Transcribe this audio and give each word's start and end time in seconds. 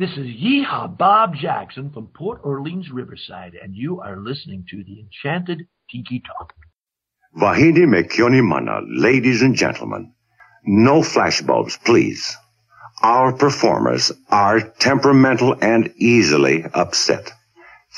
This 0.00 0.16
is 0.16 0.28
Yeehaw 0.28 0.96
Bob 0.96 1.34
Jackson 1.36 1.90
from 1.90 2.06
Port 2.06 2.40
Orleans 2.42 2.90
Riverside, 2.90 3.52
and 3.62 3.76
you 3.76 4.00
are 4.00 4.16
listening 4.16 4.64
to 4.70 4.82
the 4.82 4.98
Enchanted 4.98 5.66
Tiki 5.90 6.22
Talk. 6.26 6.54
Vahidi 7.36 7.84
Mekioni 7.84 8.42
Mana, 8.42 8.80
ladies 8.88 9.42
and 9.42 9.54
gentlemen. 9.54 10.14
No 10.64 11.02
flashbulbs, 11.02 11.84
please. 11.84 12.34
Our 13.02 13.34
performers 13.34 14.10
are 14.30 14.62
temperamental 14.62 15.56
and 15.60 15.92
easily 15.98 16.64
upset. 16.72 17.30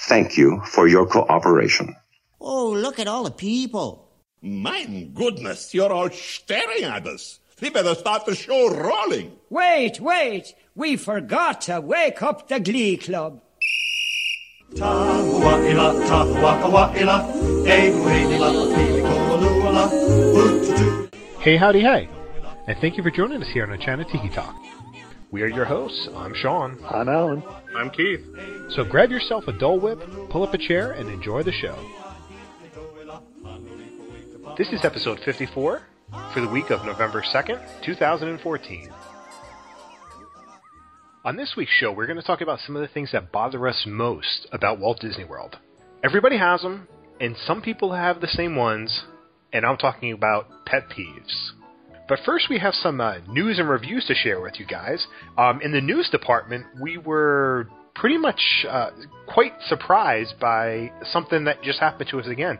Thank 0.08 0.36
you 0.36 0.60
for 0.64 0.88
your 0.88 1.06
cooperation. 1.06 1.94
Oh, 2.40 2.72
look 2.72 2.98
at 2.98 3.06
all 3.06 3.22
the 3.22 3.30
people. 3.30 4.10
My 4.42 4.86
goodness, 5.14 5.72
you're 5.72 5.92
all 5.92 6.10
staring 6.10 6.82
at 6.82 7.06
us. 7.06 7.38
We 7.62 7.70
better 7.70 7.94
start 7.94 8.26
the 8.26 8.34
show 8.34 8.74
rolling. 8.74 9.36
Wait, 9.48 10.00
wait. 10.00 10.52
We 10.74 10.96
forgot 10.96 11.60
to 11.62 11.80
wake 11.80 12.20
up 12.20 12.48
the 12.48 12.58
Glee 12.58 12.96
Club. 12.96 13.40
Tahua'ila, 14.74 16.04
tahua'ila, 16.08 17.22
Hey, 21.40 21.56
howdy, 21.56 21.82
hey, 21.82 22.08
and 22.66 22.76
thank 22.80 22.96
you 22.96 23.04
for 23.04 23.12
joining 23.12 23.40
us 23.40 23.48
here 23.50 23.62
on 23.62 23.72
Enchanted 23.72 24.08
Tiki 24.08 24.30
Talk. 24.30 24.56
We 25.30 25.42
are 25.42 25.46
your 25.46 25.64
hosts. 25.64 26.08
I'm 26.16 26.34
Sean. 26.34 26.84
I'm 26.90 27.08
Alan. 27.08 27.44
I'm 27.76 27.90
Keith. 27.90 28.26
So 28.70 28.82
grab 28.82 29.12
yourself 29.12 29.46
a 29.46 29.52
Dole 29.52 29.78
Whip, 29.78 30.00
pull 30.30 30.42
up 30.42 30.52
a 30.52 30.58
chair, 30.58 30.90
and 30.90 31.08
enjoy 31.08 31.44
the 31.44 31.52
show. 31.52 31.78
This 34.58 34.72
is 34.72 34.84
episode 34.84 35.20
54 35.20 35.82
for 36.32 36.40
the 36.40 36.48
week 36.48 36.70
of 36.70 36.84
November 36.84 37.22
2nd, 37.22 37.84
2014. 37.84 38.90
On 41.24 41.36
this 41.36 41.54
week's 41.56 41.72
show, 41.72 41.92
we're 41.92 42.06
going 42.06 42.18
to 42.18 42.26
talk 42.26 42.40
about 42.40 42.58
some 42.60 42.74
of 42.74 42.82
the 42.82 42.88
things 42.88 43.12
that 43.12 43.32
bother 43.32 43.66
us 43.68 43.84
most 43.86 44.46
about 44.52 44.78
Walt 44.78 45.00
Disney 45.00 45.24
World. 45.24 45.56
Everybody 46.02 46.36
has 46.36 46.62
them, 46.62 46.88
and 47.20 47.36
some 47.46 47.62
people 47.62 47.92
have 47.92 48.20
the 48.20 48.26
same 48.26 48.56
ones, 48.56 49.04
and 49.52 49.64
I'm 49.64 49.76
talking 49.76 50.12
about 50.12 50.46
pet 50.66 50.88
peeves. 50.88 51.52
But 52.08 52.18
first, 52.26 52.48
we 52.50 52.58
have 52.58 52.74
some 52.74 53.00
uh, 53.00 53.18
news 53.28 53.58
and 53.58 53.68
reviews 53.68 54.04
to 54.06 54.14
share 54.14 54.40
with 54.40 54.58
you 54.58 54.66
guys. 54.66 55.06
Um, 55.38 55.60
in 55.62 55.72
the 55.72 55.80
news 55.80 56.10
department, 56.10 56.66
we 56.80 56.98
were 56.98 57.68
pretty 57.94 58.18
much 58.18 58.40
uh, 58.68 58.90
quite 59.26 59.52
surprised 59.66 60.34
by 60.40 60.90
something 61.12 61.44
that 61.44 61.62
just 61.62 61.78
happened 61.78 62.08
to 62.10 62.20
us 62.20 62.26
again. 62.26 62.58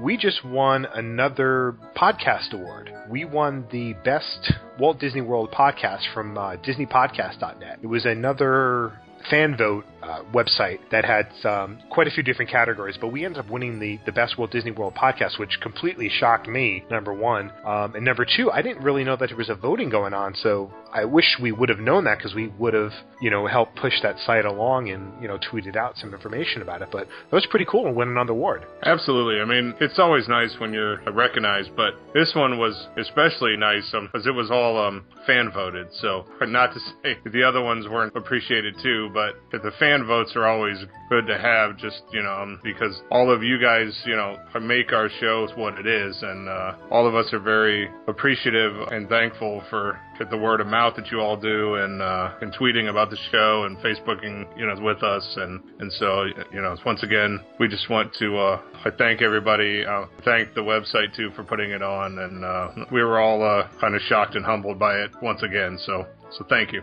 We 0.00 0.16
just 0.16 0.44
won 0.44 0.86
another 0.86 1.76
podcast 1.96 2.52
award. 2.52 2.92
We 3.08 3.24
won 3.24 3.66
the 3.70 3.94
best 4.04 4.52
Walt 4.78 4.98
Disney 4.98 5.20
World 5.20 5.50
podcast 5.50 6.12
from 6.12 6.36
uh, 6.36 6.56
DisneyPodcast.net. 6.56 7.78
It 7.82 7.86
was 7.86 8.04
another 8.06 8.98
fan 9.30 9.56
vote 9.56 9.84
uh, 10.02 10.22
website 10.34 10.78
that 10.90 11.04
had 11.04 11.28
um, 11.46 11.78
quite 11.90 12.06
a 12.06 12.10
few 12.10 12.22
different 12.22 12.50
categories, 12.50 12.96
but 13.00 13.08
we 13.08 13.24
ended 13.24 13.38
up 13.38 13.50
winning 13.50 13.78
the, 13.78 13.98
the 14.04 14.12
best 14.12 14.36
Walt 14.36 14.50
Disney 14.50 14.72
World 14.72 14.94
podcast, 14.94 15.38
which 15.38 15.58
completely 15.60 16.08
shocked 16.08 16.48
me, 16.48 16.84
number 16.90 17.12
one. 17.14 17.50
Um, 17.64 17.94
and 17.94 18.04
number 18.04 18.26
two, 18.26 18.50
I 18.50 18.62
didn't 18.62 18.82
really 18.82 19.04
know 19.04 19.16
that 19.16 19.28
there 19.28 19.36
was 19.36 19.48
a 19.48 19.54
voting 19.54 19.90
going 19.90 20.12
on, 20.12 20.34
so 20.34 20.72
I 20.92 21.04
wish 21.04 21.36
we 21.40 21.52
would 21.52 21.68
have 21.68 21.78
known 21.78 22.04
that 22.04 22.18
because 22.18 22.34
we 22.34 22.48
would 22.58 22.74
have, 22.74 22.92
you 23.20 23.30
know, 23.30 23.46
helped 23.46 23.76
push 23.76 23.94
that 24.02 24.18
site 24.26 24.44
along 24.44 24.90
and, 24.90 25.10
you 25.22 25.28
know, 25.28 25.38
tweeted 25.38 25.76
out 25.76 25.96
some 25.96 26.12
information 26.12 26.62
about 26.62 26.82
it. 26.82 26.88
But 26.90 27.06
that 27.06 27.34
was 27.34 27.46
pretty 27.48 27.66
cool 27.70 27.86
and 27.86 27.96
win 27.96 28.08
another 28.08 28.32
award. 28.32 28.66
Absolutely. 28.82 29.40
I 29.40 29.44
mean, 29.44 29.74
it's 29.80 29.98
always 29.98 30.28
nice 30.28 30.54
when 30.58 30.72
you're 30.72 31.00
recognized, 31.12 31.70
but 31.76 31.94
this 32.12 32.32
one 32.34 32.58
was 32.58 32.74
especially 32.98 33.56
nice 33.56 33.84
because 33.90 34.26
um, 34.26 34.28
it 34.28 34.34
was 34.34 34.50
all 34.50 34.84
um, 34.84 35.04
fan 35.26 35.50
voted. 35.52 35.86
So, 36.00 36.26
not 36.42 36.74
to 36.74 36.80
say 36.80 37.16
the 37.24 37.42
other 37.42 37.62
ones 37.62 37.88
weren't 37.88 38.14
appreciated 38.16 38.74
too, 38.82 39.10
but 39.12 39.62
the 39.62 39.70
fan 39.78 40.06
votes 40.06 40.32
are 40.36 40.46
always 40.46 40.78
good 41.08 41.26
to 41.26 41.38
have 41.38 41.76
just, 41.76 42.02
you 42.12 42.22
know, 42.22 42.32
um, 42.32 42.60
because 42.62 43.00
all 43.10 43.30
of 43.30 43.42
you 43.42 43.60
guys, 43.60 44.00
you 44.06 44.16
know, 44.16 44.36
make 44.60 44.92
our 44.92 45.08
show 45.20 45.46
what 45.56 45.78
it 45.78 45.86
is. 45.86 46.16
And 46.22 46.48
uh, 46.48 46.76
all 46.90 47.06
of 47.06 47.14
us 47.14 47.32
are 47.32 47.40
very 47.40 47.88
appreciative 48.08 48.74
and 48.90 49.08
thankful 49.08 49.62
for 49.70 49.98
the 50.30 50.36
word 50.36 50.60
of 50.60 50.66
mouth 50.68 50.94
that 50.96 51.10
you 51.10 51.18
all 51.20 51.36
do 51.36 51.74
and 51.74 52.00
uh, 52.00 52.34
and 52.40 52.54
tweeting 52.54 52.88
about 52.88 53.10
the 53.10 53.18
show 53.30 53.64
and 53.64 53.76
Facebooking, 53.78 54.46
you 54.56 54.66
know, 54.66 54.74
with 54.80 55.02
us. 55.02 55.26
And, 55.36 55.60
and 55.80 55.92
so, 55.92 56.24
you 56.52 56.60
know, 56.60 56.76
once 56.86 57.02
again, 57.02 57.40
we 57.58 57.68
just 57.68 57.90
want 57.90 58.12
to 58.14 58.38
uh, 58.38 58.60
thank 58.98 59.22
everybody, 59.22 59.84
uh, 59.84 60.06
thank 60.24 60.54
the 60.54 60.60
website 60.60 61.14
too 61.16 61.30
for 61.34 61.44
putting 61.44 61.70
it 61.70 61.82
on. 61.82 62.18
And 62.18 62.44
uh, 62.44 62.86
we 62.92 63.02
were 63.02 63.20
all 63.20 63.42
uh, 63.42 63.68
kind 63.80 63.94
of 63.94 64.00
shocked 64.02 64.34
and 64.34 64.44
humbled 64.44 64.78
by 64.78 64.94
it 64.96 65.10
once 65.22 65.42
again. 65.42 65.78
So, 65.84 66.06
so 66.38 66.44
thank 66.48 66.72
you. 66.72 66.82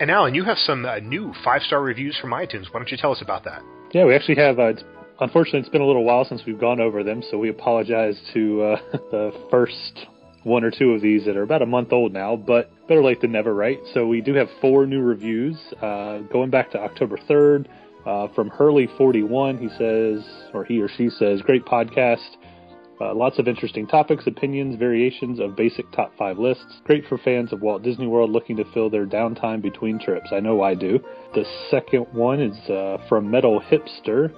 And 0.00 0.10
Alan, 0.10 0.34
you 0.34 0.44
have 0.44 0.58
some 0.58 0.84
uh, 0.84 0.98
new 0.98 1.32
five 1.44 1.62
star 1.62 1.82
reviews 1.82 2.18
from 2.20 2.30
iTunes. 2.30 2.64
Why 2.72 2.80
don't 2.80 2.90
you 2.90 2.96
tell 2.96 3.12
us 3.12 3.22
about 3.22 3.44
that? 3.44 3.62
Yeah, 3.92 4.04
we 4.04 4.14
actually 4.14 4.36
have. 4.36 4.58
Uh, 4.58 4.72
unfortunately, 5.20 5.60
it's 5.60 5.68
been 5.68 5.82
a 5.82 5.86
little 5.86 6.04
while 6.04 6.24
since 6.24 6.42
we've 6.46 6.58
gone 6.58 6.80
over 6.80 7.04
them, 7.04 7.22
so 7.30 7.38
we 7.38 7.50
apologize 7.50 8.20
to 8.34 8.62
uh, 8.62 8.76
the 9.10 9.46
first 9.50 10.06
one 10.44 10.64
or 10.64 10.70
two 10.70 10.92
of 10.92 11.00
these 11.00 11.24
that 11.24 11.36
are 11.36 11.42
about 11.42 11.62
a 11.62 11.66
month 11.66 11.92
old 11.92 12.12
now, 12.12 12.34
but 12.34 12.70
better 12.88 13.02
late 13.02 13.20
than 13.20 13.32
never, 13.32 13.54
right? 13.54 13.78
So 13.94 14.06
we 14.06 14.20
do 14.20 14.34
have 14.34 14.48
four 14.60 14.86
new 14.86 15.00
reviews 15.00 15.56
uh, 15.80 16.18
going 16.32 16.50
back 16.50 16.70
to 16.72 16.78
October 16.80 17.18
3rd. 17.28 17.66
Uh, 18.04 18.26
from 18.34 18.50
Hurley41, 18.50 19.60
he 19.60 19.68
says, 19.78 20.28
or 20.52 20.64
he 20.64 20.82
or 20.82 20.88
she 20.88 21.08
says, 21.08 21.40
great 21.42 21.64
podcast. 21.64 22.36
Uh, 23.02 23.12
lots 23.12 23.40
of 23.40 23.48
interesting 23.48 23.84
topics, 23.84 24.28
opinions, 24.28 24.76
variations 24.76 25.40
of 25.40 25.56
basic 25.56 25.90
top 25.90 26.12
five 26.16 26.38
lists. 26.38 26.80
Great 26.84 27.04
for 27.08 27.18
fans 27.18 27.52
of 27.52 27.60
Walt 27.60 27.82
Disney 27.82 28.06
World 28.06 28.30
looking 28.30 28.56
to 28.56 28.64
fill 28.72 28.88
their 28.88 29.06
downtime 29.06 29.60
between 29.60 29.98
trips. 29.98 30.28
I 30.30 30.38
know 30.38 30.62
I 30.62 30.74
do. 30.74 31.00
The 31.34 31.44
second 31.68 32.06
one 32.12 32.40
is 32.40 32.56
uh, 32.70 32.98
from 33.08 33.28
Metal 33.28 33.60
Hipster. 33.60 34.32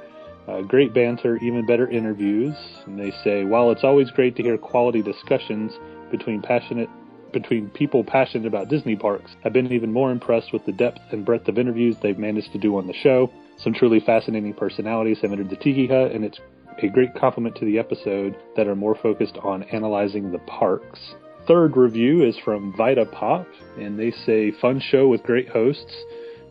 Uh, 0.48 0.62
great 0.62 0.94
banter, 0.94 1.36
even 1.42 1.66
better 1.66 1.90
interviews. 1.90 2.54
And 2.86 2.98
they 2.98 3.12
say, 3.22 3.44
while 3.44 3.70
it's 3.70 3.84
always 3.84 4.10
great 4.10 4.34
to 4.36 4.42
hear 4.42 4.56
quality 4.56 5.02
discussions 5.02 5.72
between 6.10 6.40
passionate 6.40 6.88
between 7.34 7.68
people 7.70 8.04
passionate 8.04 8.46
about 8.46 8.68
Disney 8.68 8.94
parks, 8.94 9.32
I've 9.44 9.52
been 9.52 9.70
even 9.72 9.92
more 9.92 10.12
impressed 10.12 10.52
with 10.52 10.64
the 10.64 10.72
depth 10.72 11.00
and 11.10 11.24
breadth 11.24 11.48
of 11.48 11.58
interviews 11.58 11.96
they've 12.00 12.16
managed 12.16 12.52
to 12.52 12.58
do 12.58 12.78
on 12.78 12.86
the 12.86 12.94
show. 12.94 13.28
Some 13.58 13.74
truly 13.74 13.98
fascinating 13.98 14.54
personalities 14.54 15.18
have 15.20 15.32
entered 15.32 15.50
the 15.50 15.56
Tiki 15.56 15.88
Hut, 15.88 16.12
and 16.12 16.24
it's 16.24 16.38
a 16.82 16.88
great 16.88 17.14
compliment 17.14 17.56
to 17.56 17.64
the 17.64 17.78
episode 17.78 18.36
that 18.56 18.66
are 18.66 18.76
more 18.76 18.94
focused 18.94 19.38
on 19.42 19.62
analyzing 19.64 20.32
the 20.32 20.38
parks. 20.40 20.98
Third 21.46 21.76
review 21.76 22.24
is 22.24 22.36
from 22.44 22.74
Vita 22.76 23.04
Pop, 23.04 23.46
and 23.78 23.98
they 23.98 24.10
say, 24.10 24.50
Fun 24.60 24.80
show 24.80 25.08
with 25.08 25.22
great 25.22 25.48
hosts. 25.48 25.94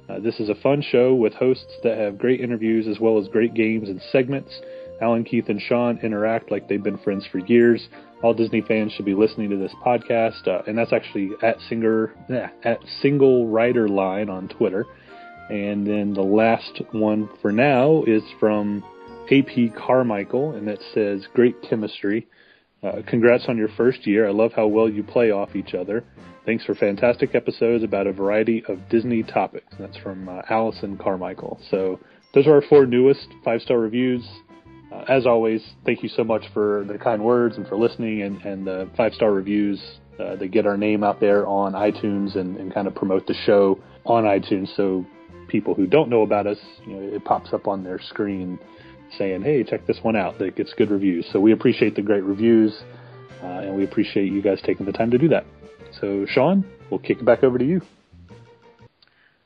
Uh, 0.09 0.19
this 0.19 0.39
is 0.39 0.49
a 0.49 0.55
fun 0.55 0.81
show 0.81 1.15
with 1.15 1.33
hosts 1.33 1.73
that 1.83 1.97
have 1.97 2.17
great 2.17 2.41
interviews 2.41 2.87
as 2.87 2.99
well 2.99 3.17
as 3.17 3.27
great 3.27 3.53
games 3.53 3.89
and 3.89 4.01
segments. 4.11 4.51
Alan, 5.01 5.23
Keith, 5.23 5.49
and 5.49 5.61
Sean 5.61 5.97
interact 6.03 6.51
like 6.51 6.67
they've 6.67 6.83
been 6.83 6.97
friends 6.99 7.25
for 7.31 7.39
years. 7.39 7.87
All 8.21 8.33
Disney 8.33 8.61
fans 8.61 8.91
should 8.93 9.05
be 9.05 9.15
listening 9.15 9.49
to 9.49 9.57
this 9.57 9.73
podcast, 9.85 10.47
uh, 10.47 10.61
and 10.67 10.77
that's 10.77 10.93
actually 10.93 11.31
at 11.41 11.57
singer 11.67 12.13
at 12.63 12.79
Single 13.01 13.47
Rider 13.47 13.87
Line 13.87 14.29
on 14.29 14.47
Twitter. 14.47 14.85
And 15.49 15.85
then 15.85 16.13
the 16.13 16.21
last 16.21 16.81
one 16.91 17.29
for 17.41 17.51
now 17.51 18.03
is 18.07 18.23
from 18.39 18.83
AP 19.31 19.75
Carmichael, 19.75 20.53
and 20.55 20.67
that 20.67 20.79
says 20.93 21.25
great 21.33 21.55
chemistry. 21.61 22.27
Uh, 22.83 23.01
congrats 23.07 23.45
on 23.47 23.57
your 23.57 23.69
first 23.77 24.05
year. 24.05 24.27
I 24.27 24.31
love 24.31 24.51
how 24.53 24.67
well 24.67 24.89
you 24.89 25.03
play 25.03 25.31
off 25.31 25.55
each 25.55 25.73
other. 25.73 26.03
Thanks 26.45 26.65
for 26.65 26.75
fantastic 26.75 27.33
episodes 27.35 27.83
about 27.83 28.07
a 28.07 28.11
variety 28.11 28.63
of 28.67 28.89
Disney 28.89 29.23
topics. 29.23 29.73
That's 29.79 29.95
from 29.97 30.27
uh, 30.27 30.41
Allison 30.49 30.97
Carmichael. 30.97 31.59
So 31.71 31.99
those 32.33 32.47
are 32.47 32.55
our 32.55 32.61
four 32.63 32.85
newest 32.85 33.27
five 33.45 33.61
star 33.61 33.79
reviews. 33.79 34.27
Uh, 34.91 35.05
as 35.07 35.25
always, 35.25 35.63
thank 35.85 36.03
you 36.03 36.09
so 36.09 36.23
much 36.23 36.43
for 36.53 36.83
the 36.91 36.97
kind 36.97 37.23
words 37.23 37.55
and 37.55 37.65
for 37.67 37.77
listening 37.77 38.23
and, 38.23 38.41
and 38.41 38.67
the 38.67 38.89
five 38.97 39.13
star 39.13 39.31
reviews 39.31 39.81
uh, 40.19 40.35
that 40.35 40.51
get 40.51 40.65
our 40.67 40.77
name 40.77 41.03
out 41.03 41.21
there 41.21 41.47
on 41.47 41.73
iTunes 41.73 42.35
and, 42.37 42.57
and 42.57 42.73
kind 42.73 42.87
of 42.87 42.93
promote 42.93 43.25
the 43.25 43.33
show 43.45 43.79
on 44.05 44.25
iTunes. 44.25 44.75
So 44.75 45.05
people 45.47 45.73
who 45.73 45.87
don't 45.87 46.09
know 46.09 46.23
about 46.23 46.45
us, 46.45 46.57
you 46.85 46.93
know, 46.93 47.15
it 47.15 47.23
pops 47.23 47.53
up 47.53 47.67
on 47.67 47.83
their 47.83 47.99
screen 48.09 48.59
saying, 49.17 49.43
"Hey, 49.43 49.63
check 49.63 49.85
this 49.85 49.99
one 50.01 50.15
out." 50.15 50.39
That 50.39 50.55
gets 50.55 50.73
good 50.73 50.91
reviews. 50.91 51.25
So 51.31 51.39
we 51.39 51.51
appreciate 51.51 51.95
the 51.95 52.01
great 52.01 52.23
reviews, 52.23 52.73
uh, 53.41 53.47
and 53.65 53.75
we 53.75 53.83
appreciate 53.83 54.31
you 54.31 54.41
guys 54.41 54.59
taking 54.65 54.85
the 54.85 54.91
time 54.91 55.11
to 55.11 55.17
do 55.17 55.27
that. 55.29 55.45
So, 55.99 56.25
Sean, 56.27 56.65
we'll 56.89 56.99
kick 56.99 57.19
it 57.19 57.25
back 57.25 57.43
over 57.43 57.57
to 57.57 57.65
you. 57.65 57.81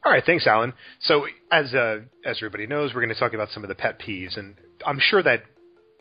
All 0.05 0.11
right, 0.11 0.23
thanks, 0.25 0.47
Alan. 0.47 0.73
So, 1.01 1.25
as 1.51 1.73
uh, 1.73 1.99
as 2.23 2.37
everybody 2.37 2.65
knows, 2.67 2.93
we're 2.93 3.01
going 3.01 3.13
to 3.13 3.19
talk 3.19 3.33
about 3.33 3.49
some 3.49 3.63
of 3.63 3.67
the 3.67 3.75
pet 3.75 3.99
peeves, 3.99 4.37
and 4.37 4.55
I'm 4.85 4.99
sure 4.99 5.21
that 5.21 5.43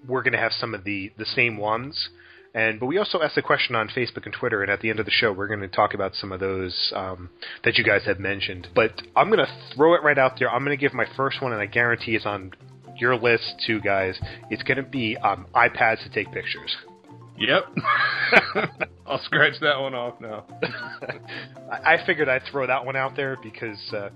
we're 0.07 0.23
going 0.23 0.33
to 0.33 0.39
have 0.39 0.53
some 0.53 0.75
of 0.75 0.85
the 0.85 1.13
the 1.19 1.25
same 1.25 1.57
ones. 1.57 2.09
And 2.55 2.81
but 2.81 2.87
we 2.87 2.99
also 2.99 3.21
asked 3.21 3.37
a 3.37 3.43
question 3.43 3.75
on 3.75 3.89
Facebook 3.89 4.25
and 4.25 4.33
Twitter, 4.33 4.63
and 4.63 4.71
at 4.71 4.81
the 4.81 4.91
end 4.91 4.99
of 5.01 5.05
the 5.05 5.13
show, 5.13 5.33
we're 5.33 5.49
going 5.49 5.61
to 5.61 5.69
talk 5.69 5.93
about 5.93 6.15
some 6.15 6.33
of 6.33 6.41
those 6.41 6.93
um, 6.95 7.31
that 7.65 7.77
you 7.77 7.85
guys 7.85 8.03
have 8.07 8.19
mentioned. 8.19 8.69
But 8.75 8.93
I'm 9.15 9.29
going 9.29 9.45
to 9.45 9.53
throw 9.75 9.95
it 9.95 10.03
right 10.03 10.19
out 10.19 10.39
there. 10.39 10.51
I'm 10.51 10.65
going 10.65 10.77
to 10.77 10.81
give 10.81 10.95
my 10.95 11.07
first 11.17 11.43
one, 11.43 11.53
and 11.53 11.61
I 11.61 11.67
guarantee 11.67 12.15
it's 12.15 12.25
on 12.25 12.53
your 12.99 13.17
list 13.17 13.63
too, 13.67 13.81
guys. 13.81 14.19
It's 14.51 14.63
going 14.63 14.79
to 14.79 14.83
be 14.83 15.17
um, 15.17 15.47
iPads 15.55 16.03
to 16.05 16.11
take 16.11 16.33
pictures. 16.33 16.77
Yep. 17.39 17.65
I'll 19.07 19.23
scratch 19.25 19.55
that 19.61 19.79
one 19.81 19.95
off 19.95 20.21
now. 20.21 20.47
I 21.71 21.99
figured 22.07 22.29
I'd 22.29 22.43
throw 22.51 22.67
that 22.67 22.85
one 22.85 22.97
out 22.97 23.15
there 23.15 23.37
because 23.43 23.79
uh, 23.93 24.09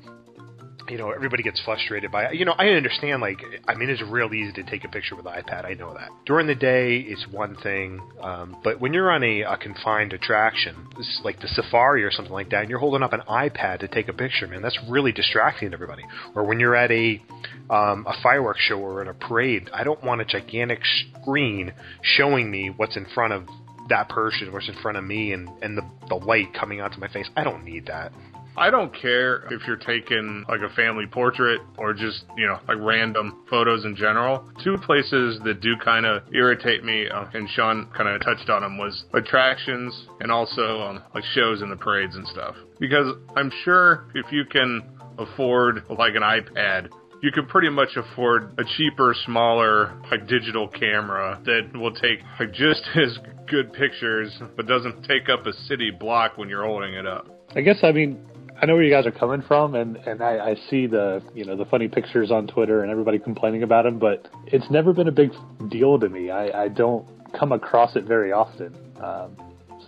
you 0.89 0.99
know, 0.99 1.11
everybody 1.11 1.43
gets 1.43 1.61
frustrated 1.65 2.11
by 2.11 2.25
it. 2.25 2.35
You 2.35 2.45
know, 2.45 2.55
I 2.59 2.69
understand, 2.69 3.21
like, 3.21 3.41
I 3.69 3.75
mean, 3.75 3.91
it's 3.91 4.03
real 4.03 4.33
easy 4.33 4.53
to 4.53 4.63
take 4.63 4.85
a 4.85 4.89
picture 4.89 5.17
with 5.17 5.27
an 5.27 5.33
iPad. 5.33 5.65
I 5.65 5.75
know 5.75 5.95
that. 5.95 6.09
During 6.27 6.47
the 6.47 6.55
day, 6.55 6.99
it's 6.99 7.27
one 7.31 7.57
thing, 7.57 8.01
um, 8.23 8.57
but 8.63 8.81
when 8.81 8.93
you're 8.93 9.11
on 9.11 9.23
a, 9.23 9.43
a 9.43 9.57
confined 9.57 10.13
attraction, 10.13 10.89
like 11.25 11.41
the 11.41 11.49
safari 11.49 12.05
or 12.05 12.11
something 12.11 12.33
like 12.33 12.51
that, 12.51 12.63
and 12.63 12.71
you're 12.71 12.79
holding 12.79 13.03
up 13.03 13.13
an 13.13 13.23
iPad 13.29 13.81
to 13.81 13.89
take 13.89 14.09
a 14.09 14.13
picture, 14.13 14.47
man, 14.47 14.63
that's 14.63 14.79
really 14.89 15.13
distracting 15.13 15.71
to 15.71 15.75
everybody. 15.75 16.05
Or 16.35 16.45
when 16.45 16.61
you're 16.61 16.77
at 16.77 16.91
a, 16.91 17.23
um, 17.69 18.07
a 18.07 18.15
fireworks 18.23 18.61
show 18.61 18.79
or 18.79 19.03
at 19.03 19.09
a 19.09 19.15
parade, 19.15 19.71
I 19.73 19.85
don't 19.85 20.03
want 20.03 20.21
a 20.21 20.25
gigantic 20.25 20.81
screen 21.23 21.73
showing 22.03 22.51
me 22.51 22.71
what's 22.77 22.97
in 22.97 23.07
front 23.15 23.33
of 23.33 23.45
that 23.89 24.09
person, 24.09 24.53
what's 24.53 24.69
in 24.69 24.75
front 24.83 24.97
of 24.97 25.05
me, 25.05 25.33
and, 25.33 25.49
and 25.63 25.77
the, 25.77 25.83
the 26.09 26.15
light 26.15 26.55
coming 26.55 26.81
onto 26.81 26.99
my 27.01 27.09
face. 27.09 27.29
I 27.37 27.45
don't 27.45 27.65
need 27.65 27.87
that. 27.87 28.13
I 28.57 28.71
don't 28.71 28.93
care 28.95 29.45
if 29.53 29.67
you're 29.67 29.77
taking 29.77 30.45
like 30.49 30.61
a 30.61 30.75
family 30.75 31.07
portrait 31.07 31.61
or 31.79 31.95
just, 31.95 32.25
you 32.37 32.47
know, 32.47 32.59
like 32.69 32.79
random 32.81 33.45
photos 33.49 33.85
in 33.85 33.97
general. 33.97 34.51
Two 34.63 34.77
places 34.79 35.41
that 35.45 35.61
do 35.61 35.77
kind 35.83 36.05
of 36.05 36.23
irritate 36.35 36.85
me, 36.85 37.09
uh, 37.09 37.27
and 37.33 37.49
Sean 37.51 37.89
kind 37.97 38.09
of 38.09 38.23
touched 38.23 38.51
on 38.51 38.63
them, 38.63 38.79
was 38.79 39.05
attractions 39.15 40.07
and 40.21 40.31
also 40.31 40.81
um, 40.81 41.03
like 41.15 41.25
shows 41.35 41.63
and 41.63 41.71
the 41.71 41.77
parades 41.77 42.17
and 42.17 42.27
stuff. 42.29 42.55
Because 42.79 43.15
I'm 43.37 43.53
sure 43.65 44.07
if 44.15 44.31
you 44.33 44.45
can 44.45 44.83
afford 45.19 45.85
like 45.89 46.15
an 46.15 46.23
iPad, 46.23 46.89
you 47.23 47.31
can 47.33 47.47
pretty 47.47 47.69
much 47.69 47.97
afford 47.97 48.59
a 48.59 48.65
cheaper, 48.77 49.15
smaller, 49.27 50.01
like 50.11 50.27
digital 50.27 50.69
camera 50.69 51.41
that 51.45 51.79
will 51.79 51.93
take 51.95 52.21
like 52.39 52.53
just 52.53 52.83
as 52.97 53.19
good 53.49 53.73
pictures, 53.73 54.33
but 54.57 54.67
doesn't 54.67 55.05
take 55.05 55.29
up 55.29 55.47
a 55.47 55.53
city 55.67 55.91
block 55.91 56.39
when 56.39 56.49
you're 56.49 56.65
holding 56.65 56.95
it 56.95 57.07
up. 57.07 57.29
I 57.55 57.63
guess 57.63 57.79
I 57.83 57.91
mean 57.91 58.25
I 58.63 58.67
know 58.67 58.75
where 58.75 58.83
you 58.83 58.91
guys 58.91 59.07
are 59.07 59.13
coming 59.13 59.43
from, 59.43 59.75
and 59.75 59.97
and 59.97 60.23
I, 60.23 60.51
I 60.51 60.55
see 60.69 60.87
the 60.87 61.23
you 61.35 61.47
know 61.47 61.57
the 61.57 61.65
funny 61.65 61.89
pictures 61.89 62.31
on 62.31 62.47
Twitter 62.47 62.83
and 62.83 62.91
everybody 62.91 63.19
complaining 63.19 63.63
about 63.63 63.85
them, 63.85 63.99
but 63.99 64.29
it's 64.47 64.71
never 64.71 64.93
been 64.93 65.09
a 65.09 65.13
big 65.13 65.31
deal 65.71 65.99
to 65.99 66.09
me. 66.09 66.31
I, 66.31 66.65
I 66.65 66.69
don't 66.69 67.09
come 67.39 67.53
across 67.53 67.97
it 67.97 68.05
very 68.05 68.33
often, 68.33 68.77
um, 69.03 69.35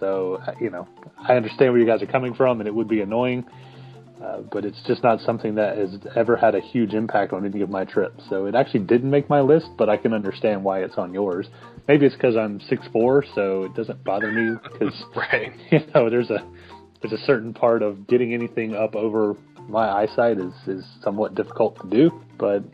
so 0.00 0.40
you 0.58 0.70
know 0.70 0.88
I 1.18 1.34
understand 1.34 1.72
where 1.72 1.80
you 1.80 1.86
guys 1.86 2.02
are 2.02 2.10
coming 2.10 2.32
from, 2.34 2.60
and 2.60 2.66
it 2.66 2.74
would 2.74 2.88
be 2.88 3.02
annoying. 3.02 3.44
Uh, 4.22 4.40
but 4.52 4.64
it's 4.64 4.80
just 4.86 5.02
not 5.02 5.20
something 5.20 5.56
that 5.56 5.76
has 5.76 5.98
ever 6.14 6.36
had 6.36 6.54
a 6.54 6.60
huge 6.60 6.94
impact 6.94 7.32
on 7.32 7.44
any 7.44 7.60
of 7.60 7.68
my 7.68 7.84
trips. 7.84 8.22
So 8.30 8.46
it 8.46 8.54
actually 8.54 8.84
didn't 8.84 9.10
make 9.10 9.28
my 9.28 9.40
list, 9.40 9.66
but 9.76 9.88
I 9.88 9.96
can 9.96 10.12
understand 10.12 10.62
why 10.62 10.84
it's 10.84 10.96
on 10.96 11.12
yours. 11.12 11.48
Maybe 11.88 12.06
it's 12.06 12.14
because 12.14 12.36
I'm 12.36 12.60
six 12.60 12.86
four, 12.92 13.24
so 13.34 13.64
it 13.64 13.74
doesn't 13.74 14.02
bother 14.04 14.30
me. 14.30 14.56
Because 14.62 14.94
right, 15.16 15.52
you 15.70 15.80
know, 15.94 16.08
there's 16.08 16.30
a 16.30 16.48
there's 17.02 17.12
a 17.12 17.24
certain 17.24 17.52
part 17.52 17.82
of 17.82 18.06
getting 18.06 18.32
anything 18.32 18.74
up 18.74 18.94
over 18.94 19.36
my 19.68 19.88
eyesight 19.88 20.38
is 20.38 20.54
is 20.66 20.84
somewhat 21.02 21.34
difficult 21.34 21.80
to 21.80 21.88
do. 21.88 22.10
But 22.38 22.64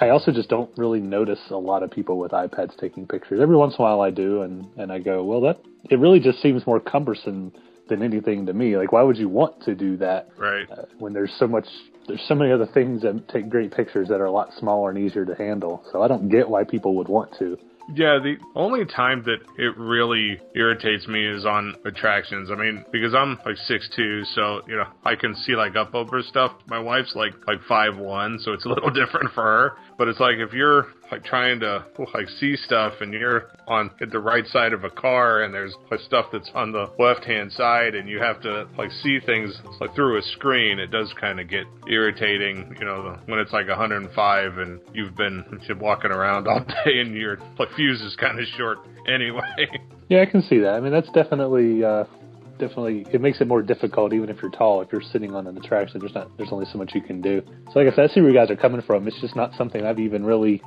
I 0.00 0.10
also 0.10 0.32
just 0.32 0.48
don't 0.48 0.70
really 0.76 1.00
notice 1.00 1.40
a 1.50 1.56
lot 1.56 1.82
of 1.82 1.90
people 1.90 2.18
with 2.18 2.32
iPads 2.32 2.76
taking 2.78 3.06
pictures. 3.06 3.40
Every 3.40 3.56
once 3.56 3.74
in 3.78 3.80
a 3.80 3.82
while 3.82 4.00
I 4.00 4.10
do, 4.10 4.42
and 4.42 4.66
and 4.76 4.92
I 4.92 4.98
go, 4.98 5.24
well, 5.24 5.40
that 5.42 5.60
it 5.90 5.98
really 5.98 6.20
just 6.20 6.42
seems 6.42 6.66
more 6.66 6.80
cumbersome 6.80 7.52
than 7.88 8.02
anything 8.02 8.46
to 8.46 8.52
me. 8.52 8.76
Like, 8.76 8.92
why 8.92 9.02
would 9.02 9.16
you 9.16 9.28
want 9.28 9.62
to 9.62 9.74
do 9.74 9.96
that? 9.98 10.28
Right. 10.36 10.68
Uh, 10.70 10.82
when 10.98 11.12
there's 11.12 11.32
so 11.38 11.46
much, 11.46 11.66
there's 12.08 12.24
so 12.26 12.34
many 12.34 12.50
other 12.50 12.66
things 12.66 13.02
that 13.02 13.28
take 13.28 13.48
great 13.48 13.72
pictures 13.72 14.08
that 14.08 14.20
are 14.20 14.24
a 14.24 14.30
lot 14.30 14.50
smaller 14.58 14.90
and 14.90 14.98
easier 14.98 15.24
to 15.24 15.34
handle. 15.36 15.84
So 15.92 16.02
I 16.02 16.08
don't 16.08 16.28
get 16.28 16.48
why 16.48 16.64
people 16.64 16.96
would 16.96 17.08
want 17.08 17.36
to. 17.38 17.56
Yeah, 17.94 18.18
the 18.18 18.36
only 18.54 18.84
time 18.84 19.22
that 19.24 19.38
it 19.56 19.76
really 19.78 20.40
irritates 20.54 21.06
me 21.06 21.24
is 21.24 21.46
on 21.46 21.76
attractions. 21.84 22.50
I 22.50 22.56
mean, 22.56 22.84
because 22.90 23.14
I'm 23.14 23.38
like 23.46 23.56
six 23.56 23.88
two, 23.94 24.24
so 24.34 24.62
you 24.66 24.76
know 24.76 24.86
I 25.04 25.14
can 25.14 25.34
see 25.34 25.54
like 25.54 25.76
up 25.76 25.94
over 25.94 26.20
stuff. 26.22 26.52
My 26.66 26.80
wife's 26.80 27.14
like 27.14 27.34
like 27.46 27.58
five 27.68 27.96
one, 27.96 28.38
so 28.40 28.52
it's 28.52 28.64
a 28.64 28.68
little 28.68 28.90
different 29.06 29.32
for 29.34 29.42
her. 29.42 29.72
But 29.98 30.08
it's 30.08 30.18
like 30.18 30.36
if 30.38 30.52
you're 30.52 30.88
like 31.10 31.24
trying 31.24 31.60
to 31.60 31.84
like 32.14 32.28
see 32.40 32.56
stuff 32.56 32.94
and 33.00 33.12
you're 33.12 33.50
on 33.66 33.90
the 34.10 34.18
right 34.18 34.46
side 34.46 34.72
of 34.72 34.84
a 34.84 34.90
car 34.90 35.42
and 35.42 35.52
there's 35.54 35.74
like 35.90 36.00
stuff 36.00 36.26
that's 36.32 36.50
on 36.54 36.72
the 36.72 36.90
left 36.98 37.24
hand 37.24 37.52
side 37.52 37.94
and 37.94 38.08
you 38.08 38.20
have 38.20 38.40
to 38.42 38.66
like 38.76 38.90
see 39.02 39.18
things 39.20 39.58
like 39.80 39.94
through 39.94 40.18
a 40.18 40.22
screen. 40.22 40.78
It 40.78 40.90
does 40.90 41.12
kind 41.20 41.40
of 41.40 41.48
get 41.48 41.64
irritating 41.88 42.76
you 42.78 42.84
know 42.86 43.18
when 43.26 43.38
it's 43.38 43.52
like 43.52 43.68
105 43.68 44.58
and 44.58 44.80
you've 44.92 45.16
been 45.16 45.44
walking 45.80 46.10
around 46.10 46.48
all 46.48 46.60
day 46.60 47.00
and 47.00 47.14
your 47.14 47.38
like 47.58 47.70
fuse 47.76 48.00
is 48.02 48.16
kind 48.16 48.38
of 48.38 48.46
short 48.56 48.78
anyway. 49.08 49.40
Yeah 50.08 50.22
i 50.22 50.26
can 50.26 50.40
see 50.42 50.60
that. 50.60 50.74
I 50.74 50.80
mean 50.80 50.92
that's 50.92 51.10
definitely 51.10 51.82
uh 51.82 52.04
definitely 52.58 53.04
it 53.12 53.20
makes 53.20 53.40
it 53.40 53.48
more 53.48 53.60
difficult 53.60 54.12
even 54.12 54.30
if 54.30 54.40
you're 54.40 54.52
tall 54.52 54.80
if 54.80 54.92
you're 54.92 55.02
sitting 55.02 55.34
on 55.34 55.48
an 55.48 55.56
attraction 55.58 55.98
there's 55.98 56.14
not 56.14 56.30
there's 56.38 56.52
only 56.52 56.64
so 56.72 56.78
much 56.78 56.92
you 56.94 57.00
can 57.00 57.20
do. 57.20 57.42
So 57.72 57.80
like 57.80 57.92
i 57.92 57.96
said 57.96 58.08
i 58.08 58.14
see 58.14 58.20
where 58.20 58.30
you 58.30 58.36
guys 58.36 58.48
are 58.48 58.56
coming 58.56 58.82
from. 58.82 59.08
It's 59.08 59.20
just 59.20 59.34
not 59.34 59.52
something 59.58 59.84
i've 59.84 59.98
even 59.98 60.24
really 60.24 60.62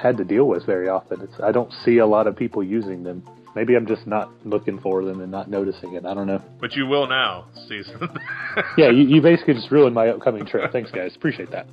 had 0.00 0.16
to 0.18 0.24
deal 0.24 0.46
with 0.46 0.66
very 0.66 0.88
often. 0.88 1.20
It's 1.22 1.34
I 1.42 1.52
don't 1.52 1.72
see 1.84 1.98
a 1.98 2.06
lot 2.06 2.26
of 2.26 2.36
people 2.36 2.62
using 2.62 3.02
them. 3.02 3.22
Maybe 3.54 3.76
I'm 3.76 3.86
just 3.86 4.06
not 4.06 4.30
looking 4.44 4.80
for 4.80 5.04
them 5.04 5.20
and 5.20 5.30
not 5.30 5.48
noticing 5.48 5.94
it. 5.94 6.04
I 6.04 6.14
don't 6.14 6.26
know. 6.26 6.42
But 6.60 6.72
you 6.72 6.86
will 6.86 7.06
now, 7.06 7.46
Season. 7.68 8.00
yeah, 8.76 8.90
you, 8.90 9.04
you 9.04 9.22
basically 9.22 9.54
just 9.54 9.70
ruined 9.70 9.94
my 9.94 10.08
upcoming 10.08 10.44
trip. 10.44 10.72
Thanks, 10.72 10.90
guys. 10.90 11.14
Appreciate 11.14 11.50
that. 11.52 11.66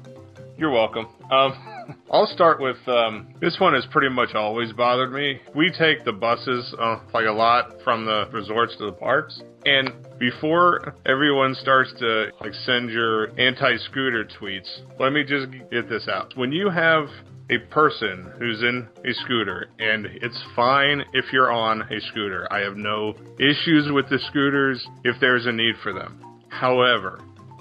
You're 0.62 0.70
welcome. 0.70 1.08
Um, 1.32 1.98
I'll 2.12 2.28
start 2.28 2.62
with 2.62 2.78
um, 2.88 3.34
this 3.42 3.58
one 3.60 3.74
has 3.74 3.84
pretty 3.90 4.14
much 4.14 4.36
always 4.36 4.72
bothered 4.74 5.12
me. 5.12 5.42
We 5.56 5.72
take 5.72 6.06
the 6.06 6.12
buses 6.12 6.76
uh, 6.80 7.00
like 7.16 7.26
a 7.26 7.32
lot 7.32 7.82
from 7.84 8.06
the 8.06 8.26
resorts 8.32 8.76
to 8.78 8.86
the 8.86 8.92
parks, 8.92 9.42
and 9.66 9.90
before 10.20 10.94
everyone 11.08 11.56
starts 11.56 11.92
to 11.98 12.28
like 12.40 12.54
send 12.66 12.92
your 12.92 13.32
anti-scooter 13.40 14.28
tweets, 14.40 14.70
let 15.00 15.14
me 15.14 15.24
just 15.24 15.48
get 15.72 15.90
this 15.90 16.08
out. 16.08 16.38
When 16.38 16.52
you 16.52 16.70
have 16.70 17.08
a 17.52 17.60
person 17.70 18.32
who's 18.40 18.62
in 18.62 18.88
a 19.06 19.14
scooter, 19.26 19.68
and 19.78 20.06
it's 20.06 20.42
fine 20.56 21.04
if 21.14 21.26
you're 21.34 21.52
on 21.52 21.82
a 21.82 22.00
scooter. 22.10 22.48
I 22.52 22.60
have 22.60 22.78
no 22.78 23.14
issues 23.40 23.92
with 23.92 24.10
the 24.10 24.20
scooters 24.30 24.84
if 25.04 25.18
there's 25.20 25.46
a 25.46 25.52
need 25.52 25.76
for 25.84 25.94
them. 25.94 26.24
However, 26.48 27.20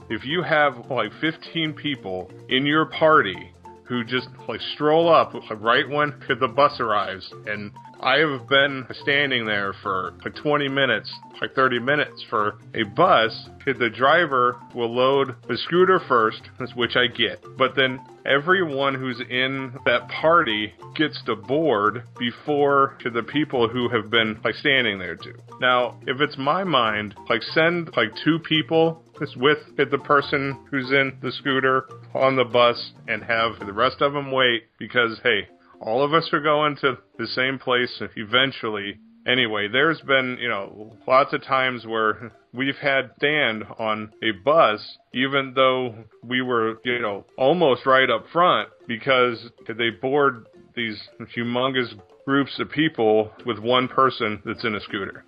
if 0.09 0.25
you 0.25 0.43
have 0.43 0.91
like 0.91 1.11
15 1.21 1.75
people 1.75 2.31
in 2.49 2.67
your 2.67 2.87
party 2.87 3.53
who 3.85 4.05
just 4.05 4.29
like 4.49 4.61
stroll 4.75 5.13
up 5.13 5.33
right 5.59 5.89
when 5.89 6.15
the 6.39 6.49
bus 6.49 6.79
arrives 6.79 7.29
and 7.47 7.73
I 8.03 8.19
have 8.19 8.49
been 8.49 8.87
standing 9.03 9.45
there 9.45 9.75
for 9.83 10.15
like 10.25 10.35
20 10.35 10.69
minutes, 10.69 11.13
like 11.41 11.55
30 11.55 11.81
minutes 11.81 12.25
for 12.31 12.59
a 12.75 12.85
bus. 12.85 13.49
The 13.67 13.91
driver 13.91 14.59
will 14.75 14.95
load 14.95 15.37
the 15.47 15.59
scooter 15.59 16.01
first, 16.09 16.41
which 16.75 16.97
I 16.97 17.09
get. 17.09 17.45
But 17.59 17.77
then 17.77 18.01
everyone 18.25 18.95
who's 18.95 19.21
in 19.29 19.75
that 19.85 20.09
party 20.09 20.73
gets 20.97 21.23
to 21.27 21.37
board 21.37 22.05
before 22.19 22.97
the 23.05 23.23
people 23.23 23.69
who 23.69 23.89
have 23.91 24.11
been 24.11 24.41
like 24.43 24.55
standing 24.55 24.99
there 24.99 25.17
too. 25.17 25.35
Now, 25.61 26.01
if 26.07 26.21
it's 26.21 26.39
my 26.39 26.65
mind, 26.65 27.15
like 27.29 27.43
send 27.43 27.91
like 27.97 28.13
two 28.25 28.39
people 28.39 29.03
with 29.37 29.59
the 29.77 29.99
person 29.99 30.59
who's 30.71 30.91
in 30.91 31.19
the 31.21 31.33
scooter 31.33 31.85
on 32.15 32.37
the 32.37 32.45
bus 32.45 32.93
and 33.07 33.23
have 33.23 33.59
the 33.61 33.73
rest 33.73 34.01
of 34.01 34.15
them 34.15 34.33
wait 34.33 34.65
because 34.79 35.21
hey, 35.23 35.47
all 35.81 36.05
of 36.05 36.13
us 36.13 36.29
are 36.33 36.41
going 36.41 36.77
to 36.77 36.99
the 37.19 37.27
same 37.27 37.59
place 37.59 38.03
eventually. 38.17 38.99
Anyway, 39.27 39.69
there's 39.69 40.01
been, 40.03 40.39
you 40.41 40.49
know, 40.49 40.97
lots 41.07 41.33
of 41.33 41.43
times 41.43 41.87
where 41.87 42.33
we've 42.53 42.77
had 42.77 43.11
stand 43.19 43.65
on 43.79 44.13
a 44.23 44.33
bus, 44.45 44.81
even 45.15 45.53
though 45.55 45.95
we 46.23 46.41
were, 46.41 46.79
you 46.85 47.01
know, 47.01 47.25
almost 47.37 47.85
right 47.87 48.09
up 48.09 48.25
front 48.33 48.69
because 48.89 49.51
they 49.67 49.91
board 49.91 50.47
these 50.75 50.99
humongous 51.37 51.93
groups 52.25 52.59
of 52.59 52.71
people 52.71 53.31
with 53.45 53.59
one 53.59 53.89
person 53.89 54.43
that's 54.45 54.65
in 54.65 54.75
a 54.75 54.81
scooter. 54.81 55.25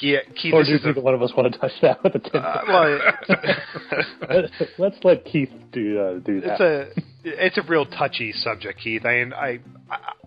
Yeah, 0.00 0.18
Keith, 0.40 0.54
or 0.54 0.64
do 0.64 0.72
you 0.72 0.78
think 0.78 0.96
a, 0.96 1.00
one 1.00 1.14
of 1.14 1.22
us 1.22 1.32
want 1.36 1.52
to 1.52 1.58
touch 1.58 1.72
that 1.82 2.02
with 2.02 2.14
a 2.16 2.18
ten? 2.18 2.42
Uh, 2.42 2.60
well, 2.68 4.42
let's 4.78 4.96
let 5.04 5.24
Keith 5.24 5.50
do 5.72 6.00
uh, 6.00 6.18
do 6.18 6.40
that. 6.40 6.60
It's 6.60 6.60
a 6.60 7.02
it's 7.24 7.58
a 7.58 7.62
real 7.68 7.86
touchy 7.86 8.32
subject, 8.32 8.80
Keith. 8.80 9.04
I 9.04 9.22
I 9.22 9.60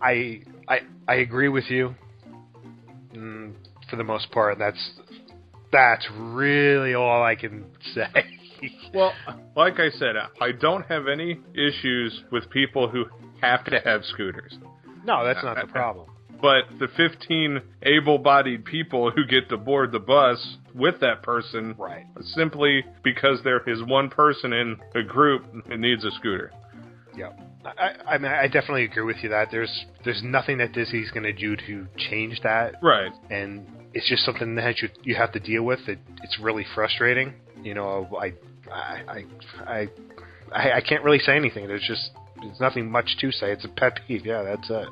I 0.02 0.42
I, 0.68 0.80
I 1.08 1.16
agree 1.16 1.50
with 1.50 1.66
you 1.70 1.96
mm, 3.14 3.54
for 3.90 3.96
the 3.98 4.04
most 4.04 4.32
part. 4.32 4.58
That's 4.58 4.92
that's 5.72 6.08
really 6.18 6.94
all 6.94 7.22
I 7.22 7.36
can 7.36 7.66
say. 7.94 8.08
well, 8.94 9.14
like 9.56 9.80
I 9.80 9.90
said, 9.90 10.16
I 10.40 10.54
don't 10.54 10.86
have 10.86 11.08
any 11.08 11.40
issues 11.54 12.24
with 12.32 12.50
people 12.52 12.88
who 12.90 13.06
have 13.42 13.66
to 13.66 13.80
have 13.84 14.06
scooters. 14.06 14.58
No, 15.04 15.26
that's 15.26 15.44
not 15.44 15.58
the 15.60 15.68
problem 15.72 16.08
but 16.42 16.66
the 16.80 16.88
15 16.96 17.62
able-bodied 17.84 18.66
people 18.66 19.12
who 19.12 19.26
get 19.26 19.50
to 19.50 19.58
board 19.58 19.92
the 19.92 20.00
bus 20.00 20.58
with 20.74 21.00
that 21.02 21.24
person 21.24 21.76
right 21.78 22.06
simply 22.36 22.84
because 23.04 23.40
there 23.44 23.62
is 23.68 23.84
one 23.84 24.10
person 24.10 24.54
in 24.54 24.78
a 24.96 25.04
group 25.04 25.46
that 25.68 25.80
needs 25.80 26.04
a 26.04 26.12
scooter 26.12 26.52
yep 27.16 27.40
I, 27.66 28.14
I 28.14 28.18
mean, 28.18 28.32
I 28.32 28.48
definitely 28.48 28.86
agree 28.86 29.04
with 29.04 29.18
you 29.22 29.30
that 29.30 29.50
there's 29.52 29.86
there's 30.06 30.22
nothing 30.24 30.60
that 30.60 30.72
Disney's 30.72 31.12
going 31.12 31.24
to 31.24 31.34
do 31.34 31.56
to 31.68 31.88
change 32.10 32.40
that, 32.44 32.76
right? 32.82 33.12
And 33.30 33.68
it's 33.94 34.08
just 34.08 34.24
something 34.24 34.56
that 34.56 34.82
you 34.82 34.90
you 35.04 35.16
have 35.16 35.34
to 35.34 35.40
deal 35.40 35.64
with. 35.64 35.80
It, 35.88 36.00
it's 36.24 36.40
really 36.40 36.66
frustrating. 36.76 37.34
You 37.64 37.74
know, 37.74 38.08
I 38.18 38.34
I 38.72 39.04
I, 39.08 39.26
I 39.66 39.88
I, 40.54 40.72
I 40.78 40.82
can't 40.82 41.04
really 41.04 41.20
say 41.20 41.36
anything. 41.36 41.68
There's 41.68 41.86
just 41.86 42.12
there's 42.42 42.60
nothing 42.62 42.90
much 42.90 43.18
to 43.20 43.32
say. 43.32 43.52
It's 43.52 43.66
a 43.66 43.70
pet 43.70 44.00
peeve. 44.08 44.26
Yeah, 44.26 44.44
that's 44.44 44.70
it 44.70 44.88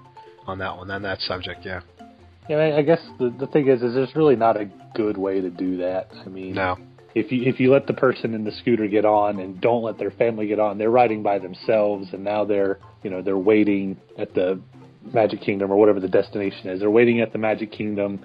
on 0.47 0.57
that 0.59 0.75
one. 0.77 0.89
On 0.91 1.01
that 1.03 1.19
subject. 1.21 1.65
Yeah. 1.65 1.81
Yeah, 2.49 2.57
I 2.57 2.77
I 2.77 2.81
guess 2.83 3.01
the 3.19 3.33
the 3.39 3.47
thing 3.47 3.67
is, 3.67 3.81
is 3.81 3.95
there's 3.95 4.15
really 4.15 4.35
not 4.35 4.55
a 4.59 4.65
good 4.93 5.17
way 5.17 5.41
to 5.41 5.49
do 5.49 5.77
that. 5.77 6.09
I 6.25 6.29
mean, 6.29 6.53
No. 6.53 6.77
if 7.15 7.31
you 7.31 7.43
if 7.43 7.59
you 7.59 7.71
let 7.71 7.87
the 7.87 7.93
person 7.93 8.33
in 8.33 8.43
the 8.43 8.51
scooter 8.51 8.87
get 8.87 9.05
on 9.05 9.39
and 9.39 9.59
don't 9.59 9.83
let 9.83 9.97
their 9.97 10.11
family 10.11 10.47
get 10.47 10.59
on, 10.59 10.77
they're 10.77 10.91
riding 10.91 11.23
by 11.23 11.39
themselves, 11.39 12.07
and 12.13 12.23
now 12.23 12.45
they're 12.45 12.79
you 13.03 13.09
know 13.09 13.21
they're 13.21 13.37
waiting 13.37 13.97
at 14.17 14.33
the 14.35 14.59
Magic 15.13 15.41
Kingdom 15.41 15.71
or 15.71 15.75
whatever 15.77 15.99
the 15.99 16.07
destination 16.07 16.69
is. 16.69 16.79
They're 16.79 16.89
waiting 16.89 17.19
at 17.21 17.31
the 17.31 17.37
Magic 17.39 17.71
Kingdom 17.71 18.19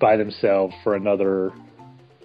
by 0.00 0.16
themselves 0.16 0.74
for 0.84 0.94
another 0.94 1.52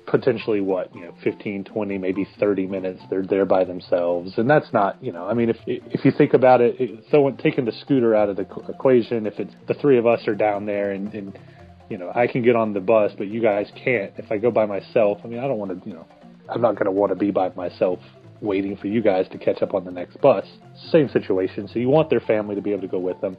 potentially 0.06 0.62
what 0.62 0.94
you 0.96 1.02
know 1.02 1.14
15 1.24 1.64
20 1.64 1.98
maybe 1.98 2.28
30 2.40 2.68
minutes 2.68 3.02
they're 3.10 3.26
there 3.26 3.46
by 3.46 3.64
themselves. 3.64 4.34
And 4.38 4.50
that's 4.50 4.72
not 4.74 5.04
you 5.04 5.12
know 5.12 5.26
i 5.28 5.34
mean 5.34 5.50
if 5.50 5.58
if 5.66 6.06
you 6.06 6.12
think 6.12 6.34
about 6.34 6.62
it, 6.62 6.80
it 6.80 7.06
someone 7.10 7.38
taking 7.38 7.66
the 7.66 7.72
scooter 7.72 8.16
out 8.16 8.30
of 8.30 8.36
the 8.36 8.48
equation 8.70 9.26
if 9.26 9.40
it's 9.40 9.54
the 9.68 9.74
three 9.76 9.98
of 9.98 10.06
us 10.06 10.28
are 10.28 10.36
down 10.36 10.66
there 10.66 10.92
and, 10.92 11.14
and 11.14 11.40
you 11.90 11.98
know 11.98 12.12
i 12.16 12.28
can 12.28 12.42
get 12.44 12.56
on 12.56 12.74
the 12.74 12.80
bus 12.80 13.12
but 13.18 13.28
you 13.28 13.42
guys 13.42 13.72
can't. 13.84 14.14
If 14.18 14.32
i 14.32 14.38
go 14.38 14.52
by 14.52 14.66
myself 14.66 15.20
i 15.24 15.28
mean 15.28 15.40
i 15.40 15.48
don't 15.48 15.58
want 15.58 15.84
to 15.84 15.90
you 15.90 15.96
know 15.96 16.08
i'm 16.50 16.62
not 16.62 16.74
going 16.74 16.86
to 16.86 16.92
want 16.92 17.12
to 17.12 17.16
be 17.16 17.32
by 17.32 17.50
myself 17.50 18.00
waiting 18.42 18.76
for 18.76 18.88
you 18.88 19.02
guys 19.02 19.28
to 19.30 19.38
catch 19.38 19.62
up 19.62 19.74
on 19.74 19.86
the 19.86 19.92
next 19.92 20.20
bus. 20.20 20.46
Same 20.92 21.08
situation. 21.08 21.70
So 21.70 21.80
you 21.80 21.88
want 21.88 22.10
their 22.10 22.20
family 22.20 22.56
to 22.56 22.62
be 22.62 22.72
able 22.72 22.82
to 22.82 22.90
go 22.90 23.00
with 23.00 23.20
them. 23.22 23.38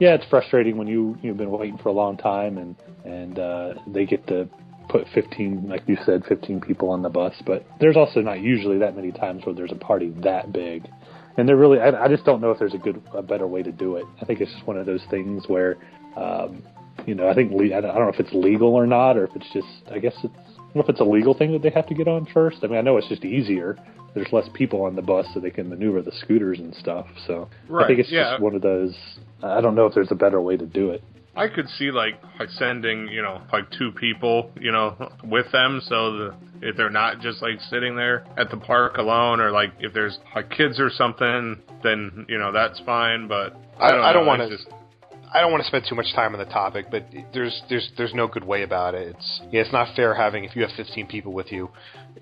Yeah 0.00 0.14
it's 0.14 0.24
frustrating 0.30 0.76
when 0.78 0.86
you 0.86 1.18
you've 1.22 1.36
been 1.36 1.50
waiting 1.50 1.76
for 1.78 1.90
a 1.90 1.92
long 1.92 2.16
time 2.16 2.56
and 2.56 2.76
and 3.04 3.38
uh 3.38 3.74
they 3.86 4.06
get 4.06 4.26
to 4.28 4.48
put 4.88 5.06
15 5.14 5.68
like 5.68 5.82
you 5.86 5.96
said 6.04 6.24
15 6.28 6.60
people 6.60 6.90
on 6.90 7.02
the 7.02 7.08
bus 7.08 7.34
but 7.46 7.66
there's 7.80 7.96
also 7.96 8.20
not 8.20 8.40
usually 8.40 8.78
that 8.78 8.96
many 8.96 9.12
times 9.12 9.44
where 9.44 9.54
there's 9.54 9.72
a 9.72 9.76
party 9.76 10.10
that 10.22 10.52
big 10.52 10.88
and 11.36 11.48
they're 11.48 11.56
really 11.56 11.80
I, 11.80 12.04
I 12.04 12.08
just 12.08 12.24
don't 12.24 12.40
know 12.40 12.50
if 12.50 12.58
there's 12.58 12.74
a 12.74 12.78
good 12.78 13.02
a 13.14 13.22
better 13.22 13.46
way 13.46 13.62
to 13.62 13.72
do 13.72 13.96
it 13.96 14.04
i 14.20 14.24
think 14.24 14.40
it's 14.40 14.52
just 14.52 14.66
one 14.66 14.78
of 14.78 14.86
those 14.86 15.02
things 15.10 15.44
where 15.46 15.76
um 16.16 16.62
you 17.06 17.14
know 17.14 17.28
i 17.28 17.34
think 17.34 17.52
le- 17.52 17.76
i 17.76 17.80
don't 17.80 17.94
know 17.94 18.08
if 18.08 18.20
it's 18.20 18.32
legal 18.32 18.74
or 18.74 18.86
not 18.86 19.16
or 19.16 19.24
if 19.24 19.36
it's 19.36 19.52
just 19.52 19.92
i 19.92 19.98
guess 19.98 20.14
it's 20.24 20.34
I 20.68 20.72
don't 20.72 20.76
know 20.76 20.82
if 20.82 20.88
it's 20.90 21.00
a 21.00 21.04
legal 21.04 21.32
thing 21.32 21.52
that 21.52 21.62
they 21.62 21.70
have 21.70 21.86
to 21.86 21.94
get 21.94 22.08
on 22.08 22.26
first. 22.26 22.58
I 22.62 22.66
mean, 22.66 22.76
I 22.76 22.82
know 22.82 22.98
it's 22.98 23.08
just 23.08 23.24
easier. 23.24 23.78
There's 24.14 24.30
less 24.32 24.46
people 24.52 24.82
on 24.82 24.96
the 24.96 25.02
bus, 25.02 25.26
so 25.32 25.40
they 25.40 25.50
can 25.50 25.66
maneuver 25.66 26.02
the 26.02 26.12
scooters 26.12 26.58
and 26.58 26.74
stuff. 26.74 27.06
So 27.26 27.48
I 27.84 27.86
think 27.86 28.00
it's 28.00 28.10
yeah. 28.10 28.32
just 28.32 28.42
one 28.42 28.54
of 28.54 28.60
those. 28.60 28.94
I 29.42 29.62
don't 29.62 29.74
know 29.74 29.86
if 29.86 29.94
there's 29.94 30.10
a 30.10 30.14
better 30.14 30.42
way 30.42 30.58
to 30.58 30.66
do 30.66 30.90
it. 30.90 31.02
I 31.38 31.48
could 31.48 31.68
see 31.78 31.90
like 31.90 32.20
sending 32.58 33.08
you 33.08 33.22
know 33.22 33.40
like 33.52 33.70
two 33.70 33.92
people 33.92 34.50
you 34.60 34.72
know 34.72 34.96
with 35.24 35.50
them 35.52 35.80
so 35.88 36.16
the 36.18 36.34
if 36.60 36.76
they're 36.76 36.90
not 36.90 37.20
just 37.20 37.40
like 37.40 37.60
sitting 37.70 37.94
there 37.96 38.24
at 38.36 38.50
the 38.50 38.56
park 38.56 38.96
alone 38.98 39.40
or 39.40 39.50
like 39.52 39.72
if 39.78 39.92
there's 39.94 40.18
like 40.34 40.50
kids 40.50 40.80
or 40.80 40.90
something 40.90 41.56
then 41.84 42.26
you 42.28 42.36
know 42.38 42.50
that's 42.52 42.80
fine 42.84 43.28
but 43.28 43.56
I, 43.78 43.86
I 43.86 43.90
don't, 43.92 44.04
I 44.04 44.12
don't 44.12 44.26
want 44.26 44.42
to. 44.42 44.56
just- 44.56 44.68
I 45.30 45.42
don't 45.42 45.52
want 45.52 45.62
to 45.62 45.68
spend 45.68 45.84
too 45.86 45.94
much 45.94 46.14
time 46.14 46.32
on 46.32 46.38
the 46.38 46.46
topic, 46.46 46.86
but 46.90 47.04
there's 47.34 47.60
there's 47.68 47.92
there's 47.98 48.14
no 48.14 48.28
good 48.28 48.44
way 48.44 48.62
about 48.62 48.94
it. 48.94 49.08
It's 49.14 49.40
yeah, 49.52 49.60
it's 49.60 49.72
not 49.72 49.94
fair 49.94 50.14
having 50.14 50.44
if 50.44 50.56
you 50.56 50.62
have 50.62 50.70
15 50.74 51.06
people 51.06 51.34
with 51.34 51.52
you, 51.52 51.68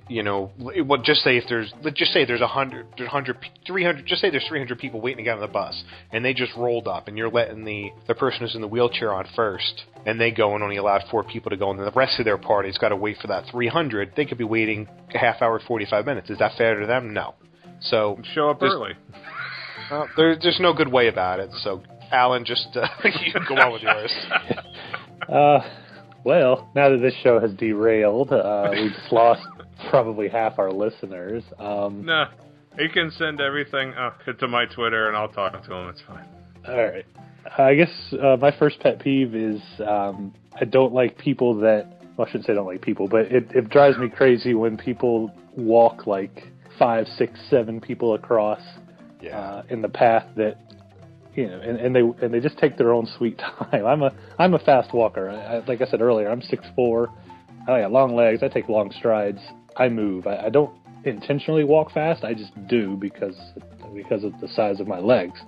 you 0.09 0.23
know, 0.23 0.51
well, 0.59 1.01
just 1.03 1.23
say 1.23 1.37
if 1.37 1.45
there's 1.49 1.73
let's 1.83 1.99
just 1.99 2.13
say 2.13 2.25
there's 2.25 2.41
a 2.41 2.47
hundred, 2.47 2.87
there's 2.97 3.11
hundred, 3.11 3.39
three 3.67 3.85
hundred, 3.85 4.07
just 4.07 4.21
say 4.21 4.31
there's 4.31 4.47
300 4.49 4.79
people 4.79 5.01
waiting 5.01 5.19
to 5.19 5.23
get 5.25 5.35
on 5.35 5.41
the 5.41 5.47
bus, 5.49 5.83
and 6.13 6.25
they 6.25 6.35
just 6.35 6.53
rolled 6.57 6.87
up, 6.89 7.09
and 7.09 7.17
you're 7.19 7.31
letting 7.31 7.65
the 7.65 7.91
the 8.09 8.15
person 8.15 8.41
who's 8.41 8.55
in 8.55 8.61
the 8.61 8.69
wheelchair 8.69 9.13
on 9.13 9.27
first, 9.35 9.85
and 10.05 10.21
they 10.21 10.31
go 10.31 10.55
and 10.55 10.63
only 10.63 10.77
allowed 10.77 11.03
four 11.11 11.23
people 11.25 11.51
to 11.51 11.57
go, 11.57 11.71
and 11.71 11.79
then 11.79 11.87
the 11.87 11.93
rest 11.93 12.19
of 12.19 12.25
their 12.25 12.39
party's 12.39 12.79
got 12.79 12.91
to 12.91 12.97
wait 12.97 13.17
for 13.21 13.27
that 13.29 13.45
300. 13.51 14.13
They 14.17 14.25
could 14.25 14.39
be 14.39 14.45
waiting 14.45 14.89
a 15.15 15.19
half 15.19 15.43
hour, 15.43 15.61
45 15.67 16.05
minutes. 16.07 16.31
Is 16.31 16.39
that 16.39 16.53
fair 16.57 16.79
to 16.81 16.87
them? 16.87 17.13
No. 17.13 17.35
So 17.81 18.19
show 18.35 18.51
up 18.51 18.61
there's- 18.61 18.75
early. 18.75 18.93
uh, 19.91 20.07
there, 20.17 20.37
there's 20.41 20.59
no 20.61 20.73
good 20.73 20.91
way 20.91 21.09
about 21.09 21.41
it. 21.41 21.51
So, 21.63 21.83
Alan, 22.11 22.45
just 22.45 22.69
uh, 22.75 22.87
you 23.05 23.33
go 23.49 23.57
on 23.57 23.73
with 23.73 23.83
yours. 23.83 24.13
Uh, 25.29 25.59
well, 26.23 26.71
now 26.77 26.89
that 26.91 26.99
this 26.99 27.15
show 27.23 27.41
has 27.41 27.53
derailed, 27.55 28.33
uh, 28.33 28.69
we've 28.71 28.93
just 28.93 29.11
lost 29.13 29.43
probably 29.97 30.29
half 30.29 30.59
our 30.59 30.71
listeners. 30.71 31.43
Um, 31.59 32.05
Nah, 32.05 32.29
he 32.79 32.89
can 32.89 33.11
send 33.13 33.41
everything 33.41 33.95
uh, 33.95 34.11
to 34.39 34.47
my 34.47 34.67
Twitter 34.67 35.09
and 35.09 35.17
I'll 35.17 35.29
talk 35.29 35.53
to 35.53 35.75
him. 35.75 35.89
It's 35.89 36.03
fine. 36.07 36.27
All 36.69 36.77
right. 36.77 37.07
I 37.57 37.75
guess 37.75 37.91
uh, 38.13 38.37
my 38.39 38.55
first 38.59 38.79
pet 38.81 39.01
peeve 39.01 39.35
is 39.35 39.61
um, 39.87 40.35
I 40.61 40.65
don't 40.67 40.93
like 40.93 41.17
people 41.17 41.55
that. 41.61 41.87
Well, 42.17 42.27
I 42.27 42.31
shouldn't 42.31 42.47
say 42.47 42.53
I 42.53 42.57
don't 42.57 42.67
like 42.67 42.83
people, 42.83 43.09
but 43.09 43.27
it, 43.27 43.51
it 43.55 43.71
drives 43.71 43.97
me 43.99 44.09
crazy 44.09 44.55
when 44.55 44.77
people 44.77 45.31
walk 45.57 46.07
like 46.07 46.45
five, 46.79 47.07
six, 47.17 47.39
seven 47.49 47.81
people 47.81 48.15
across 48.15 48.61
uh, 49.33 49.63
in 49.71 49.81
the 49.81 49.89
path 49.89 50.27
that 50.37 50.59
you 51.35 51.47
know, 51.47 51.61
and, 51.61 51.79
and 51.79 51.95
they 51.95 52.25
and 52.25 52.35
they 52.35 52.41
just 52.41 52.59
take 52.59 52.77
their 52.77 52.93
own 52.93 53.07
sweet 53.17 53.39
time. 53.71 53.87
I'm 53.87 54.03
a 54.03 54.11
I'm 54.39 54.55
a 54.55 54.59
fast 54.59 54.93
walker. 54.93 55.31
I, 55.31 55.57
I, 55.57 55.65
like 55.67 55.81
I 55.81 55.87
said 55.87 56.01
earlier, 56.01 56.31
I'm 56.31 56.43
six 56.43 56.65
four. 56.75 57.09
I 57.69 57.81
got 57.81 57.93
long 57.93 58.15
legs. 58.15 58.43
I 58.43 58.49
take 58.49 58.69
long 58.69 58.93
strides. 58.93 59.41
I 59.77 59.89
move. 59.89 60.27
I, 60.27 60.47
I 60.47 60.49
don't 60.49 60.73
intentionally 61.05 61.65
walk 61.65 61.93
fast. 61.93 62.25
I 62.25 62.35
just 62.35 62.53
do 62.69 62.97
because 62.97 63.37
because 63.95 64.25
of 64.25 64.39
the 64.41 64.49
size 64.49 64.81
of 64.81 64.89
my 64.89 64.99
legs. 64.99 65.39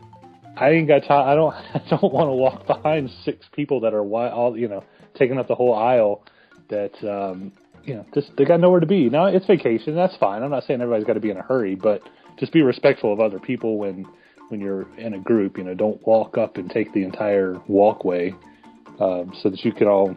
I 0.57 0.71
ain't 0.71 0.89
got 0.89 1.05
time. 1.05 1.29
I 1.29 1.35
don't. 1.35 1.55
I 1.75 1.83
don't 1.89 2.13
want 2.13 2.29
to 2.29 2.33
walk 2.33 2.67
behind 2.67 3.11
six 3.25 3.47
people 3.53 3.81
that 3.81 3.95
are 3.95 4.03
all 4.03 4.57
you 4.57 4.69
know 4.69 4.85
taking 5.15 5.39
up 5.39 5.49
the 5.49 5.55
whole 5.55 5.75
aisle. 5.75 6.23
That 6.69 6.93
um, 7.09 7.53
you 7.85 7.95
know, 7.95 8.07
just 8.15 8.33
they 8.37 8.45
got 8.45 8.61
nowhere 8.61 8.81
to 8.81 8.87
be. 8.87 9.09
Now 9.09 9.27
it's 9.27 9.47
vacation. 9.47 9.95
That's 9.95 10.17
fine. 10.17 10.43
I'm 10.43 10.51
not 10.51 10.65
saying 10.65 10.81
everybody's 10.81 11.07
got 11.07 11.15
to 11.15 11.21
be 11.21 11.31
in 11.31 11.37
a 11.37 11.43
hurry, 11.43 11.75
but 11.75 12.03
just 12.39 12.53
be 12.53 12.63
respectful 12.63 13.13
of 13.13 13.21
other 13.21 13.39
people 13.39 13.79
when 13.79 14.07
when 14.49 14.61
you're 14.61 14.87
in 14.97 15.15
a 15.15 15.19
group. 15.19 15.59
You 15.59 15.65
know, 15.65 15.75
don't 15.75 16.05
walk 16.07 16.37
up 16.37 16.57
and 16.57 16.71
take 16.71 16.93
the 16.93 17.05
entire 17.05 17.57
walkway 17.67 18.35
um, 19.01 19.33
so 19.43 19.49
that 19.49 19.65
you 19.65 19.73
can 19.73 19.87
all 19.87 20.15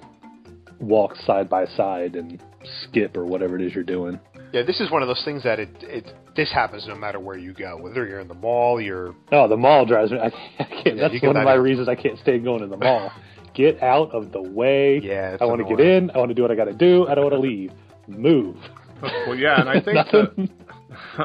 walk 0.79 1.15
side 1.15 1.47
by 1.47 1.65
side 1.65 2.15
and 2.15 2.41
skip 2.83 3.15
or 3.17 3.25
whatever 3.25 3.55
it 3.57 3.61
is 3.65 3.73
you're 3.73 3.83
doing. 3.83 4.19
Yeah, 4.53 4.63
this 4.63 4.79
is 4.81 4.91
one 4.91 5.01
of 5.01 5.07
those 5.07 5.21
things 5.23 5.43
that 5.43 5.59
it 5.59 5.69
it 5.81 6.11
this 6.35 6.51
happens 6.51 6.85
no 6.87 6.95
matter 6.95 7.19
where 7.19 7.37
you 7.37 7.53
go. 7.53 7.77
Whether 7.77 8.05
you're 8.07 8.19
in 8.19 8.27
the 8.27 8.33
mall, 8.33 8.81
you're 8.81 9.15
Oh, 9.31 9.47
the 9.47 9.57
mall 9.57 9.85
drives 9.85 10.11
me. 10.11 10.19
I, 10.19 10.25
I 10.59 10.63
can't. 10.63 10.97
Yeah, 10.97 11.07
that's 11.07 11.21
one 11.23 11.37
of 11.37 11.43
my 11.43 11.55
in- 11.55 11.61
reasons 11.61 11.87
I 11.87 11.95
can't 11.95 12.19
stand 12.19 12.43
going 12.43 12.61
to 12.61 12.67
the 12.67 12.77
mall. 12.85 13.11
Get 13.53 13.81
out 13.83 14.11
of 14.11 14.31
the 14.31 14.41
way. 14.41 14.99
Yeah, 15.01 15.31
it's 15.31 15.41
I 15.41 15.45
want 15.45 15.61
to 15.61 15.75
get 15.75 15.85
in. 15.85 16.09
I 16.11 16.17
want 16.17 16.29
to 16.29 16.35
do 16.35 16.41
what 16.41 16.51
I 16.51 16.55
got 16.55 16.65
to 16.65 16.73
do. 16.73 17.07
I 17.07 17.15
don't 17.15 17.25
want 17.25 17.35
to 17.35 17.39
leave. 17.41 17.71
Move. 18.07 18.57
Well, 19.25 19.35
yeah, 19.35 19.59
and 19.59 19.67
I 19.67 19.81
think 19.81 19.97
the, 20.11 20.49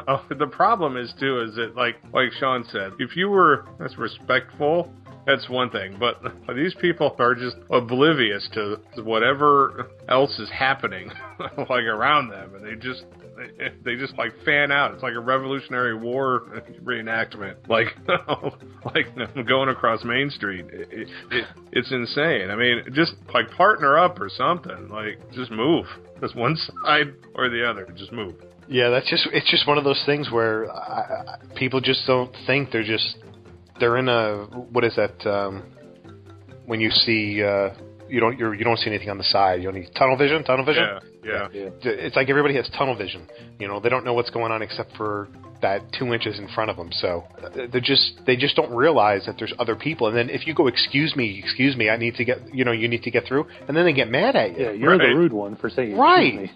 oh, 0.07 0.25
the 0.35 0.47
problem 0.47 0.97
is 0.97 1.13
too 1.19 1.41
is 1.41 1.53
that 1.57 1.75
like 1.75 1.97
like 2.11 2.31
Sean 2.39 2.65
said, 2.71 2.93
if 2.97 3.15
you 3.15 3.29
were 3.29 3.65
that's 3.79 3.99
respectful, 3.99 4.91
that's 5.27 5.47
one 5.49 5.69
thing. 5.69 5.97
But 5.99 6.21
these 6.55 6.73
people 6.81 7.15
are 7.19 7.35
just 7.35 7.57
oblivious 7.69 8.47
to 8.53 8.77
whatever 9.03 9.91
else 10.07 10.39
is 10.39 10.49
happening, 10.49 11.11
like 11.57 11.83
around 11.83 12.29
them, 12.29 12.55
and 12.55 12.65
they 12.65 12.75
just 12.75 13.03
they, 13.83 13.95
just 13.95 14.17
like 14.17 14.31
fan 14.45 14.71
out. 14.71 14.93
It's 14.93 15.03
like 15.03 15.13
a 15.13 15.19
Revolutionary 15.19 15.95
War 15.95 16.63
reenactment, 16.83 17.55
like 17.67 17.87
like 18.85 19.45
going 19.47 19.69
across 19.69 20.03
Main 20.03 20.29
Street. 20.31 20.65
It, 20.71 21.09
it, 21.31 21.45
it's 21.71 21.91
insane. 21.91 22.49
I 22.49 22.55
mean, 22.55 22.83
just 22.93 23.13
like 23.33 23.51
partner 23.51 23.97
up 23.99 24.19
or 24.19 24.29
something. 24.29 24.89
Like 24.89 25.19
just 25.33 25.51
move, 25.51 25.85
just 26.21 26.35
one 26.35 26.55
side 26.55 27.13
or 27.35 27.49
the 27.49 27.69
other. 27.69 27.87
Just 27.95 28.11
move. 28.11 28.35
yeah. 28.67 28.89
That's 28.89 29.09
just 29.09 29.27
it's 29.31 29.49
just 29.51 29.67
one 29.67 29.77
of 29.77 29.83
those 29.83 30.01
things 30.05 30.31
where 30.31 30.71
I, 30.71 31.01
I, 31.01 31.57
people 31.57 31.81
just 31.81 32.07
don't 32.07 32.33
think 32.47 32.71
they're 32.71 32.83
just 32.83 33.17
they're 33.79 33.97
in 33.97 34.09
a 34.09 34.45
what 34.71 34.83
is 34.83 34.95
that 34.95 35.25
um, 35.29 35.63
when 36.65 36.79
you 36.79 36.89
see 36.89 37.43
uh, 37.43 37.69
you 38.09 38.19
don't 38.19 38.37
you're, 38.37 38.53
you 38.53 38.63
don't 38.63 38.77
see 38.77 38.89
anything 38.89 39.09
on 39.09 39.17
the 39.17 39.23
side. 39.23 39.61
You 39.61 39.71
don't 39.71 39.79
need 39.79 39.89
tunnel 39.95 40.17
vision. 40.17 40.43
Tunnel 40.43 40.65
vision. 40.65 40.83
Yeah, 41.23 41.47
yeah. 41.51 41.69
It's 41.81 42.15
like 42.15 42.29
everybody 42.29 42.55
has 42.55 42.69
tunnel 42.77 42.95
vision. 42.95 43.27
You 43.59 43.67
know, 43.67 43.79
they 43.79 43.89
don't 43.89 44.05
know 44.05 44.13
what's 44.13 44.29
going 44.29 44.51
on 44.51 44.61
except 44.61 44.95
for 44.95 45.27
that 45.61 45.81
two 45.97 46.13
inches 46.13 46.39
in 46.39 46.47
front 46.49 46.69
of 46.69 46.77
them. 46.77 46.89
So 46.91 47.23
uh, 47.43 47.67
they're 47.71 47.81
just 47.81 48.21
they 48.25 48.35
just 48.35 48.55
don't 48.55 48.73
realize 48.73 49.25
that 49.25 49.35
there's 49.37 49.53
other 49.59 49.75
people. 49.75 50.07
And 50.07 50.15
then 50.15 50.29
if 50.29 50.47
you 50.47 50.53
go, 50.53 50.67
excuse 50.67 51.15
me, 51.15 51.41
excuse 51.43 51.75
me, 51.75 51.89
I 51.89 51.97
need 51.97 52.15
to 52.15 52.25
get 52.25 52.53
you 52.53 52.63
know 52.63 52.71
you 52.71 52.87
need 52.87 53.03
to 53.03 53.11
get 53.11 53.25
through, 53.25 53.47
and 53.67 53.75
then 53.75 53.85
they 53.85 53.93
get 53.93 54.09
mad 54.09 54.35
at 54.35 54.57
you. 54.57 54.65
Yeah, 54.65 54.71
you're 54.71 54.97
the 54.97 55.15
rude 55.15 55.33
one 55.33 55.55
for 55.55 55.69
saying 55.69 55.89
excuse 55.89 55.99
Right. 55.99 56.49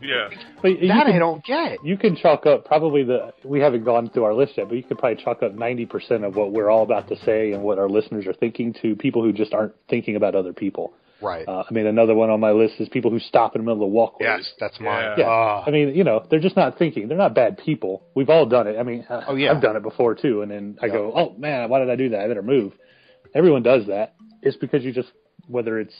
Me. 0.00 0.08
Yeah. 0.08 0.28
But 0.62 0.80
you 0.80 0.88
that 0.88 1.06
can, 1.06 1.16
I 1.16 1.18
don't 1.18 1.44
get. 1.44 1.84
you 1.84 1.96
can 1.96 2.16
chalk 2.16 2.46
up 2.46 2.64
probably 2.64 3.04
the. 3.04 3.32
We 3.44 3.60
haven't 3.60 3.84
gone 3.84 4.10
through 4.10 4.24
our 4.24 4.34
list 4.34 4.52
yet, 4.56 4.68
but 4.68 4.76
you 4.76 4.82
could 4.82 4.98
probably 4.98 5.22
chalk 5.22 5.42
up 5.42 5.54
ninety 5.54 5.86
percent 5.86 6.24
of 6.24 6.36
what 6.36 6.52
we're 6.52 6.70
all 6.70 6.82
about 6.82 7.08
to 7.08 7.16
say 7.24 7.52
and 7.52 7.62
what 7.62 7.78
our 7.78 7.88
listeners 7.88 8.26
are 8.26 8.32
thinking 8.34 8.74
to 8.82 8.96
people 8.96 9.22
who 9.22 9.32
just 9.32 9.52
aren't 9.54 9.74
thinking 9.88 10.16
about 10.16 10.34
other 10.34 10.52
people. 10.52 10.92
Right. 11.20 11.48
Uh, 11.48 11.64
I 11.68 11.72
mean, 11.72 11.86
another 11.86 12.14
one 12.14 12.30
on 12.30 12.38
my 12.38 12.52
list 12.52 12.74
is 12.78 12.88
people 12.88 13.10
who 13.10 13.18
stop 13.18 13.56
in 13.56 13.62
the 13.64 13.66
middle 13.66 13.84
of 13.86 13.90
walkways. 13.90 14.28
yes, 14.28 14.52
that's 14.60 14.78
mine. 14.78 15.18
Yeah, 15.18 15.26
Ah. 15.26 15.64
I 15.66 15.70
mean, 15.72 15.92
you 15.96 16.04
know, 16.04 16.24
they're 16.30 16.38
just 16.38 16.54
not 16.54 16.78
thinking. 16.78 17.08
They're 17.08 17.18
not 17.18 17.34
bad 17.34 17.58
people. 17.58 18.04
We've 18.14 18.28
all 18.30 18.46
done 18.46 18.68
it. 18.68 18.78
I 18.78 18.84
mean, 18.84 19.04
Oh, 19.10 19.34
yeah. 19.34 19.50
I've 19.50 19.60
done 19.60 19.74
it 19.74 19.82
before 19.82 20.14
too. 20.14 20.42
And 20.42 20.50
then 20.52 20.78
I 20.80 20.86
go, 20.86 21.12
oh 21.12 21.34
man, 21.36 21.68
why 21.70 21.80
did 21.80 21.90
I 21.90 21.96
do 21.96 22.10
that? 22.10 22.20
I 22.20 22.28
better 22.28 22.42
move. 22.42 22.72
Everyone 23.34 23.64
does 23.64 23.88
that. 23.88 24.14
It's 24.42 24.56
because 24.56 24.84
you 24.84 24.92
just 24.92 25.08
whether 25.48 25.80
it's 25.80 25.94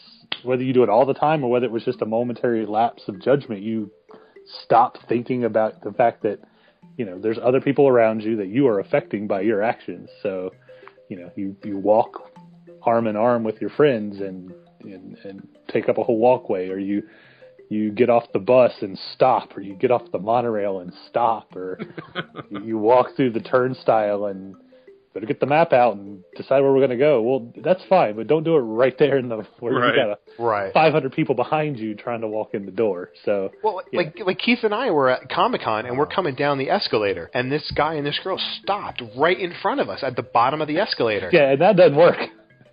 whether 0.45 0.62
you 0.62 0.73
do 0.73 0.83
it 0.83 0.88
all 0.88 1.07
the 1.07 1.14
time 1.14 1.43
or 1.43 1.50
whether 1.50 1.67
it 1.67 1.73
was 1.73 1.85
just 1.85 2.02
a 2.02 2.07
momentary 2.07 2.64
lapse 2.67 3.02
of 3.09 3.21
judgment, 3.21 3.62
you 3.62 3.90
stop 4.64 4.97
thinking 5.09 5.45
about 5.45 5.83
the 5.83 5.93
fact 5.93 6.23
that 6.23 6.40
you 6.99 7.05
know, 7.05 7.19
there's 7.19 7.38
other 7.43 7.61
people 7.61 7.88
around 7.88 8.23
you 8.23 8.37
that 8.37 8.49
you 8.49 8.67
are 8.67 8.81
affecting 8.81 9.26
by 9.26 9.40
your 9.40 9.62
actions. 9.62 10.11
So, 10.23 10.50
you 11.09 11.17
know, 11.17 11.31
you 11.37 11.57
you 11.64 11.78
walk 11.78 12.31
arm 12.83 13.07
in 13.07 13.17
arm 13.17 13.45
with 13.45 13.61
your 13.61 13.71
friends 13.71 14.21
and 14.21 14.52
and, 14.81 15.17
and 15.25 15.49
take 15.69 15.88
up 15.88 15.97
a 15.97 16.02
whole 16.02 16.19
walkway, 16.19 16.69
or 16.69 16.78
you 16.78 17.05
you 17.71 17.93
get 17.93 18.11
off 18.11 18.25
the 18.33 18.38
bus 18.40 18.73
and 18.81 18.99
stop, 19.14 19.57
or 19.57 19.61
you 19.61 19.75
get 19.75 19.93
off 19.93 20.11
the 20.11 20.19
monorail 20.19 20.81
and 20.81 20.93
stop, 21.09 21.55
or 21.55 21.78
you 22.64 22.78
walk 22.78 23.14
through 23.14 23.31
the 23.31 23.40
turnstile 23.40 24.26
and 24.26 24.57
better 25.19 25.27
get 25.27 25.41
the 25.41 25.47
map 25.47 25.73
out 25.73 25.97
and 25.97 26.23
decide 26.37 26.61
where 26.61 26.73
we're 26.73 26.79
going 26.79 26.91
to 26.91 26.97
go. 26.97 27.21
Well, 27.23 27.53
that's 27.63 27.83
fine, 27.89 28.15
but 28.17 28.27
don't 28.27 28.45
do 28.45 28.57
it 28.57 28.61
right 28.61 28.97
there 28.99 29.19
in 29.19 29.29
the 29.29 29.45
where 29.61 29.73
Right. 29.75 29.95
you 29.95 30.01
got 30.01 30.11
a 30.11 30.43
Right. 30.43 30.73
500 30.73 31.13
people 31.13 31.35
behind 31.35 31.79
you 31.79 31.95
trying 31.95 32.21
to 32.21 32.29
walk 32.29 32.55
in 32.55 32.65
the 32.67 32.73
door. 32.73 33.11
So 33.25 33.51
Well, 33.63 33.83
Yeah. 33.93 33.99
like 33.99 34.19
like 34.25 34.39
Keith 34.39 34.63
and 34.65 34.75
I 34.75 34.91
were 34.91 35.09
at 35.11 35.29
Comic 35.29 35.63
Con 35.63 35.87
and 35.87 35.99
we're 35.99 36.07
coming 36.07 36.35
down 36.35 36.59
the 36.59 36.71
escalator, 36.71 37.31
and 37.35 37.51
this 37.51 37.71
guy 37.73 37.95
and 37.95 38.07
this 38.07 38.19
girl 38.21 38.39
stopped 38.63 39.03
right 39.17 39.39
in 39.39 39.53
front 39.63 39.81
of 39.81 39.89
us 39.89 40.03
at 40.03 40.17
the 40.17 40.23
bottom 40.23 40.61
of 40.61 40.69
the 40.69 40.79
escalator. 40.79 41.31
yeah, 41.33 41.51
and 41.51 41.61
that 41.61 41.77
doesn't 41.77 41.97
work. 41.97 42.19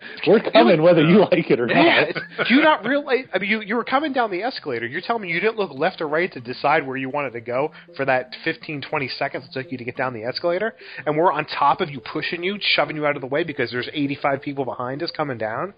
We're 0.28 0.40
coming 0.52 0.82
whether 0.82 1.02
you 1.04 1.20
like 1.22 1.50
it 1.52 1.60
or 1.60 1.68
Yeah, 1.68 1.84
not. 2.02 2.10
it's- 2.10 2.48
do 2.48 2.56
you 2.56 2.62
not 2.62 2.86
realize? 2.86 3.26
I 3.34 3.40
mean, 3.40 3.50
you 3.50 3.62
you 3.62 3.76
were 3.76 3.84
coming 3.84 4.14
down 4.14 4.32
the 4.32 4.42
escalator. 4.44 4.86
You're 4.86 5.02
telling 5.02 5.22
me 5.24 5.30
you 5.30 5.40
didn't 5.40 5.58
look 5.58 5.72
left 5.74 6.02
or 6.02 6.08
right 6.08 6.32
to 6.34 6.40
decide 6.40 6.86
where 6.88 6.98
you 6.98 7.10
wanted 7.10 7.34
to 7.34 7.42
go 7.42 7.72
for 7.96 8.06
that 8.06 8.34
15, 8.44 8.82
20 8.82 9.08
seconds 9.20 9.46
it 9.46 9.54
took 9.54 9.72
you 9.72 9.78
to 9.78 9.84
get 9.84 9.96
down 9.98 10.14
the 10.14 10.24
escalator, 10.24 10.76
and 11.06 11.18
we're 11.18 11.32
on 11.32 11.46
top 11.46 11.82
of 11.82 11.90
you, 11.90 12.00
pushing 12.00 12.44
you, 12.44 12.58
shoving 12.60 12.96
you 12.96 13.06
out 13.06 13.16
of 13.16 13.22
the 13.22 13.28
way 13.28 13.44
because 13.44 13.72
there's 13.72 13.90
85 13.94 14.42
people 14.42 14.66
behind 14.66 15.02
us 15.04 15.12
coming 15.16 15.38
down. 15.38 15.74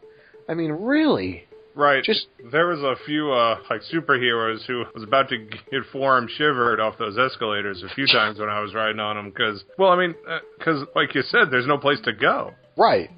I 0.50 0.54
mean, 0.54 0.72
really? 0.72 1.44
Right. 1.76 2.04
Just- 2.04 2.28
there 2.52 2.66
was 2.68 2.80
a 2.80 2.96
few 3.06 3.32
uh 3.32 3.60
like 3.70 3.82
superheroes 3.94 4.66
who 4.66 4.84
was 4.96 5.04
about 5.04 5.30
to 5.30 5.38
get 5.38 5.84
forearm 5.92 6.28
shivered 6.38 6.80
off 6.80 6.98
those 6.98 7.18
escalators 7.20 7.84
a 7.84 7.94
few 7.94 8.08
times 8.08 8.40
when 8.40 8.50
I 8.50 8.62
was 8.62 8.74
riding 8.74 9.00
on 9.00 9.16
them 9.16 9.30
because 9.30 9.64
well 9.78 9.92
I 9.92 9.98
mean 9.98 10.16
because 10.58 10.86
like 10.96 11.14
you 11.14 11.22
said 11.24 11.52
there's 11.52 11.68
no 11.68 11.78
place 11.78 12.00
to 12.06 12.14
go. 12.14 12.54
Right. 12.78 13.10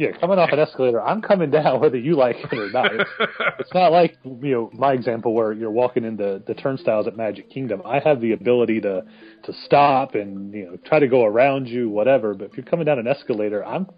Yeah, 0.00 0.12
coming 0.12 0.38
off 0.38 0.50
an 0.50 0.58
escalator, 0.58 0.98
I'm 1.02 1.20
coming 1.20 1.50
down 1.50 1.78
whether 1.82 1.98
you 1.98 2.16
like 2.16 2.36
it 2.36 2.58
or 2.58 2.70
not. 2.70 2.90
It's, 2.94 3.10
it's 3.58 3.74
not 3.74 3.92
like 3.92 4.16
you 4.24 4.50
know 4.52 4.70
my 4.72 4.94
example 4.94 5.34
where 5.34 5.52
you're 5.52 5.70
walking 5.70 6.04
in 6.04 6.16
the, 6.16 6.42
the 6.46 6.54
turnstiles 6.54 7.06
at 7.06 7.18
Magic 7.18 7.50
Kingdom. 7.50 7.82
I 7.84 7.98
have 7.98 8.22
the 8.22 8.32
ability 8.32 8.80
to 8.80 9.04
to 9.44 9.52
stop 9.66 10.14
and 10.14 10.54
you 10.54 10.64
know 10.64 10.76
try 10.86 11.00
to 11.00 11.06
go 11.06 11.24
around 11.26 11.68
you, 11.68 11.90
whatever. 11.90 12.32
But 12.32 12.50
if 12.50 12.56
you're 12.56 12.64
coming 12.64 12.86
down 12.86 12.98
an 12.98 13.06
escalator, 13.06 13.62
I'm 13.62 13.88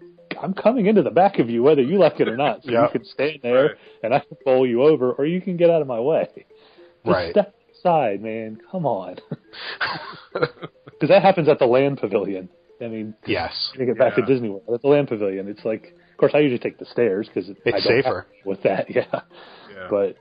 I'm 0.41 0.53
coming 0.53 0.87
into 0.87 1.03
the 1.03 1.09
back 1.11 1.39
of 1.39 1.49
you 1.49 1.63
whether 1.63 1.81
you 1.81 1.97
like 1.97 2.19
it 2.19 2.27
or 2.27 2.35
not. 2.35 2.63
So 2.65 2.71
Yeah. 2.71 2.83
you 2.83 2.89
can 2.89 3.05
stand 3.05 3.39
there 3.41 3.63
Right. 3.67 3.75
and 4.03 4.13
I 4.13 4.19
can 4.19 4.35
bowl 4.43 4.67
you 4.67 4.83
over, 4.83 5.13
or 5.13 5.25
you 5.25 5.39
can 5.39 5.55
get 5.55 5.69
out 5.69 5.81
of 5.81 5.87
my 5.87 6.01
way. 6.01 6.27
Just 6.35 6.47
Right. 7.05 7.31
step 7.31 7.55
aside, 7.79 8.21
man. 8.21 8.57
Come 8.69 8.85
on. 8.85 9.15
Because 10.99 11.09
that 11.09 11.21
happens 11.21 11.49
at 11.49 11.59
the 11.59 11.65
Land 11.65 11.97
Pavilion. 11.97 12.49
I 12.83 12.87
mean, 12.87 13.13
Yes. 13.25 13.71
to 13.77 13.85
get 13.85 13.97
back 13.97 14.17
Yeah. 14.17 14.25
to 14.25 14.33
Disney 14.33 14.49
World 14.49 14.63
at 14.73 14.81
the 14.81 14.87
Land 14.87 15.07
Pavilion. 15.07 15.47
It's 15.47 15.63
like, 15.65 15.93
of 16.11 16.17
course, 16.17 16.33
I 16.35 16.39
usually 16.39 16.59
take 16.59 16.77
the 16.77 16.85
stairs 16.85 17.27
because 17.27 17.49
It's 17.65 17.85
safer. 17.85 18.27
with 18.45 18.61
that. 18.63 18.89
Yeah, 18.93 19.05
Yeah. 19.11 19.87
but 19.89 20.15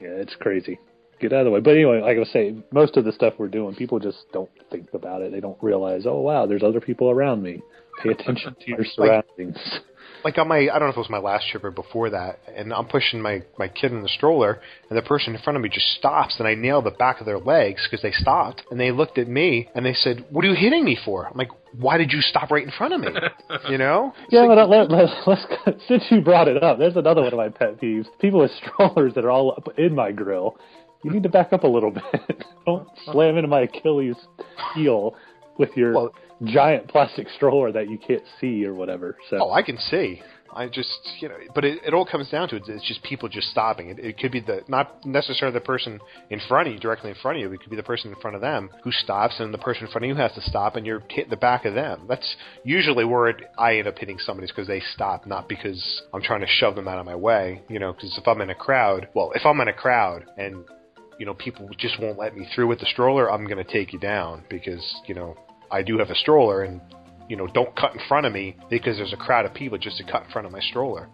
yeah, 0.00 0.08
it's 0.10 0.34
crazy. 0.36 0.78
Get 1.20 1.32
out 1.32 1.40
of 1.40 1.44
the 1.46 1.50
way. 1.50 1.60
But 1.60 1.74
anyway, 1.74 2.00
like 2.00 2.16
I 2.16 2.20
was 2.20 2.30
saying, 2.32 2.62
most 2.70 2.96
of 2.96 3.04
the 3.04 3.12
stuff 3.12 3.34
we're 3.38 3.48
doing, 3.48 3.74
people 3.74 3.98
just 3.98 4.18
don't 4.32 4.50
think 4.70 4.88
about 4.94 5.22
it. 5.22 5.32
They 5.32 5.40
don't 5.40 5.58
realize, 5.62 6.04
oh 6.06 6.20
wow, 6.20 6.46
there's 6.46 6.62
other 6.62 6.80
people 6.80 7.10
around 7.10 7.42
me. 7.42 7.62
Pay 8.02 8.10
attention 8.10 8.54
to 8.60 8.70
your 8.70 8.84
surroundings. 8.94 9.56
like 10.24 10.38
on 10.38 10.46
my 10.46 10.58
I 10.58 10.78
don't 10.78 10.82
know 10.82 10.88
if 10.88 10.96
it 10.96 11.00
was 11.00 11.10
my 11.10 11.18
last 11.18 11.46
trip 11.50 11.64
or 11.64 11.72
before 11.72 12.10
that, 12.10 12.38
and 12.54 12.72
I'm 12.72 12.86
pushing 12.86 13.20
my 13.20 13.42
my 13.58 13.66
kid 13.66 13.90
in 13.90 14.02
the 14.02 14.08
stroller, 14.08 14.60
and 14.88 14.96
the 14.96 15.02
person 15.02 15.34
in 15.34 15.42
front 15.42 15.56
of 15.56 15.62
me 15.62 15.68
just 15.68 15.86
stops, 15.96 16.36
and 16.38 16.46
I 16.46 16.54
nail 16.54 16.82
the 16.82 16.92
back 16.92 17.18
of 17.18 17.26
their 17.26 17.38
legs 17.38 17.86
because 17.88 18.02
they 18.02 18.12
stopped, 18.12 18.62
and 18.70 18.78
they 18.78 18.92
looked 18.92 19.18
at 19.18 19.26
me 19.26 19.68
and 19.74 19.84
they 19.84 19.94
said, 19.94 20.24
"What 20.30 20.44
are 20.44 20.48
you 20.48 20.54
hitting 20.54 20.84
me 20.84 20.96
for?" 21.04 21.26
I'm 21.26 21.36
like, 21.36 21.50
"Why 21.76 21.98
did 21.98 22.12
you 22.12 22.20
stop 22.20 22.50
right 22.52 22.64
in 22.64 22.70
front 22.70 22.94
of 22.94 23.00
me?" 23.00 23.08
you 23.68 23.78
know? 23.78 24.12
Yeah, 24.30 24.46
but 24.46 24.68
let, 24.68 24.90
let, 24.90 25.26
let's 25.26 25.44
since 25.88 26.04
you 26.10 26.20
brought 26.20 26.46
it 26.46 26.62
up, 26.62 26.78
there's 26.78 26.96
another 26.96 27.22
one 27.22 27.32
of 27.32 27.36
my 27.36 27.48
pet 27.48 27.80
peeves: 27.80 28.06
people 28.20 28.40
with 28.40 28.52
strollers 28.62 29.14
that 29.14 29.24
are 29.24 29.30
all 29.30 29.52
up 29.52 29.76
in 29.76 29.94
my 29.94 30.12
grill. 30.12 30.56
You 31.04 31.10
need 31.12 31.22
to 31.22 31.28
back 31.28 31.52
up 31.52 31.64
a 31.64 31.68
little 31.68 31.90
bit. 31.90 32.04
Don't 32.66 32.88
slam 33.04 33.36
into 33.36 33.48
my 33.48 33.60
Achilles 33.62 34.16
heel 34.74 35.14
with 35.58 35.70
your 35.76 35.92
Well- 35.94 36.12
giant 36.44 36.86
plastic 36.88 37.26
stroller 37.36 37.72
that 37.72 37.90
you 37.90 37.98
can't 37.98 38.22
see 38.40 38.64
or 38.64 38.72
whatever. 38.74 39.16
So 39.28 39.38
Oh, 39.42 39.52
I 39.52 39.62
can 39.62 39.76
see. 39.76 40.22
I 40.54 40.66
just, 40.66 40.88
you 41.20 41.28
know, 41.28 41.34
but 41.54 41.64
it, 41.64 41.80
it 41.86 41.92
all 41.92 42.06
comes 42.06 42.30
down 42.30 42.48
to 42.48 42.56
it. 42.56 42.62
It's 42.68 42.86
just 42.86 43.02
people 43.02 43.28
just 43.28 43.50
stopping. 43.50 43.90
It, 43.90 43.98
it 43.98 44.18
could 44.18 44.32
be 44.32 44.40
the 44.40 44.62
not 44.66 45.04
necessarily 45.04 45.52
the 45.52 45.64
person 45.64 46.00
in 46.30 46.40
front 46.48 46.68
of 46.68 46.74
you, 46.74 46.80
directly 46.80 47.10
in 47.10 47.16
front 47.16 47.36
of 47.36 47.42
you. 47.42 47.52
It 47.52 47.60
could 47.60 47.68
be 47.70 47.76
the 47.76 47.82
person 47.82 48.10
in 48.12 48.20
front 48.20 48.34
of 48.34 48.40
them 48.40 48.70
who 48.82 48.90
stops, 48.90 49.40
and 49.40 49.52
the 49.52 49.58
person 49.58 49.84
in 49.84 49.92
front 49.92 50.04
of 50.06 50.08
you 50.08 50.14
has 50.14 50.32
to 50.34 50.40
stop, 50.40 50.74
and 50.76 50.86
you're 50.86 51.02
hitting 51.10 51.28
the 51.30 51.36
back 51.36 51.64
of 51.66 51.74
them. 51.74 52.06
That's 52.08 52.36
usually 52.64 53.04
where 53.04 53.28
it, 53.28 53.36
I 53.58 53.76
end 53.76 53.88
up 53.88 53.98
hitting 53.98 54.18
somebody 54.18 54.46
is 54.46 54.50
because 54.50 54.66
they 54.68 54.80
stop, 54.94 55.26
not 55.26 55.48
because 55.50 56.02
I'm 56.14 56.22
trying 56.22 56.40
to 56.40 56.46
shove 56.48 56.76
them 56.76 56.88
out 56.88 56.98
of 56.98 57.04
my 57.04 57.14
way. 57.16 57.60
You 57.68 57.78
know, 57.78 57.92
because 57.92 58.16
if 58.16 58.26
I'm 58.26 58.40
in 58.40 58.48
a 58.50 58.54
crowd, 58.54 59.08
well, 59.14 59.32
if 59.34 59.44
I'm 59.44 59.60
in 59.60 59.68
a 59.68 59.72
crowd 59.74 60.24
and 60.38 60.64
you 61.18 61.26
know 61.26 61.34
people 61.34 61.68
just 61.78 62.00
won't 62.00 62.18
let 62.18 62.36
me 62.36 62.48
through 62.54 62.68
with 62.68 62.80
the 62.80 62.86
stroller, 62.86 63.30
I'm 63.30 63.46
going 63.46 63.64
to 63.64 63.72
take 63.72 63.92
you 63.92 63.98
down 63.98 64.44
because 64.48 64.84
you 65.06 65.14
know 65.14 65.36
I 65.70 65.82
do 65.82 65.98
have 65.98 66.10
a 66.10 66.14
stroller 66.14 66.62
and 66.62 66.80
you 67.28 67.36
know, 67.36 67.46
don't 67.46 67.74
cut 67.76 67.92
in 67.92 68.00
front 68.08 68.26
of 68.26 68.32
me 68.32 68.56
because 68.70 68.96
there's 68.96 69.12
a 69.12 69.16
crowd 69.16 69.44
of 69.44 69.54
people 69.54 69.78
just 69.78 69.98
to 69.98 70.04
cut 70.04 70.24
in 70.24 70.30
front 70.30 70.46
of 70.46 70.52
my 70.52 70.60
stroller. 70.60 71.08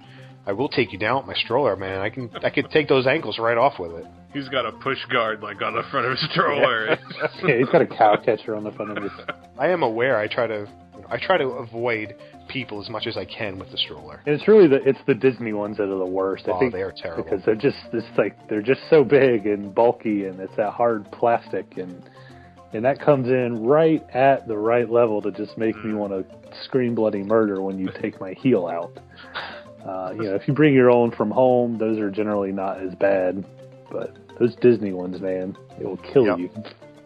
I 0.46 0.52
will 0.52 0.68
take 0.68 0.92
you 0.92 0.98
down 0.98 1.18
with 1.18 1.26
my 1.26 1.34
stroller, 1.34 1.74
man. 1.74 2.00
I 2.00 2.10
can 2.10 2.30
I 2.42 2.50
can 2.50 2.68
take 2.68 2.86
those 2.86 3.06
ankles 3.06 3.38
right 3.38 3.56
off 3.56 3.78
with 3.78 3.92
it. 3.92 4.06
He's 4.32 4.48
got 4.48 4.66
a 4.66 4.72
push 4.72 4.98
guard 5.10 5.42
like 5.42 5.62
on 5.62 5.74
the 5.74 5.82
front 5.90 6.06
of 6.06 6.12
his 6.12 6.30
stroller. 6.30 6.98
yeah, 7.46 7.56
he's 7.58 7.68
got 7.70 7.80
a 7.80 7.86
cow 7.86 8.16
catcher 8.22 8.54
on 8.54 8.62
the 8.62 8.72
front 8.72 8.96
of 8.96 9.02
his. 9.02 9.12
I 9.58 9.68
am 9.68 9.82
aware. 9.82 10.18
I 10.18 10.28
try 10.28 10.46
to 10.46 10.54
you 10.56 10.66
know, 10.66 10.83
I 11.10 11.18
try 11.18 11.36
to 11.38 11.46
avoid 11.48 12.14
people 12.48 12.80
as 12.82 12.88
much 12.88 13.06
as 13.06 13.16
I 13.16 13.24
can 13.24 13.58
with 13.58 13.70
the 13.70 13.78
stroller. 13.78 14.20
And 14.26 14.34
it's 14.34 14.46
really 14.48 14.66
the 14.68 14.76
it's 14.88 14.98
the 15.06 15.14
Disney 15.14 15.52
ones 15.52 15.76
that 15.78 15.84
are 15.84 15.98
the 15.98 16.04
worst. 16.06 16.44
I 16.48 16.52
Oh, 16.52 16.58
think 16.58 16.72
they 16.72 16.82
are 16.82 16.92
terrible. 16.96 17.24
because 17.24 17.44
they're 17.44 17.54
just 17.54 17.76
it's 17.92 18.06
like 18.18 18.48
they're 18.48 18.62
just 18.62 18.80
so 18.90 19.04
big 19.04 19.46
and 19.46 19.74
bulky, 19.74 20.24
and 20.26 20.38
it's 20.40 20.54
that 20.56 20.72
hard 20.72 21.10
plastic, 21.12 21.76
and 21.76 22.02
and 22.72 22.84
that 22.84 23.00
comes 23.00 23.28
in 23.28 23.64
right 23.64 24.04
at 24.14 24.48
the 24.48 24.56
right 24.58 24.90
level 24.90 25.22
to 25.22 25.30
just 25.30 25.56
make 25.56 25.76
me 25.84 25.94
want 25.94 26.12
to 26.12 26.24
scream 26.64 26.94
bloody 26.94 27.22
murder 27.22 27.62
when 27.62 27.78
you 27.78 27.88
take 28.00 28.20
my 28.20 28.32
heel 28.34 28.66
out. 28.66 28.98
Uh, 29.84 30.12
you 30.16 30.22
know, 30.22 30.34
if 30.34 30.48
you 30.48 30.54
bring 30.54 30.72
your 30.72 30.90
own 30.90 31.10
from 31.10 31.30
home, 31.30 31.76
those 31.76 31.98
are 31.98 32.10
generally 32.10 32.50
not 32.50 32.80
as 32.80 32.94
bad, 32.94 33.44
but 33.92 34.16
those 34.40 34.56
Disney 34.62 34.94
ones, 34.94 35.20
man, 35.20 35.54
it 35.78 35.84
will 35.84 35.98
kill 35.98 36.24
Yep. 36.24 36.38
you. 36.38 36.50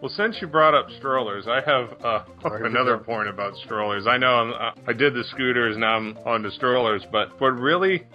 Well, 0.01 0.11
since 0.15 0.37
you 0.39 0.47
brought 0.47 0.73
up 0.73 0.87
strollers, 0.97 1.45
I 1.47 1.61
have 1.65 1.89
uh, 2.03 2.23
another 2.65 2.97
point 2.97 3.27
about 3.27 3.55
strollers. 3.57 4.07
I 4.07 4.17
know 4.17 4.27
I'm, 4.27 4.53
uh, 4.53 4.81
I 4.87 4.93
did 4.93 5.13
the 5.13 5.23
scooters, 5.25 5.75
now 5.77 5.97
I'm 5.97 6.17
on 6.19 6.41
the 6.41 6.51
strollers, 6.51 7.05
but 7.11 7.39
what 7.41 7.49
really 7.59 8.05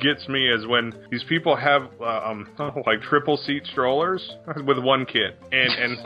gets 0.00 0.28
me 0.28 0.48
is 0.50 0.66
when 0.66 0.92
these 1.10 1.22
people 1.28 1.54
have 1.54 1.82
uh, 2.00 2.04
um, 2.04 2.48
like 2.86 3.00
triple 3.02 3.36
seat 3.36 3.64
strollers 3.70 4.28
with 4.66 4.78
one 4.78 5.06
kid, 5.06 5.34
and 5.52 5.72
and 5.72 5.98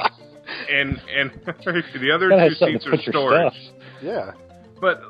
and 0.70 1.00
and 1.16 1.30
the 2.00 2.10
other 2.14 2.28
two 2.28 2.54
seats 2.54 2.86
are 2.86 3.10
storage. 3.10 3.54
Yeah. 4.02 4.32
But 4.82 5.00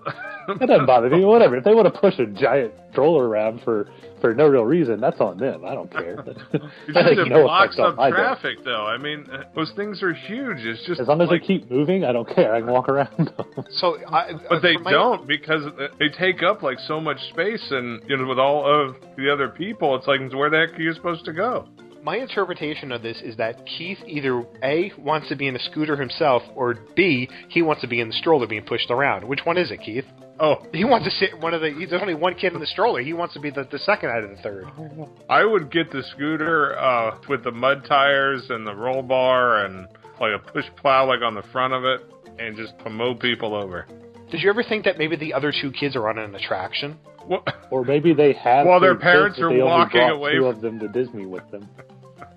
That 0.58 0.66
doesn't 0.68 0.86
bother 0.86 1.08
me. 1.08 1.24
Whatever. 1.24 1.56
If 1.56 1.64
they 1.64 1.72
want 1.74 1.92
to 1.92 1.98
push 1.98 2.18
a 2.18 2.26
giant 2.26 2.74
stroller 2.92 3.26
around 3.26 3.62
for 3.64 3.88
for 4.20 4.34
no 4.34 4.46
real 4.46 4.64
reason, 4.64 5.00
that's 5.00 5.18
on 5.20 5.38
them. 5.38 5.64
I 5.64 5.74
don't 5.74 5.90
care. 5.90 6.20
It 6.20 6.62
That 6.94 7.06
has 7.06 7.16
just 7.16 7.28
no 7.30 7.42
blocks 7.44 7.76
up 7.78 7.96
my 7.96 8.10
day. 8.10 8.16
traffic, 8.16 8.58
though. 8.64 8.86
I 8.86 8.96
mean, 8.98 9.26
uh, 9.32 9.44
those 9.56 9.72
things 9.74 10.00
are 10.02 10.12
huge. 10.12 10.58
It's 10.60 10.84
just 10.86 11.00
As 11.00 11.08
long 11.08 11.20
as 11.22 11.28
like, 11.28 11.40
they 11.40 11.46
keep 11.46 11.68
moving, 11.70 12.04
I 12.04 12.12
don't 12.12 12.28
care. 12.28 12.54
I 12.54 12.60
can 12.60 12.70
walk 12.70 12.88
around 12.88 13.16
them. 13.16 13.64
So 13.70 13.96
I 14.08 14.32
But 14.48 14.60
they 14.62 14.76
my- 14.76 14.92
don't 14.92 15.26
because 15.26 15.62
they 15.98 16.08
take 16.10 16.42
up 16.44 16.62
like 16.62 16.78
so 16.86 17.00
much 17.00 17.18
space, 17.30 17.66
and 17.70 18.00
you 18.08 18.16
know, 18.18 18.26
with 18.28 18.38
all 18.38 18.64
of 18.64 18.94
the 19.16 19.32
other 19.32 19.48
people, 19.48 19.96
it's 19.96 20.06
like 20.06 20.20
where 20.34 20.50
the 20.50 20.66
heck 20.68 20.78
are 20.78 20.82
you 20.82 20.92
supposed 20.92 21.24
to 21.24 21.32
go? 21.32 21.66
My 22.02 22.16
interpretation 22.16 22.90
of 22.92 23.02
this 23.02 23.20
is 23.22 23.36
that 23.36 23.64
Keith 23.66 23.98
either 24.06 24.44
A 24.62 24.92
wants 24.98 25.28
to 25.28 25.36
be 25.36 25.46
in 25.46 25.54
a 25.56 25.58
scooter 25.60 25.96
himself 25.96 26.42
or 26.54 26.74
B 26.96 27.28
he 27.48 27.62
wants 27.62 27.80
to 27.82 27.88
be 27.88 28.00
in 28.00 28.08
the 28.08 28.14
stroller 28.14 28.46
being 28.46 28.64
pushed 28.64 28.90
around. 28.90 29.26
Which 29.26 29.40
one 29.44 29.56
is 29.56 29.70
it, 29.70 29.78
Keith? 29.84 30.04
Oh, 30.40 30.56
He 30.72 30.84
wants 30.84 31.06
to 31.06 31.12
sit 31.12 31.38
one 31.40 31.54
of 31.54 31.60
the. 31.60 31.70
There's 31.88 32.00
only 32.02 32.14
one 32.14 32.34
kid 32.34 32.52
in 32.54 32.60
the 32.60 32.66
stroller. 32.66 33.00
He 33.00 33.12
wants 33.12 33.34
to 33.34 33.40
be 33.40 33.50
the, 33.50 33.66
the 33.70 33.78
second 33.78 34.10
out 34.10 34.24
of 34.24 34.30
the 34.30 34.36
third. 34.42 34.66
I 35.28 35.44
would 35.44 35.70
get 35.70 35.90
the 35.92 36.02
scooter 36.14 36.76
uh, 36.78 37.18
with 37.28 37.44
the 37.44 37.52
mud 37.52 37.84
tires 37.86 38.42
and 38.48 38.66
the 38.66 38.74
roll 38.74 39.02
bar 39.02 39.64
and 39.64 39.86
like 40.20 40.32
a 40.34 40.52
push 40.52 40.64
plow 40.76 41.06
like 41.06 41.20
on 41.22 41.34
the 41.34 41.42
front 41.52 41.72
of 41.74 41.84
it, 41.84 42.00
and 42.38 42.56
just 42.56 42.72
mow 42.90 43.14
people 43.14 43.54
over. 43.54 43.86
Did 44.30 44.40
you 44.40 44.48
ever 44.50 44.62
think 44.62 44.84
that 44.86 44.96
maybe 44.98 45.14
the 45.16 45.34
other 45.34 45.52
two 45.52 45.70
kids 45.70 45.94
are 45.94 46.08
on 46.08 46.18
an 46.18 46.34
attraction? 46.34 46.98
What? 47.26 47.46
Or 47.70 47.84
maybe 47.84 48.14
they 48.14 48.32
have. 48.32 48.66
While 48.66 48.80
their 48.80 48.94
two 48.94 48.98
kids, 49.00 49.02
parents 49.04 49.38
are 49.40 49.50
walking 49.64 50.00
away 50.00 50.32
Two 50.32 50.40
from- 50.40 50.56
of 50.56 50.60
them 50.60 50.78
to 50.80 50.88
Disney 50.88 51.26
with 51.26 51.48
them. 51.50 51.68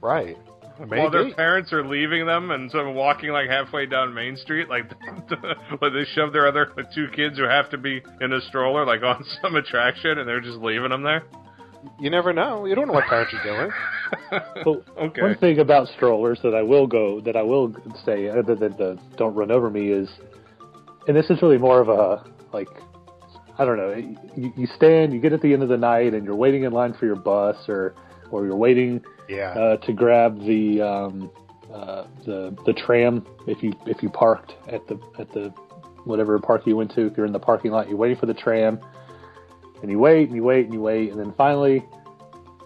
Right. 0.06 0.38
While 0.78 1.10
their 1.10 1.34
parents 1.34 1.72
are 1.72 1.86
leaving 1.86 2.26
them 2.26 2.52
and 2.52 2.70
so 2.70 2.92
walking 2.92 3.30
like 3.30 3.50
halfway 3.50 3.86
down 3.86 4.14
Main 4.14 4.36
Street, 4.36 4.68
like 4.70 4.84
like 5.82 5.94
they 5.94 6.04
shove 6.14 6.34
their 6.34 6.48
other 6.48 6.72
like, 6.76 6.92
two 6.92 7.08
kids 7.16 7.38
who 7.38 7.46
have 7.46 7.70
to 7.70 7.78
be 7.78 8.04
in 8.20 8.34
a 8.34 8.42
stroller 8.42 8.86
like 8.86 9.02
on 9.02 9.24
some 9.42 9.56
attraction, 9.56 10.20
and 10.20 10.28
they're 10.28 10.42
just 10.42 10.58
leaving 10.58 10.90
them 10.90 11.02
there. 11.04 11.24
You 12.00 12.10
never 12.10 12.34
know. 12.34 12.66
You 12.66 12.76
don't 12.76 12.88
know 12.88 12.94
what 12.94 13.06
parents 13.06 13.34
are 13.34 13.44
doing. 13.44 13.72
But 14.64 14.84
Okay. 14.98 15.22
one 15.22 15.38
thing 15.38 15.60
about 15.60 15.88
strollers 15.96 16.40
that 16.44 16.54
I 16.54 16.62
will 16.62 16.88
go 16.88 17.22
that 17.22 17.36
I 17.36 17.42
will 17.42 17.76
say 18.06 18.28
uh, 18.28 18.40
other 18.40 18.56
than 18.56 18.72
the 18.78 19.00
don't 19.18 19.34
run 19.34 19.50
over 19.50 19.70
me 19.70 19.92
is, 19.92 20.10
and 21.08 21.16
this 21.16 21.30
is 21.30 21.42
really 21.42 21.58
more 21.58 21.80
of 21.80 21.90
a 21.90 22.24
like, 22.54 22.68
I 23.58 23.66
don't 23.66 23.78
know. 23.78 23.94
You, 24.36 24.54
you 24.56 24.68
stand, 24.76 25.14
you 25.14 25.20
get 25.20 25.34
at 25.34 25.42
the 25.42 25.54
end 25.54 25.64
of 25.64 25.70
the 25.70 25.78
night, 25.78 26.14
and 26.14 26.24
you're 26.24 26.36
waiting 26.36 26.64
in 26.64 26.74
line 26.74 26.94
for 26.94 27.06
your 27.06 27.16
bus, 27.16 27.58
or 27.68 27.96
or 28.30 28.46
you're 28.46 28.56
waiting 28.56 29.04
Yeah. 29.28 29.50
uh, 29.50 29.78
to 29.78 29.94
grab 29.94 30.40
the 30.40 30.82
um, 30.82 31.32
uh, 31.74 32.06
the 32.26 32.56
the 32.66 32.74
tram 32.74 33.26
if 33.48 33.64
you 33.64 33.74
if 33.86 34.02
you 34.04 34.10
parked 34.10 34.54
at 34.68 34.88
the 34.88 35.00
at 35.20 35.32
the 35.34 35.54
whatever 36.06 36.38
park 36.40 36.66
you 36.66 36.76
went 36.76 36.94
to. 36.96 37.08
If 37.08 37.18
you're 37.18 37.26
in 37.26 37.34
the 37.34 37.40
parking 37.40 37.72
lot, 37.72 37.90
you're 37.90 37.98
waiting 37.98 38.18
for 38.18 38.28
the 38.28 38.34
tram, 38.34 38.80
and 39.82 39.92
you 39.92 40.00
wait 40.00 40.28
and 40.28 40.36
you 40.36 40.44
wait 40.44 40.66
and 40.66 40.74
you 40.74 40.82
wait, 40.82 41.12
and 41.12 41.20
then 41.20 41.34
finally 41.38 41.84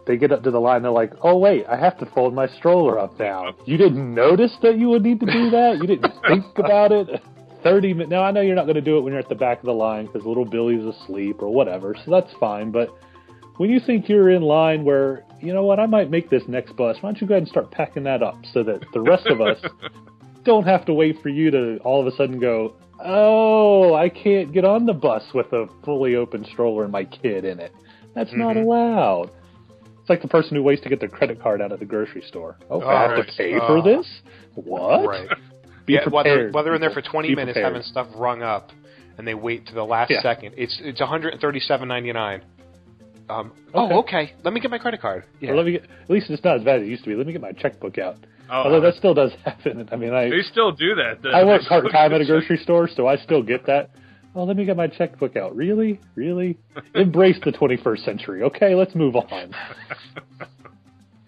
they 0.06 0.18
get 0.18 0.32
up 0.32 0.44
to 0.44 0.52
the 0.52 0.60
line. 0.60 0.82
They're 0.82 0.92
like, 0.92 1.14
"Oh 1.22 1.38
wait, 1.38 1.66
I 1.68 1.78
have 1.78 1.98
to 2.00 2.06
fold 2.08 2.34
my 2.34 2.48
stroller 2.48 3.00
up 3.00 3.18
now." 3.20 3.54
You 3.66 3.78
didn't 3.78 4.14
notice 4.14 4.56
that 4.62 4.78
you 4.78 4.90
would 4.90 5.04
need 5.04 5.20
to 5.22 5.26
do 5.26 5.50
that. 5.52 5.78
You 5.80 5.88
didn't 5.88 6.14
think 6.28 6.46
about 6.58 6.92
it. 6.92 7.08
Thirty 7.64 7.94
minutes. 7.94 8.10
Now 8.12 8.24
I 8.24 8.32
know 8.32 8.42
you're 8.42 8.56
not 8.56 8.66
going 8.66 8.76
to 8.76 8.82
do 8.82 8.98
it 8.98 9.02
when 9.02 9.14
you're 9.14 9.22
at 9.22 9.30
the 9.30 9.36
back 9.36 9.60
of 9.60 9.66
the 9.66 9.74
line 9.74 10.06
because 10.06 10.26
little 10.26 10.46
Billy's 10.46 10.84
asleep 10.86 11.42
or 11.42 11.54
whatever. 11.54 11.96
So 12.06 12.12
that's 12.12 12.32
fine. 12.40 12.72
But 12.72 12.90
when 13.60 13.70
you 13.70 13.80
think 13.86 14.08
you're 14.10 14.30
in 14.30 14.42
line 14.42 14.84
where 14.86 15.24
you 15.42 15.54
know 15.54 15.64
what, 15.64 15.80
I 15.80 15.86
might 15.86 16.10
make 16.10 16.30
this 16.30 16.44
next 16.48 16.76
bus. 16.76 16.98
Why 17.02 17.10
don't 17.12 17.22
you 17.22 17.28
go 17.28 17.34
ahead 17.36 17.44
and 17.44 17.50
start 17.50 17.72
packing 17.72 18.04
that 18.04 18.22
up 18.24 18.36
so 18.54 18.64
that 18.64 18.84
the 18.94 19.00
rest 19.02 19.26
of 19.28 19.40
us 19.42 19.58
don't 20.44 20.66
have 20.66 20.86
to 20.86 20.94
wait 20.94 21.18
for 21.22 21.30
you 21.30 21.52
to 21.52 21.78
all 21.84 22.02
of 22.02 22.08
a 22.08 22.16
sudden 22.16 22.40
go, 22.40 22.76
oh, 23.04 23.94
I 23.94 24.10
can't 24.10 24.52
get 24.54 24.66
on 24.66 24.86
the 24.86 24.94
bus 24.94 25.24
with 25.34 25.48
a 25.54 25.68
fully 25.86 26.16
open 26.16 26.46
stroller 26.52 26.84
and 26.84 26.92
my 26.92 27.04
kid 27.06 27.46
in 27.46 27.60
it. 27.60 27.72
That's 28.16 28.32
not 28.34 28.56
Mhm. 28.56 28.64
allowed. 28.66 29.30
It's 30.02 30.10
like 30.10 30.22
the 30.22 30.28
person 30.28 30.56
who 30.58 30.64
waits 30.64 30.82
to 30.84 30.90
get 30.90 31.00
their 31.00 31.08
credit 31.10 31.42
card 31.42 31.62
out 31.62 31.72
at 31.72 31.80
the 31.80 31.86
grocery 31.86 32.24
store. 32.28 32.58
Oh, 32.70 32.82
I 32.82 33.02
have 33.04 33.12
right. 33.12 33.28
to 33.28 33.38
pay 33.38 33.54
Uh, 33.56 33.68
for 33.68 33.82
this? 33.82 34.08
What? 34.56 35.06
Right. 35.08 35.30
Be 35.86 35.94
yeah, 35.94 36.10
while 36.10 36.24
they're, 36.24 36.34
prepared, 36.36 36.54
while 36.54 36.64
they're 36.64 36.76
in 36.76 36.82
there 36.82 36.90
for 36.92 37.02
20 37.02 37.30
Be 37.30 37.36
minutes 37.36 37.56
prepared. 37.56 37.74
having 37.76 37.84
stuff 37.84 38.08
rung 38.16 38.42
up, 38.42 38.72
and 39.18 39.26
they 39.28 39.34
wait 39.36 39.68
to 39.68 39.74
the 39.74 39.86
last 39.86 40.12
Yeah. 40.12 40.22
second, 40.22 40.54
it's 40.58 40.80
it's 40.84 41.00
137.99. 41.00 42.42
Um, 43.30 43.52
Okay. 43.70 43.94
Oh, 43.94 44.00
okay. 44.00 44.34
Let 44.44 44.54
me 44.54 44.60
get 44.60 44.72
my 44.72 44.80
credit 44.80 45.00
card. 45.02 45.24
Yeah. 45.40 45.52
Or 45.52 45.56
let 45.58 45.66
me 45.66 45.74
get, 45.74 45.84
at 45.84 46.10
least 46.10 46.30
it's 46.30 46.44
not 46.44 46.58
as 46.58 46.64
bad 46.64 46.78
as 46.78 46.88
it 46.88 46.90
used 46.90 47.04
to 47.04 47.10
be. 47.10 47.16
Let 47.16 47.28
me 47.28 47.34
get 47.34 47.42
my 47.42 47.52
checkbook 47.52 47.98
out. 48.00 48.16
Oh, 48.50 48.64
Although 48.64 48.82
that 48.82 48.96
still 48.96 49.14
does 49.14 49.32
happen. 49.46 49.88
I 49.92 49.96
mean, 49.96 50.12
I 50.14 50.30
they 50.30 50.42
still 50.42 50.72
do 50.72 50.96
that. 50.96 51.20
I 51.32 51.44
work 51.44 51.62
part 51.70 51.86
time 51.92 52.14
at 52.14 52.22
a 52.22 52.24
check- 52.24 52.30
grocery 52.30 52.58
store, 52.58 52.90
so 52.94 53.06
I 53.08 53.18
still 53.18 53.44
get 53.44 53.68
that. 53.68 53.92
Well, 54.34 54.46
let 54.48 54.58
me 54.58 54.66
get 54.66 54.76
my 54.78 54.88
checkbook 54.88 55.36
out. 55.36 55.56
Really? 55.56 56.00
Really? 56.16 56.58
Embrace 56.96 57.38
the 57.44 57.52
21st 57.52 58.06
century. 58.06 58.44
Okay, 58.44 58.74
let's 58.76 58.96
move 58.96 59.16
on. 59.16 59.54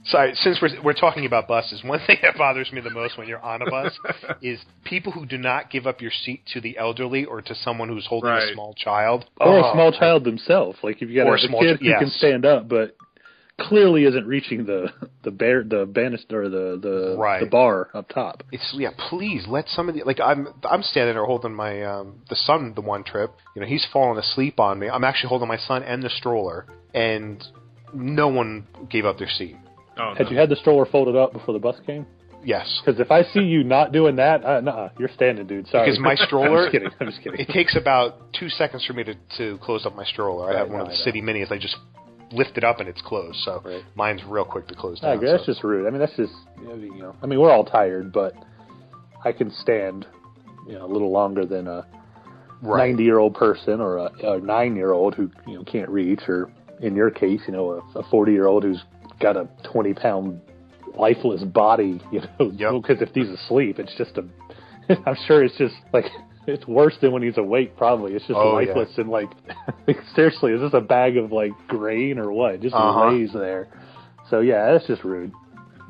Sorry, 0.05 0.33
since 0.35 0.59
we're 0.61 0.81
we're 0.83 0.93
talking 0.93 1.25
about 1.25 1.47
buses, 1.47 1.83
one 1.85 1.99
thing 2.07 2.17
that 2.23 2.37
bothers 2.37 2.71
me 2.71 2.81
the 2.81 2.89
most 2.89 3.17
when 3.17 3.27
you're 3.27 3.39
on 3.41 3.61
a 3.61 3.69
bus 3.69 3.93
is 4.41 4.59
people 4.83 5.11
who 5.11 5.25
do 5.25 5.37
not 5.37 5.69
give 5.69 5.85
up 5.85 6.01
your 6.01 6.11
seat 6.11 6.41
to 6.53 6.61
the 6.61 6.77
elderly 6.77 7.25
or 7.25 7.41
to 7.41 7.53
someone 7.55 7.87
who's 7.89 8.05
holding 8.07 8.29
Right. 8.31 8.49
a 8.49 8.53
small 8.53 8.73
child. 8.73 9.25
Or 9.39 9.59
Oh, 9.59 9.69
a 9.69 9.73
small 9.73 9.91
child 9.91 10.23
themselves. 10.23 10.79
Like 10.83 11.01
if 11.01 11.09
you 11.09 11.17
got 11.17 11.27
Or 11.27 11.35
a, 11.35 11.37
a 11.37 11.47
small 11.47 11.61
kid 11.61 11.79
chi- 11.79 11.85
who 11.85 11.99
can 11.99 12.09
stand 12.09 12.45
up, 12.45 12.67
but 12.67 12.95
clearly 13.59 14.05
isn't 14.05 14.25
reaching 14.25 14.65
the 14.65 14.87
the 15.23 15.29
bear 15.29 15.63
the 15.63 15.85
banister 15.85 16.43
or 16.43 16.49
the 16.49 16.79
the 16.81 17.15
Right. 17.19 17.39
the 17.41 17.45
bar 17.45 17.89
up 17.93 18.09
top. 18.09 18.41
It's 18.51 18.73
yeah. 18.75 18.89
Please 19.09 19.45
let 19.47 19.67
somebody 19.69 20.01
like 20.03 20.19
I'm. 20.19 20.47
I'm 20.63 20.81
standing 20.81 21.13
there 21.13 21.25
holding 21.25 21.53
my 21.53 21.83
um, 21.83 22.21
the 22.29 22.35
son 22.35 22.73
the 22.73 22.81
one 22.81 23.03
trip. 23.03 23.31
You 23.55 23.61
know 23.61 23.67
he's 23.67 23.85
falling 23.93 24.17
asleep 24.17 24.59
on 24.59 24.79
me. 24.79 24.89
I'm 24.89 25.03
actually 25.03 25.29
holding 25.29 25.47
my 25.47 25.57
son 25.57 25.83
and 25.83 26.01
the 26.01 26.09
stroller, 26.09 26.65
and 26.95 27.43
no 27.93 28.29
one 28.29 28.65
gave 28.89 29.05
up 29.05 29.19
their 29.19 29.29
seat. 29.29 29.57
Oh, 30.01 30.13
Had 30.17 30.25
no. 30.25 30.31
you 30.31 30.37
had 30.37 30.49
the 30.49 30.55
stroller 30.55 30.85
folded 30.85 31.15
up 31.15 31.33
before 31.33 31.53
the 31.53 31.59
bus 31.59 31.75
came? 31.85 32.05
Yes, 32.43 32.81
Because 32.83 32.99
if 32.99 33.11
I 33.11 33.21
see 33.21 33.41
you 33.41 33.63
not 33.63 33.91
doing 33.91 34.15
that, 34.15 34.43
uh, 34.43 34.61
nah, 34.61 34.89
you're 34.97 35.09
standing, 35.13 35.45
dude. 35.45 35.67
Sorry. 35.67 35.85
Because 35.85 35.99
my 35.99 36.15
stroller- 36.15 36.65
I'm 36.65 36.65
just 36.65 36.71
kidding. 36.71 36.89
I'm 36.99 37.07
just 37.07 37.21
kidding. 37.23 37.39
it 37.39 37.49
takes 37.49 37.75
about 37.75 38.33
two 38.33 38.49
seconds 38.49 38.83
for 38.83 38.93
me 38.93 39.03
to 39.03 39.13
to 39.37 39.59
close 39.61 39.85
up 39.85 39.95
my 39.95 40.05
stroller. 40.05 40.51
I 40.51 40.57
have 40.57 40.69
one 40.69 40.79
no, 40.79 40.83
of 40.85 40.89
the 40.89 40.95
city 40.97 41.21
minis. 41.21 41.51
I 41.51 41.59
just 41.59 41.75
lift 42.31 42.57
it 42.57 42.63
up 42.63 42.79
and 42.79 42.89
it's 42.89 43.01
closed. 43.01 43.37
So 43.45 43.61
Right. 43.63 43.83
mine's 43.93 44.23
real 44.25 44.43
quick 44.45 44.67
to 44.69 44.73
close 44.75 44.97
I 45.03 45.07
down. 45.09 45.17
agree. 45.17 45.31
That's 45.31 45.45
just 45.45 45.63
rude. 45.63 45.85
I 45.85 45.91
mean, 45.91 45.99
that's 45.99 46.15
just 46.15 46.33
you 46.59 46.97
know. 46.97 47.15
I 47.21 47.27
mean, 47.27 47.39
we're 47.39 47.51
all 47.51 47.63
tired, 47.65 48.11
but 48.11 48.33
I 49.23 49.33
can 49.33 49.51
stand 49.51 50.07
you 50.67 50.73
know 50.73 50.85
a 50.85 50.91
little 50.91 51.11
longer 51.11 51.45
than 51.45 51.67
a 51.67 51.85
right. 52.63 52.87
ninety-year-old 52.87 53.35
person 53.35 53.81
or 53.81 53.97
a, 53.97 54.09
a 54.23 54.39
nine-year-old 54.39 55.13
who 55.13 55.29
you 55.45 55.55
know 55.59 55.63
can't 55.63 55.89
reach, 55.89 56.21
or 56.27 56.51
in 56.79 56.95
your 56.95 57.11
case, 57.11 57.41
you 57.45 57.53
know, 57.53 57.83
a 57.95 58.01
forty-year-old 58.09 58.63
who's 58.63 58.81
got 59.21 59.37
a 59.37 59.47
twenty-pound 59.71 60.41
lifeless 60.95 61.43
body. 61.43 62.01
You 62.11 62.21
know, 62.39 62.51
Yep. 62.51 62.81
because 62.81 63.01
if 63.01 63.09
he's 63.13 63.29
asleep, 63.29 63.79
it's 63.79 63.93
just 63.97 64.17
a. 64.17 64.25
I'm 65.05 65.15
sure 65.27 65.43
it's 65.43 65.57
just 65.57 65.75
like. 65.93 66.05
It's 66.47 66.65
worse 66.67 66.95
than 67.01 67.11
when 67.11 67.21
he's 67.21 67.37
awake. 67.37 67.77
Probably 67.77 68.13
it's 68.13 68.25
just 68.25 68.35
Oh, 68.35 68.57
yeah. 68.59 68.73
lifeless 68.73 68.97
and 68.97 69.09
like, 69.11 69.29
seriously, 70.15 70.53
is 70.53 70.59
this 70.61 70.71
a 70.73 70.81
bag 70.81 71.15
of 71.15 71.31
like 71.31 71.51
grain 71.67 72.17
or 72.17 72.31
what? 72.31 72.61
Just 72.61 72.73
Uh-huh. 72.73 73.11
lays 73.11 73.31
there. 73.31 73.67
So 74.31 74.39
yeah, 74.39 74.71
that's 74.71 74.87
just 74.87 75.03
rude. 75.03 75.31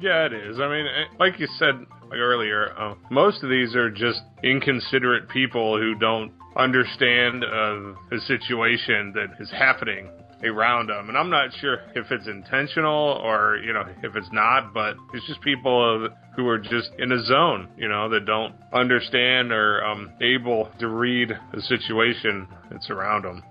Yeah, 0.02 0.26
it 0.26 0.34
is. 0.34 0.60
I 0.60 0.68
mean, 0.68 0.86
eh, 0.88 1.06
like 1.20 1.40
you 1.40 1.48
said 1.58 1.76
earlier, 2.14 2.74
uh, 2.78 2.96
most 3.10 3.44
of 3.44 3.50
these 3.50 3.76
are 3.78 3.90
just 3.90 4.20
inconsiderate 4.44 5.30
people 5.30 5.80
who 5.80 5.96
don't 5.96 6.34
understand 6.58 7.46
uh, 7.46 7.94
the 8.10 8.20
situation 8.28 9.14
that 9.14 9.28
is 9.40 9.50
happening 9.52 10.10
around 10.44 10.88
them. 10.88 11.10
And 11.10 11.18
I'm 11.18 11.30
not 11.30 11.50
sure 11.60 11.80
if 11.96 12.12
it's 12.12 12.28
intentional 12.28 13.20
or, 13.24 13.58
you 13.58 13.74
know, 13.74 13.84
if 14.04 14.16
it's 14.16 14.32
not, 14.32 14.74
but 14.74 14.96
it's 15.14 15.26
just 15.28 15.42
people 15.42 16.10
uh, 16.10 16.16
who 16.36 16.48
are 16.48 16.60
just 16.60 16.92
in 16.98 17.12
a 17.12 17.24
zone, 17.24 17.70
you 17.78 17.88
know, 17.88 18.10
that 18.10 18.26
don't 18.26 18.56
understand 18.74 19.52
or 19.52 19.84
um, 19.84 20.12
able 20.22 20.70
to 20.80 20.88
read 20.88 21.30
the 21.54 21.62
situation 21.62 22.48
that's 22.70 22.90
around 22.90 23.24
them. 23.24 23.44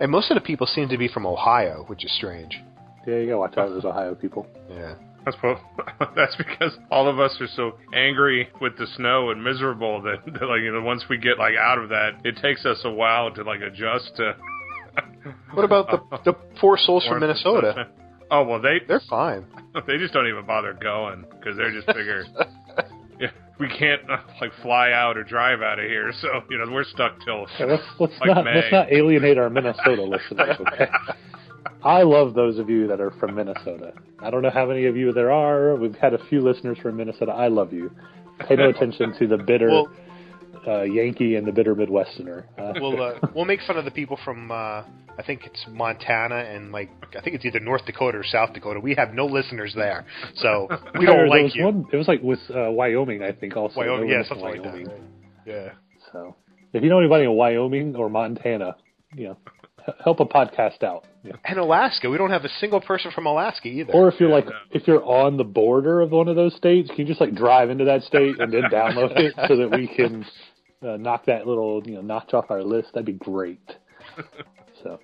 And 0.00 0.10
most 0.10 0.30
of 0.30 0.36
the 0.36 0.40
people 0.40 0.66
seem 0.66 0.88
to 0.90 0.98
be 0.98 1.08
from 1.08 1.26
Ohio, 1.26 1.84
which 1.88 2.04
is 2.04 2.14
strange. 2.14 2.60
Yeah, 3.06 3.16
you 3.16 3.26
gotta 3.26 3.38
watch 3.38 3.56
out 3.56 3.68
for 3.68 3.74
those 3.74 3.84
Ohio 3.84 4.14
people. 4.14 4.46
Yeah. 4.70 4.94
That's 5.24 5.36
po- 5.40 5.60
that's 6.16 6.36
because 6.36 6.76
all 6.90 7.08
of 7.08 7.18
us 7.18 7.36
are 7.40 7.48
so 7.54 7.72
angry 7.94 8.48
with 8.60 8.78
the 8.78 8.86
snow 8.96 9.30
and 9.30 9.42
miserable 9.42 10.00
that, 10.02 10.24
that 10.24 10.42
like 10.46 10.60
you 10.62 10.72
know 10.72 10.82
once 10.82 11.04
we 11.10 11.18
get 11.18 11.38
like 11.38 11.54
out 11.56 11.78
of 11.78 11.88
that, 11.88 12.12
it 12.24 12.36
takes 12.40 12.64
us 12.64 12.78
a 12.84 12.90
while 12.90 13.32
to 13.34 13.42
like 13.42 13.60
adjust 13.60 14.12
to. 14.16 14.36
What 15.52 15.64
about 15.64 15.88
the 15.90 16.18
the 16.24 16.32
poor 16.60 16.76
souls 16.78 17.06
from 17.06 17.20
Minnesota? 17.20 17.88
Oh 18.30 18.44
well, 18.44 18.60
they 18.60 18.80
They're 18.86 19.00
fine. 19.08 19.46
they 19.86 19.96
just 19.96 20.12
don't 20.12 20.26
even 20.28 20.44
bother 20.44 20.74
going 20.74 21.24
because 21.30 21.56
they're 21.56 21.72
just 21.72 21.86
figure. 21.86 22.24
yeah, 23.18 23.30
we 23.58 23.68
can't 23.68 24.02
uh, 24.10 24.18
like 24.38 24.50
fly 24.60 24.92
out 24.92 25.16
or 25.16 25.24
drive 25.24 25.62
out 25.62 25.78
of 25.78 25.86
here, 25.86 26.12
so 26.20 26.28
you 26.50 26.58
know 26.58 26.70
we're 26.70 26.84
stuck 26.84 27.24
till. 27.24 27.46
Yeah, 27.58 27.64
let's 27.64 27.82
let's 27.98 28.12
Like 28.20 28.28
not 28.34 28.44
May. 28.44 28.56
let's 28.56 28.70
not 28.70 28.92
alienate 28.92 29.38
our 29.38 29.48
Minnesota 29.48 30.02
listeners. 30.02 30.56
Okay. 30.60 30.88
I 31.82 32.02
love 32.02 32.34
those 32.34 32.58
of 32.58 32.68
you 32.68 32.86
that 32.88 33.00
are 33.00 33.12
from 33.12 33.34
Minnesota. 33.34 33.94
I 34.18 34.30
don't 34.30 34.42
know 34.42 34.50
how 34.50 34.66
many 34.66 34.84
of 34.84 34.94
you 34.94 35.10
there 35.14 35.32
are. 35.32 35.74
We've 35.76 35.96
had 35.96 36.12
a 36.12 36.22
few 36.26 36.42
listeners 36.42 36.76
from 36.82 36.98
Minnesota. 36.98 37.32
I 37.32 37.48
love 37.48 37.72
you. 37.72 37.90
Pay 38.46 38.56
no 38.56 38.68
attention 38.68 39.14
to 39.18 39.26
the 39.26 39.38
bitter 39.38 39.68
Well- 39.70 39.88
uh, 40.66 40.82
Yankee 40.82 41.36
and 41.36 41.46
the 41.46 41.52
bitter 41.52 41.74
Midwesterner. 41.74 42.44
Uh, 42.58 42.72
We'll 42.80 43.02
uh, 43.02 43.18
we'll 43.34 43.44
make 43.44 43.60
fun 43.66 43.76
of 43.76 43.84
the 43.84 43.90
people 43.90 44.18
from 44.24 44.50
uh, 44.50 44.54
I 45.18 45.22
think 45.26 45.46
it's 45.46 45.64
Montana 45.70 46.36
and 46.36 46.70
like 46.72 46.90
I 47.16 47.20
think 47.20 47.36
it's 47.36 47.44
either 47.44 47.60
North 47.60 47.84
Dakota 47.86 48.18
or 48.18 48.24
South 48.24 48.52
Dakota. 48.54 48.80
We 48.80 48.94
have 48.96 49.14
no 49.14 49.26
listeners 49.26 49.72
there, 49.74 50.04
so 50.36 50.68
we 50.98 51.06
don't 51.06 51.28
was 51.28 51.30
like 51.30 51.54
you. 51.54 51.64
One, 51.64 51.86
it 51.92 51.96
was 51.96 52.08
like 52.08 52.22
with 52.22 52.38
uh, 52.54 52.70
Wyoming, 52.70 53.22
I 53.22 53.32
think. 53.32 53.56
Also, 53.56 53.80
Wyoming, 53.80 54.08
yeah, 54.10 54.20
in 54.20 54.24
something 54.26 54.44
like 54.44 54.62
that. 54.62 54.74
Right? 54.74 54.86
Yeah. 55.46 55.68
So, 56.12 56.36
if 56.72 56.82
you 56.82 56.88
know 56.88 56.98
anybody 56.98 57.24
in 57.24 57.32
Wyoming 57.32 57.96
or 57.96 58.08
Montana, 58.08 58.76
you 59.14 59.24
know, 59.28 59.36
h- 59.46 59.52
help 60.02 60.20
a 60.20 60.24
podcast 60.24 60.82
out. 60.82 61.04
Yeah. 61.22 61.32
And 61.44 61.58
Alaska, 61.58 62.08
we 62.08 62.16
don't 62.18 62.30
have 62.30 62.44
a 62.44 62.48
single 62.60 62.80
person 62.80 63.10
from 63.14 63.26
Alaska 63.26 63.68
either. 63.68 63.92
Or 63.92 64.08
if 64.08 64.20
you're 64.20 64.30
like, 64.30 64.46
no. 64.46 64.52
if 64.70 64.86
you're 64.86 65.04
on 65.04 65.36
the 65.36 65.44
border 65.44 66.00
of 66.00 66.10
one 66.10 66.28
of 66.28 66.36
those 66.36 66.54
states, 66.56 66.88
can 66.90 66.98
you 67.00 67.04
just 67.06 67.20
like 67.20 67.34
drive 67.34 67.70
into 67.70 67.84
that 67.86 68.02
state 68.02 68.38
and 68.40 68.52
then 68.52 68.62
download 68.72 69.16
it 69.18 69.34
so 69.48 69.56
that 69.56 69.70
we 69.70 69.86
can 69.88 70.24
uh, 70.82 70.96
knock 70.96 71.26
that 71.26 71.46
little, 71.46 71.82
you 71.84 71.94
know, 71.96 72.00
notch 72.02 72.32
off 72.34 72.46
our 72.50 72.62
list? 72.62 72.88
That'd 72.94 73.06
be 73.06 73.12
great. 73.12 73.60
so, 74.82 74.98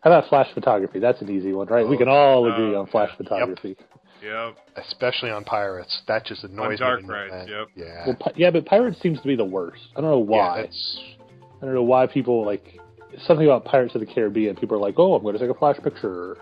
how 0.00 0.10
about 0.10 0.28
flash 0.28 0.48
photography? 0.54 0.98
That's 0.98 1.20
an 1.22 1.30
easy 1.30 1.52
one, 1.52 1.68
right? 1.68 1.86
we 1.86 1.96
can 1.98 2.08
all 2.08 2.50
agree 2.52 2.74
Oh, 2.74 2.80
on 2.80 2.86
flash 2.88 3.10
yeah. 3.12 3.16
photography. 3.16 3.76
Yep. 4.22 4.56
especially 4.76 5.30
on 5.30 5.42
pirates, 5.42 6.02
that 6.06 6.24
just 6.24 6.44
annoys 6.44 6.80
On 6.80 6.86
dark 6.86 7.00
me. 7.02 7.06
to 7.08 7.12
rides, 7.12 7.50
yep. 7.50 7.68
Yeah. 7.74 8.06
Well, 8.06 8.16
pi- 8.20 8.32
yeah, 8.36 8.50
but 8.52 8.64
Pirates 8.66 9.00
seems 9.02 9.20
to 9.20 9.26
be 9.26 9.34
the 9.34 9.44
worst. 9.44 9.82
I 9.96 10.00
don't 10.00 10.10
know 10.10 10.18
why. 10.18 10.56
Yeah, 10.58 10.62
that's 10.62 11.00
I 11.60 11.64
don't 11.66 11.74
know 11.74 11.82
why 11.82 12.06
people 12.06 12.46
like 12.46 12.78
something 13.26 13.46
about 13.46 13.64
Pirates 13.64 13.94
of 13.94 14.00
the 14.00 14.06
Caribbean. 14.06 14.56
People 14.56 14.76
are 14.76 14.80
like, 14.80 14.94
"Oh, 14.98 15.14
I'm 15.14 15.22
going 15.22 15.34
to 15.34 15.38
take 15.38 15.50
a 15.50 15.58
flash 15.58 15.76
picture." 15.82 16.36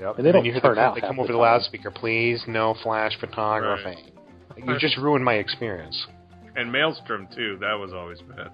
Yep. 0.00 0.16
And 0.16 0.18
they 0.18 0.22
then 0.32 0.32
don't 0.34 0.44
you 0.44 0.60
turn 0.60 0.74
the, 0.74 0.80
out 0.80 0.94
They 0.94 1.00
come 1.00 1.18
over 1.20 1.28
the 1.28 1.34
time. 1.34 1.42
loudspeaker, 1.42 1.90
please, 1.90 2.42
no 2.48 2.74
flash 2.82 3.12
photography. 3.20 4.12
You 4.56 4.78
just 4.78 4.96
ruined 4.96 5.24
my 5.24 5.34
experience. 5.34 6.06
And 6.56 6.70
Maelstrom 6.70 7.28
too. 7.34 7.58
That 7.60 7.74
was 7.74 7.92
always 7.92 8.20
bad. 8.22 8.50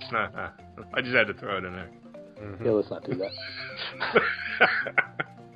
It's 0.00 0.12
not. 0.12 0.34
Uh, 0.34 0.48
I 0.94 1.00
just 1.00 1.14
had 1.14 1.26
to 1.28 1.34
throw 1.34 1.58
it 1.58 1.64
in 1.64 1.72
there. 1.72 1.90
Yeah, 2.64 2.72
let's 2.72 2.90
not 2.90 3.04
do 3.04 3.14
that. 3.14 3.30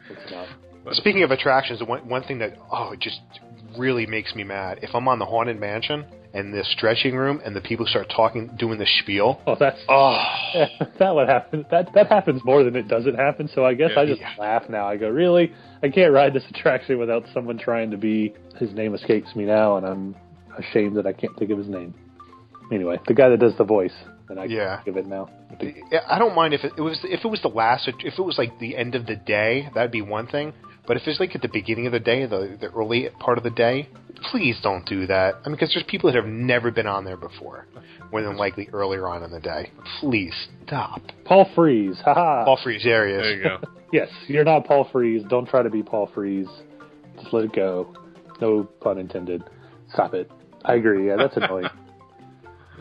Let's 0.09 0.31
not. 0.31 0.49
Speaking 0.97 1.23
of 1.23 1.31
attractions, 1.31 1.83
one 1.83 2.09
one 2.09 2.23
thing 2.23 2.39
that 2.39 2.57
oh, 2.73 2.95
just 2.99 3.21
really 3.79 4.07
makes 4.07 4.35
me 4.35 4.45
mad. 4.45 4.81
If 4.83 4.95
I'm 4.95 5.07
on 5.09 5.19
the 5.19 5.25
haunted 5.27 5.59
mansion 5.61 6.05
and 6.33 6.55
the 6.55 6.63
stretching 6.65 7.17
room 7.17 7.41
and 7.45 7.55
the 7.57 7.61
people 7.61 7.87
start 7.87 8.09
talking, 8.15 8.49
doing 8.59 8.79
the 8.79 8.87
spiel. 9.03 9.41
Oh, 9.47 9.57
that's 9.59 9.79
Oh, 9.89 10.23
that 10.99 11.15
would 11.15 11.29
happen. 11.29 11.67
That 11.71 11.93
that 11.95 12.07
happens 12.09 12.43
more 12.45 12.63
than 12.65 12.77
it 12.77 12.89
doesn't 12.89 13.17
happen. 13.17 13.49
So 13.55 13.65
I 13.65 13.75
guess 13.75 13.91
Yeah. 13.95 14.01
I 14.03 14.07
just 14.07 14.23
laugh 14.39 14.69
now. 14.69 14.87
I 14.89 14.97
go, 14.97 15.09
really? 15.09 15.53
I 15.83 15.89
can't 15.89 16.13
ride 16.13 16.33
this 16.35 16.45
attraction 16.51 16.99
without 16.99 17.25
someone 17.35 17.59
trying 17.59 17.91
to 17.91 17.97
be. 17.97 18.35
His 18.59 18.73
name 18.75 18.95
escapes 18.95 19.35
me 19.35 19.45
now, 19.45 19.77
and 19.79 19.87
I'm 19.87 20.17
ashamed 20.59 20.97
that 20.97 21.07
I 21.07 21.13
can't 21.13 21.37
think 21.39 21.51
of 21.51 21.59
his 21.59 21.69
name. 21.69 21.95
Anyway, 22.71 23.01
the 23.09 23.15
guy 23.15 23.29
that 23.31 23.41
does 23.41 23.57
the 23.59 23.65
voice, 23.65 23.95
and 24.29 24.39
I 24.39 24.45
Yeah. 24.45 24.81
of 24.87 24.97
it 24.97 25.07
now. 25.07 25.29
I 26.09 26.19
don't 26.19 26.35
mind 26.37 26.55
if 26.55 26.63
it, 26.63 26.73
it 26.79 26.81
was 26.81 27.01
if 27.03 27.25
it 27.25 27.29
was 27.29 27.41
the 27.43 27.49
last 27.49 27.89
if 27.89 28.19
it 28.19 28.23
was 28.23 28.39
like 28.39 28.59
the 28.61 28.77
end 28.77 28.95
of 28.95 29.05
the 29.07 29.17
day 29.17 29.69
that'd 29.75 29.91
be 29.91 30.03
one 30.03 30.27
thing. 30.29 30.53
But 30.87 30.97
if 30.97 31.07
it's 31.07 31.21
like 31.21 31.35
at 31.35 31.43
the 31.43 31.49
beginning 31.49 31.87
of 31.87 31.93
the 31.93 32.01
day, 32.01 32.27
the 32.27 32.57
the 32.61 32.69
early 32.69 33.09
part 33.19 33.39
of 33.39 33.45
the 33.45 33.51
day, 33.51 33.89
please 34.31 34.59
don't 34.63 34.85
do 34.87 35.07
that. 35.07 35.37
I 35.45 35.49
mean, 35.49 35.57
because 35.57 35.73
there's 35.75 35.85
people 35.87 36.11
that 36.11 36.17
have 36.17 36.31
never 36.31 36.71
been 36.71 36.87
on 36.87 37.05
there 37.05 37.17
before, 37.17 37.67
more 38.11 38.23
than 38.23 38.37
likely 38.37 38.69
earlier 38.73 39.07
on 39.09 39.23
in 39.23 39.31
the 39.31 39.41
day. 39.41 39.71
Please 40.01 40.35
stop. 40.67 41.01
Paul 41.25 41.51
Frees, 41.55 41.97
haha. 42.05 42.45
Paul 42.45 42.59
Frees 42.63 42.85
areas. 42.87 43.23
There 43.23 43.37
you 43.37 43.43
go. 43.43 43.59
Yes, 43.93 44.09
you're 44.29 44.45
not 44.45 44.67
Paul 44.67 44.89
Frees. 44.93 45.25
Don't 45.29 45.49
try 45.49 45.65
to 45.65 45.69
be 45.69 45.83
Paul 45.83 46.09
Frees. 46.15 46.47
Just 47.21 47.33
let 47.33 47.45
it 47.45 47.53
go. 47.53 47.93
No 48.41 48.63
pun 48.81 48.99
intended. 48.99 49.43
Stop 49.93 50.15
it. 50.15 50.31
I 50.65 50.75
agree. 50.75 51.09
Yeah, 51.09 51.17
that's 51.17 51.37
annoying. 51.37 51.67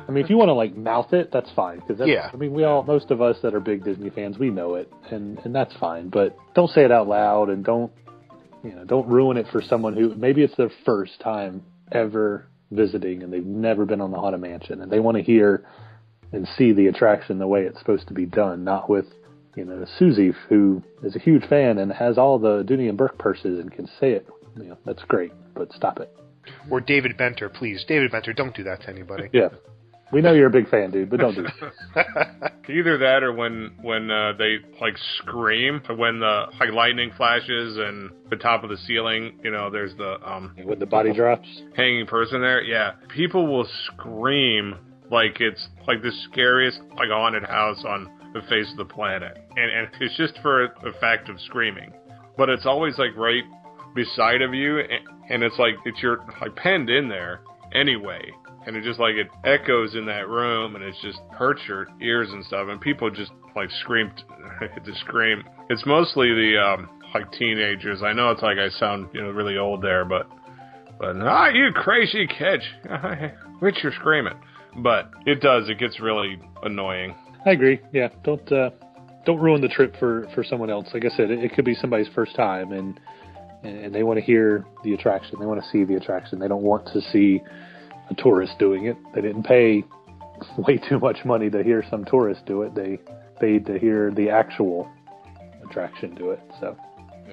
I 0.10 0.12
mean, 0.12 0.24
if 0.24 0.30
you 0.30 0.38
want 0.38 0.50
to 0.50 0.54
like 0.54 0.76
mouth 0.76 1.14
it, 1.14 1.30
that's 1.32 1.50
fine. 1.56 1.82
Because 1.86 2.08
Yeah. 2.08 2.30
I 2.34 2.36
mean, 2.36 2.54
we 2.54 2.64
all, 2.64 2.84
most 2.84 3.12
of 3.12 3.22
us 3.22 3.38
that 3.44 3.54
are 3.54 3.60
big 3.60 3.84
Disney 3.84 4.10
fans, 4.10 4.38
we 4.38 4.50
know 4.50 4.76
it, 4.76 4.92
and 5.12 5.40
and 5.46 5.54
that's 5.54 5.74
fine. 5.78 6.10
But 6.10 6.38
don't 6.56 6.70
say 6.72 6.84
it 6.84 6.92
out 6.92 7.08
loud, 7.08 7.50
and 7.50 7.64
don't, 7.64 7.92
you 8.64 8.72
know, 8.72 8.84
don't 8.86 9.08
ruin 9.08 9.38
it 9.38 9.46
for 9.52 9.62
someone 9.62 9.96
who 9.96 10.16
maybe 10.16 10.42
it's 10.42 10.56
their 10.58 10.72
first 10.86 11.20
time 11.22 11.64
ever 11.92 12.48
visiting, 12.72 13.24
and 13.24 13.32
they've 13.32 13.46
never 13.46 13.86
been 13.86 14.02
on 14.02 14.12
the 14.12 14.18
Haunted 14.18 14.42
Mansion, 14.42 14.82
and 14.82 14.92
they 14.92 15.00
want 15.00 15.18
to 15.18 15.24
hear 15.24 15.66
and 16.32 16.48
see 16.58 16.74
the 16.74 16.88
attraction 16.88 17.40
the 17.40 17.48
way 17.48 17.64
it's 17.64 17.80
supposed 17.80 18.08
to 18.08 18.14
be 18.14 18.26
done, 18.26 18.64
not 18.64 18.90
with 18.90 19.06
you 19.56 19.66
know, 19.66 19.86
Susie, 19.98 20.32
who 20.48 20.82
is 21.04 21.16
a 21.16 21.20
huge 21.20 21.46
fan 21.48 21.80
and 21.80 21.92
has 21.92 22.18
all 22.18 22.40
the 22.40 22.64
Dooney 22.64 22.88
and 22.88 22.98
Bourke 22.98 23.18
purses 23.18 23.60
and 23.60 23.72
can 23.72 23.88
say 24.00 24.12
it. 24.12 24.28
You 24.56 24.70
know, 24.70 24.78
that's 24.86 25.04
great, 25.04 25.32
but 25.54 25.74
stop 25.74 26.00
it. 26.00 26.16
Or 26.70 26.80
David 26.80 27.18
Benter, 27.18 27.54
please. 27.54 27.84
David 27.88 28.12
Benter, 28.12 28.36
don't 28.36 28.56
do 28.56 28.64
that 28.64 28.82
to 28.82 28.90
anybody. 28.90 29.30
Yeah. 29.34 29.50
We 30.12 30.22
know 30.22 30.34
you're 30.34 30.48
a 30.48 30.52
big 30.52 30.70
fan, 30.70 30.92
dude, 30.92 31.10
but 31.10 31.20
don't 31.20 31.36
do 31.36 31.46
it. 31.46 32.54
Either 32.70 32.98
that 33.00 33.24
or 33.24 33.34
when 33.34 33.72
when 33.82 34.10
uh, 34.12 34.34
they 34.38 34.58
like 34.82 34.96
scream 35.18 35.82
when 35.96 36.20
the 36.20 36.46
like 36.60 36.72
lightning 36.72 37.12
flashes 37.18 37.78
and 37.78 38.12
the 38.30 38.36
top 38.36 38.64
of 38.64 38.70
the 38.70 38.78
ceiling, 38.88 39.40
you 39.44 39.52
know, 39.52 39.70
there's 39.70 39.96
the 39.98 40.18
um 40.28 40.56
When 40.64 40.80
the 40.80 40.86
body 40.86 41.14
drops. 41.14 41.48
hanging 41.76 42.06
person 42.06 42.42
there. 42.42 42.62
Yeah, 42.62 42.94
people 43.10 43.48
will 43.48 43.68
scream 43.88 44.76
like 45.12 45.40
it's 45.42 45.68
like 45.88 46.02
the 46.02 46.12
scariest 46.32 46.80
like 46.96 47.10
haunted 47.10 47.44
house 47.44 47.84
on 47.88 48.10
the 48.34 48.42
face 48.42 48.70
of 48.72 48.78
the 48.78 48.86
planet, 48.86 49.38
and 49.56 49.72
and 49.72 49.88
it's 50.02 50.16
just 50.18 50.38
for 50.42 50.70
the 50.84 50.92
fact 51.00 51.30
of 51.30 51.40
screaming. 51.42 51.92
But 52.38 52.50
it's 52.50 52.66
always 52.66 52.98
like 52.98 53.16
right 53.18 53.44
beside 53.96 54.42
of 54.42 54.54
you, 54.54 54.80
and, 54.80 55.02
and 55.30 55.44
it's 55.44 55.58
like 55.58 55.74
it's 55.86 56.02
your 56.02 56.18
like 56.42 56.56
penned 56.56 56.90
in 56.92 57.10
there 57.10 57.42
anyway, 57.74 58.22
and 58.70 58.78
it 58.78 58.84
just 58.84 59.00
like 59.00 59.16
it 59.16 59.28
echoes 59.44 59.96
in 59.96 60.06
that 60.06 60.30
room, 60.30 60.76
and 60.76 60.84
it 60.84 60.94
just 61.02 61.18
hurts 61.32 61.60
your 61.68 61.88
ears 62.04 62.30
and 62.32 62.46
stuff, 62.46 62.68
and 62.70 62.80
people 62.80 63.10
just 63.10 63.32
like 63.56 63.68
scream 63.82 64.12
to 64.86 64.96
scream. 65.00 65.44
It's 65.72 65.84
mostly 65.88 66.28
the 66.28 66.62
um 66.64 66.88
like 67.16 67.32
teenagers. 67.32 68.04
I 68.04 68.14
know 68.14 68.30
it's 68.30 68.44
like 68.44 68.60
I 68.60 68.70
sound 68.80 69.10
you 69.12 69.24
know 69.24 69.32
really 69.32 69.58
old 69.58 69.82
there, 69.82 70.06
but 70.06 70.30
but 71.00 71.16
ah, 71.20 71.50
you 71.50 71.72
crazy 71.74 72.28
kid, 72.28 72.62
which 73.60 73.78
you're 73.82 73.92
screaming. 73.94 74.40
But 74.78 75.10
it 75.26 75.42
does. 75.42 75.68
It 75.68 75.80
gets 75.80 76.00
really 76.00 76.40
annoying. 76.62 77.16
I 77.48 77.54
agree. 77.54 77.82
Yeah, 77.92 78.10
don't 78.24 78.52
uh, 78.52 78.70
don't 79.26 79.40
ruin 79.40 79.62
the 79.62 79.68
trip 79.68 79.96
for 79.98 80.28
for 80.36 80.44
someone 80.44 80.70
else. 80.70 80.90
Like 80.94 81.06
I 81.06 81.18
said, 81.18 81.32
it, 81.32 81.44
it 81.44 81.56
could 81.56 81.66
be 81.66 81.74
somebody's 81.74 82.10
first 82.14 82.36
time, 82.36 82.72
and 82.72 83.00
and 83.64 83.96
they 83.96 84.04
want 84.04 84.20
to 84.20 84.24
hear 84.24 84.64
the 84.84 84.94
attraction. 84.94 85.38
They 85.40 85.48
want 85.48 85.60
to 85.60 85.68
see 85.72 85.86
the 85.86 85.96
attraction. 85.96 86.38
They 86.38 86.48
don't 86.48 86.62
want 86.62 86.86
to 86.94 87.02
see 87.02 87.42
a 88.10 88.16
tourist 88.16 88.54
doing 88.60 88.86
it. 88.86 88.98
They 89.14 89.22
didn't 89.22 89.44
pay 89.44 89.84
way 90.58 90.78
too 90.78 91.00
much 91.00 91.18
money 91.26 91.50
to 91.50 91.64
hear 91.64 91.84
some 91.90 92.06
tourist 92.06 92.46
do 92.46 92.64
it. 92.64 92.76
They 92.76 93.00
paid 93.40 93.66
to 93.68 93.80
hear 93.80 94.12
the 94.12 94.30
actual 94.30 94.90
attraction 95.68 96.16
do 96.16 96.32
it. 96.32 96.42
So 96.60 96.78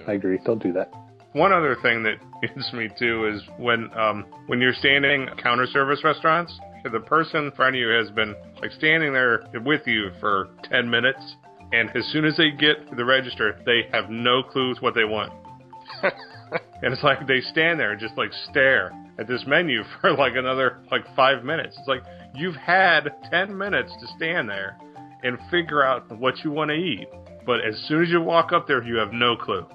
I 0.07 0.13
agree. 0.13 0.39
Don't 0.45 0.63
do 0.63 0.73
that. 0.73 0.93
One 1.33 1.53
other 1.53 1.77
thing 1.83 2.03
that 2.05 2.17
gets 2.43 2.73
me 2.73 2.89
too 2.99 3.31
is 3.35 3.43
when 3.59 3.91
um, 3.97 4.25
when 4.47 4.61
you're 4.61 4.75
standing 4.75 5.29
at 5.29 5.39
counter 5.43 5.67
service 5.67 6.03
restaurants, 6.05 6.53
the 6.91 7.01
person 7.01 7.47
in 7.47 7.51
front 7.53 7.75
of 7.75 7.81
you 7.81 7.89
has 7.89 8.11
been 8.11 8.35
like 8.61 8.71
standing 8.73 9.13
there 9.13 9.45
with 9.65 9.83
you 9.87 10.11
for 10.21 10.49
ten 10.65 10.89
minutes, 10.89 11.37
and 11.73 11.91
as 11.97 12.05
soon 12.13 12.25
as 12.25 12.37
they 12.37 12.51
get 12.51 12.89
to 12.89 12.97
the 12.97 13.05
register, 13.05 13.59
they 13.67 13.89
have 13.93 14.09
no 14.09 14.43
clues 14.43 14.79
what 14.81 14.95
they 14.95 15.05
want. 15.05 15.33
and 16.03 16.93
it's 16.93 17.03
like 17.03 17.27
they 17.27 17.41
stand 17.41 17.79
there 17.81 17.93
and 17.93 18.01
just 18.01 18.17
like 18.17 18.31
stare 18.51 18.93
at 19.19 19.27
this 19.27 19.45
menu 19.47 19.83
for 20.01 20.13
like 20.13 20.35
another 20.37 20.79
like 20.91 21.05
five 21.15 21.45
minutes. 21.45 21.77
It's 21.79 21.89
like 21.89 22.03
you've 22.35 22.57
had 22.57 23.09
ten 23.31 23.57
minutes 23.57 23.93
to 24.01 24.07
stand 24.17 24.49
there 24.49 24.79
and 25.23 25.39
figure 25.51 25.85
out 25.85 26.11
what 26.19 26.45
you 26.45 26.51
want 26.51 26.71
to 26.71 26.77
eat, 26.77 27.09
but 27.47 27.65
as 27.65 27.75
soon 27.89 28.03
as 28.03 28.11
you 28.11 28.21
walk 28.21 28.53
up 28.53 28.67
there, 28.67 28.83
you 28.83 28.97
have 28.97 29.13
no 29.13 29.37
clue. 29.37 29.67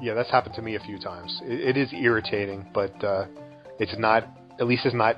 Yeah, 0.00 0.14
that's 0.14 0.30
happened 0.30 0.54
to 0.56 0.62
me 0.62 0.76
a 0.76 0.80
few 0.80 0.98
times. 0.98 1.40
It, 1.44 1.76
it 1.76 1.76
is 1.76 1.92
irritating, 1.92 2.70
but 2.74 3.02
uh, 3.02 3.26
it's 3.78 3.96
not. 3.98 4.24
At 4.60 4.66
least 4.66 4.84
it's 4.86 4.94
not 4.94 5.16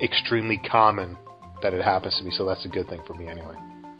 extremely 0.00 0.58
common 0.58 1.16
that 1.62 1.72
it 1.72 1.82
happens 1.82 2.16
to 2.18 2.24
me. 2.24 2.32
So 2.36 2.44
that's 2.44 2.64
a 2.64 2.68
good 2.68 2.88
thing 2.88 3.00
for 3.06 3.14
me 3.14 3.28
anyway. 3.28 3.54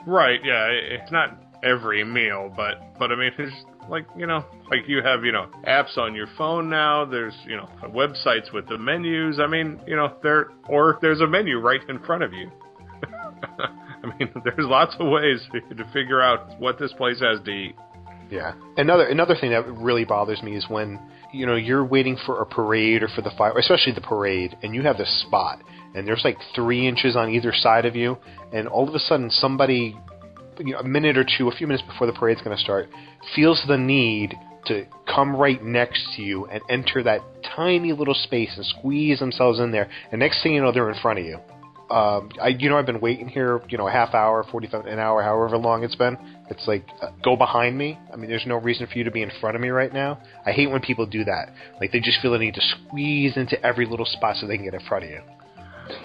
Right, 0.06 0.40
yeah, 0.44 0.66
it's 0.66 1.12
not 1.12 1.40
every 1.62 2.04
meal, 2.04 2.52
but 2.54 2.98
but 2.98 3.12
I 3.12 3.16
mean, 3.16 3.30
it's 3.38 3.56
like 3.88 4.06
you 4.16 4.26
know, 4.26 4.44
like 4.70 4.88
you 4.88 5.02
have 5.02 5.24
you 5.24 5.32
know 5.32 5.46
apps 5.66 5.96
on 5.98 6.14
your 6.14 6.28
phone 6.38 6.68
now. 6.68 7.04
There's 7.04 7.34
you 7.46 7.56
know 7.56 7.68
websites 7.88 8.52
with 8.52 8.68
the 8.68 8.78
menus. 8.78 9.38
I 9.40 9.46
mean, 9.46 9.80
you 9.86 9.96
know, 9.96 10.14
there 10.22 10.48
or 10.68 10.98
there's 11.00 11.20
a 11.20 11.26
menu 11.26 11.58
right 11.58 11.80
in 11.88 11.98
front 12.00 12.22
of 12.22 12.32
you. 12.32 12.50
I 13.58 14.06
mean, 14.18 14.30
there's 14.44 14.58
lots 14.58 14.94
of 14.98 15.08
ways 15.08 15.40
to 15.76 15.84
figure 15.92 16.20
out 16.20 16.58
what 16.60 16.78
this 16.78 16.92
place 16.94 17.20
has 17.20 17.40
to 17.44 17.50
eat. 17.50 17.74
Yeah. 18.30 18.54
Another 18.78 19.06
another 19.06 19.36
thing 19.38 19.50
that 19.50 19.66
really 19.68 20.04
bothers 20.04 20.42
me 20.42 20.56
is 20.56 20.64
when 20.68 20.98
you 21.34 21.44
know 21.44 21.54
you're 21.54 21.84
waiting 21.84 22.16
for 22.24 22.40
a 22.40 22.46
parade 22.46 23.02
or 23.02 23.08
for 23.08 23.20
the 23.20 23.30
fire, 23.36 23.56
especially 23.58 23.92
the 23.92 24.00
parade, 24.00 24.56
and 24.62 24.74
you 24.74 24.82
have 24.82 24.96
this 24.96 25.22
spot, 25.26 25.62
and 25.94 26.08
there's 26.08 26.22
like 26.24 26.38
three 26.54 26.88
inches 26.88 27.14
on 27.14 27.30
either 27.30 27.52
side 27.54 27.84
of 27.84 27.94
you, 27.94 28.16
and 28.52 28.68
all 28.68 28.88
of 28.88 28.94
a 28.94 28.98
sudden 28.98 29.28
somebody, 29.28 29.98
you 30.58 30.72
know, 30.72 30.80
a 30.80 30.84
minute 30.84 31.16
or 31.16 31.24
two, 31.24 31.48
a 31.48 31.52
few 31.52 31.66
minutes 31.66 31.84
before 31.86 32.06
the 32.06 32.12
parade's 32.12 32.42
going 32.42 32.56
to 32.56 32.62
start, 32.62 32.88
feels 33.34 33.62
the 33.66 33.76
need 33.76 34.34
to 34.66 34.86
come 35.12 35.34
right 35.34 35.62
next 35.62 36.00
to 36.16 36.22
you 36.22 36.46
and 36.46 36.62
enter 36.68 37.02
that 37.02 37.20
tiny 37.56 37.92
little 37.92 38.14
space 38.14 38.50
and 38.56 38.64
squeeze 38.64 39.18
themselves 39.18 39.58
in 39.58 39.72
there, 39.72 39.90
and 40.10 40.20
next 40.20 40.42
thing 40.42 40.54
you 40.54 40.62
know, 40.62 40.72
they're 40.72 40.90
in 40.90 41.00
front 41.00 41.18
of 41.18 41.24
you. 41.24 41.38
Um, 41.90 42.30
I, 42.40 42.48
you 42.48 42.70
know, 42.70 42.78
I've 42.78 42.86
been 42.86 43.00
waiting 43.00 43.28
here, 43.28 43.60
you 43.68 43.76
know, 43.76 43.86
a 43.86 43.90
half 43.90 44.14
hour, 44.14 44.46
forty-five, 44.50 44.86
an 44.86 44.98
hour, 44.98 45.22
however 45.22 45.58
long 45.58 45.84
it's 45.84 45.94
been. 45.94 46.16
It's 46.48 46.66
like, 46.66 46.86
uh, 47.02 47.10
go 47.22 47.36
behind 47.36 47.76
me. 47.76 47.98
I 48.10 48.16
mean, 48.16 48.30
there's 48.30 48.46
no 48.46 48.56
reason 48.56 48.86
for 48.86 48.96
you 48.96 49.04
to 49.04 49.10
be 49.10 49.20
in 49.20 49.30
front 49.42 49.56
of 49.56 49.60
me 49.60 49.68
right 49.68 49.92
now. 49.92 50.18
I 50.46 50.52
hate 50.52 50.70
when 50.70 50.80
people 50.80 51.04
do 51.04 51.24
that. 51.24 51.52
Like, 51.80 51.92
they 51.92 52.00
just 52.00 52.22
feel 52.22 52.32
the 52.32 52.38
need 52.38 52.54
to 52.54 52.62
squeeze 52.62 53.36
into 53.36 53.62
every 53.62 53.84
little 53.84 54.06
spot 54.06 54.36
so 54.36 54.46
they 54.46 54.56
can 54.56 54.64
get 54.64 54.74
in 54.74 54.80
front 54.88 55.04
of 55.04 55.10
you. 55.10 55.20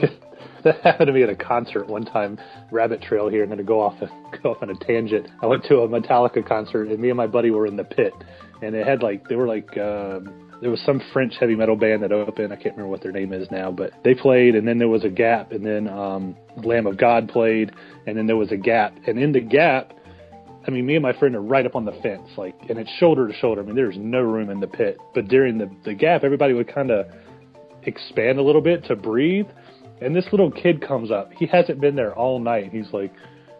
that 0.68 0.82
happened 0.84 1.08
to 1.08 1.14
me 1.14 1.24
at 1.24 1.30
a 1.30 1.36
concert 1.36 1.88
one 1.88 2.06
time, 2.06 2.38
Rabbit 2.72 3.02
Trail 3.02 3.30
here, 3.30 3.44
I'm 3.44 3.50
going 3.50 3.58
to 3.58 3.64
go 3.64 3.82
off 3.82 3.96
and 4.02 4.10
go 4.44 4.52
off 4.52 4.58
on 4.62 4.70
a 4.70 4.76
tangent. 4.76 5.28
I 5.42 5.46
went 5.46 5.64
to 5.66 5.80
a 5.80 5.88
Metallica 5.88 6.48
concert, 6.48 6.90
and 6.90 7.00
me 7.00 7.10
and 7.10 7.18
my 7.18 7.28
buddy 7.28 7.52
were 7.52 7.66
in 7.66 7.76
the 7.76 7.84
pit, 7.84 8.14
and 8.62 8.76
it 8.76 8.86
had 8.86 9.02
like 9.02 9.28
they 9.28 9.36
were 9.36 9.48
like 9.48 9.78
um, 9.78 10.50
there 10.62 10.70
was 10.70 10.82
some 10.86 11.02
French 11.14 11.34
heavy 11.40 11.56
metal 11.56 11.76
band 11.76 12.04
that 12.04 12.12
opened. 12.12 12.52
I 12.52 12.56
can't 12.56 12.76
remember 12.76 12.90
what 12.90 13.02
their 13.02 13.12
name 13.12 13.34
is 13.34 13.50
now, 13.52 13.72
but 13.72 13.92
they 14.04 14.14
played, 14.14 14.56
and 14.56 14.68
then 14.68 14.78
there 14.78 14.90
was 14.90 15.04
a 15.04 15.10
gap, 15.10 15.52
and 15.52 15.66
then 15.66 15.88
um, 15.88 16.36
Lamb 16.64 16.88
of 16.88 16.98
God 16.98 17.30
played, 17.30 17.72
and 18.06 18.18
then 18.18 18.28
there 18.28 18.38
was 18.38 18.52
a 18.52 18.58
gap, 18.58 18.96
and 19.08 19.20
in 19.20 19.32
the 19.32 19.42
gap. 19.42 19.94
I 20.66 20.70
mean, 20.70 20.86
me 20.86 20.98
and 20.98 21.02
my 21.02 21.18
friend 21.18 21.34
are 21.34 21.42
right 21.42 21.66
up 21.66 21.78
on 21.78 21.86
the 21.86 21.94
fence, 22.04 22.28
like, 22.36 22.54
and 22.68 22.78
it's 22.78 22.90
shoulder 23.00 23.26
to 23.26 23.34
shoulder. 23.36 23.62
I 23.62 23.64
mean, 23.64 23.76
there's 23.78 23.96
no 23.98 24.20
room 24.20 24.50
in 24.50 24.60
the 24.60 24.68
pit. 24.68 24.98
But 25.16 25.30
during 25.30 25.58
the 25.58 25.72
the 25.86 25.94
gap, 25.94 26.26
everybody 26.26 26.54
would 26.54 26.68
kind 26.68 26.92
of 26.92 27.06
expand 27.84 28.38
a 28.38 28.44
little 28.44 28.62
bit 28.62 28.84
to 28.86 28.96
breathe. 28.98 29.48
And 30.02 30.16
this 30.16 30.26
little 30.32 30.52
kid 30.52 30.86
comes 30.86 31.12
up. 31.12 31.32
He 31.34 31.48
hasn't 31.48 31.82
been 31.82 31.96
there 31.96 32.14
all 32.14 32.40
night. 32.40 32.72
He's 32.72 32.92
like, 32.94 33.14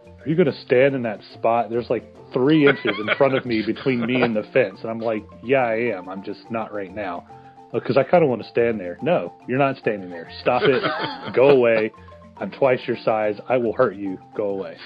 Are 0.06 0.28
you 0.28 0.36
going 0.36 0.50
to 0.50 0.60
stand 0.64 0.94
in 0.94 1.02
that 1.02 1.20
spot? 1.34 1.70
There's 1.70 1.90
like 1.90 2.04
three 2.32 2.68
inches 2.68 2.96
in 2.98 3.08
front 3.16 3.34
of 3.34 3.44
me 3.44 3.62
between 3.66 4.06
me 4.06 4.22
and 4.22 4.36
the 4.36 4.44
fence. 4.52 4.78
And 4.82 4.90
I'm 4.90 5.00
like, 5.00 5.24
Yeah, 5.42 5.64
I 5.64 5.96
am. 5.96 6.08
I'm 6.08 6.22
just 6.22 6.40
not 6.50 6.72
right 6.72 6.94
now. 6.94 7.26
Because 7.72 7.96
I 7.98 8.02
kind 8.02 8.22
of 8.22 8.30
want 8.30 8.42
to 8.42 8.48
stand 8.48 8.80
there. 8.80 8.96
No, 9.02 9.34
you're 9.46 9.58
not 9.58 9.76
standing 9.76 10.08
there. 10.08 10.30
Stop 10.40 10.62
it. 10.64 10.82
Go 11.34 11.50
away. 11.50 11.92
I'm 12.40 12.50
twice 12.52 12.80
your 12.86 12.96
size. 13.04 13.38
I 13.48 13.56
will 13.56 13.72
hurt 13.72 13.96
you. 13.96 14.18
Go 14.36 14.50
away. 14.50 14.76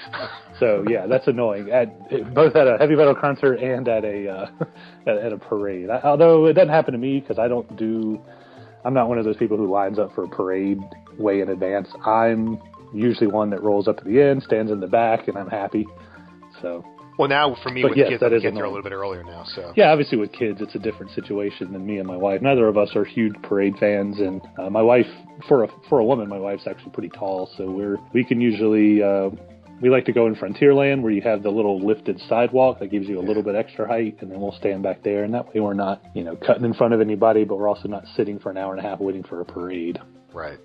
So 0.59 0.83
yeah, 0.89 1.05
that's 1.07 1.27
annoying. 1.27 1.69
At 1.69 2.09
both 2.33 2.55
at 2.55 2.67
a 2.67 2.77
heavy 2.79 2.95
metal 2.95 3.15
concert 3.15 3.55
and 3.55 3.87
at 3.87 4.03
a 4.03 4.27
uh, 4.27 4.47
at, 5.07 5.17
at 5.17 5.33
a 5.33 5.37
parade. 5.37 5.89
I, 5.89 6.01
although 6.01 6.47
it 6.47 6.53
doesn't 6.53 6.69
happen 6.69 6.93
to 6.93 6.97
me 6.97 7.19
because 7.19 7.39
I 7.39 7.47
don't 7.47 7.77
do. 7.77 8.21
I'm 8.85 8.93
not 8.93 9.07
one 9.07 9.17
of 9.17 9.25
those 9.25 9.37
people 9.37 9.57
who 9.57 9.71
lines 9.71 9.99
up 9.99 10.13
for 10.13 10.23
a 10.23 10.27
parade 10.27 10.79
way 11.17 11.41
in 11.41 11.49
advance. 11.49 11.87
I'm 12.05 12.61
usually 12.93 13.27
one 13.27 13.49
that 13.51 13.63
rolls 13.63 13.87
up 13.87 13.97
to 13.97 14.03
the 14.03 14.21
end, 14.21 14.43
stands 14.43 14.71
in 14.71 14.79
the 14.79 14.87
back, 14.87 15.27
and 15.27 15.37
I'm 15.37 15.49
happy. 15.49 15.87
So 16.61 16.85
Well, 17.17 17.27
now 17.27 17.55
for 17.63 17.69
me 17.69 17.81
But 17.81 17.91
with 17.91 17.97
yes, 17.97 18.09
kids, 18.09 18.19
that 18.21 18.29
the 18.29 18.37
is 18.37 18.41
kids 18.43 18.57
are 18.57 18.63
a 18.63 18.67
little 18.67 18.83
bit 18.83 18.91
earlier 18.91 19.23
now. 19.23 19.43
So 19.55 19.73
yeah, 19.75 19.91
obviously 19.91 20.17
with 20.17 20.31
kids, 20.31 20.61
it's 20.61 20.75
a 20.75 20.79
different 20.79 21.11
situation 21.13 21.71
than 21.73 21.85
me 21.85 21.97
and 21.97 22.07
my 22.07 22.17
wife. 22.17 22.41
Neither 22.41 22.67
of 22.67 22.77
us 22.77 22.95
are 22.95 23.05
huge 23.05 23.33
parade 23.41 23.75
fans, 23.79 24.19
and 24.19 24.41
uh, 24.59 24.69
my 24.69 24.81
wife, 24.81 25.07
for 25.47 25.63
a 25.63 25.67
for 25.89 25.99
a 25.99 26.05
woman, 26.05 26.27
my 26.29 26.39
wife's 26.39 26.67
actually 26.67 26.91
pretty 26.91 27.09
tall, 27.09 27.49
so 27.57 27.69
we're 27.69 27.97
we 28.13 28.23
can 28.23 28.41
usually. 28.41 29.01
Uh, 29.01 29.29
we 29.81 29.89
like 29.89 30.05
to 30.05 30.13
go 30.13 30.27
in 30.27 30.35
Frontierland 30.35 31.01
where 31.01 31.11
you 31.11 31.21
have 31.21 31.43
the 31.43 31.49
little 31.49 31.85
lifted 31.85 32.19
sidewalk 32.29 32.79
that 32.79 32.87
gives 32.87 33.07
you 33.07 33.19
a 33.19 33.25
little 33.25 33.43
bit 33.43 33.55
extra 33.55 33.87
height, 33.87 34.17
and 34.21 34.31
then 34.31 34.39
we'll 34.39 34.53
stand 34.53 34.83
back 34.83 35.03
there, 35.03 35.23
and 35.23 35.33
that 35.33 35.53
way 35.53 35.59
we're 35.59 35.73
not, 35.73 36.01
you 36.13 36.23
know, 36.23 36.35
cutting 36.35 36.65
in 36.65 36.73
front 36.73 36.93
of 36.93 37.01
anybody, 37.01 37.43
but 37.43 37.57
we're 37.57 37.67
also 37.67 37.87
not 37.87 38.03
sitting 38.15 38.39
for 38.39 38.49
an 38.49 38.57
hour 38.57 38.75
and 38.75 38.85
a 38.85 38.87
half 38.87 38.99
waiting 38.99 39.23
for 39.23 39.41
a 39.41 39.45
parade. 39.45 39.99
right. 40.33 40.59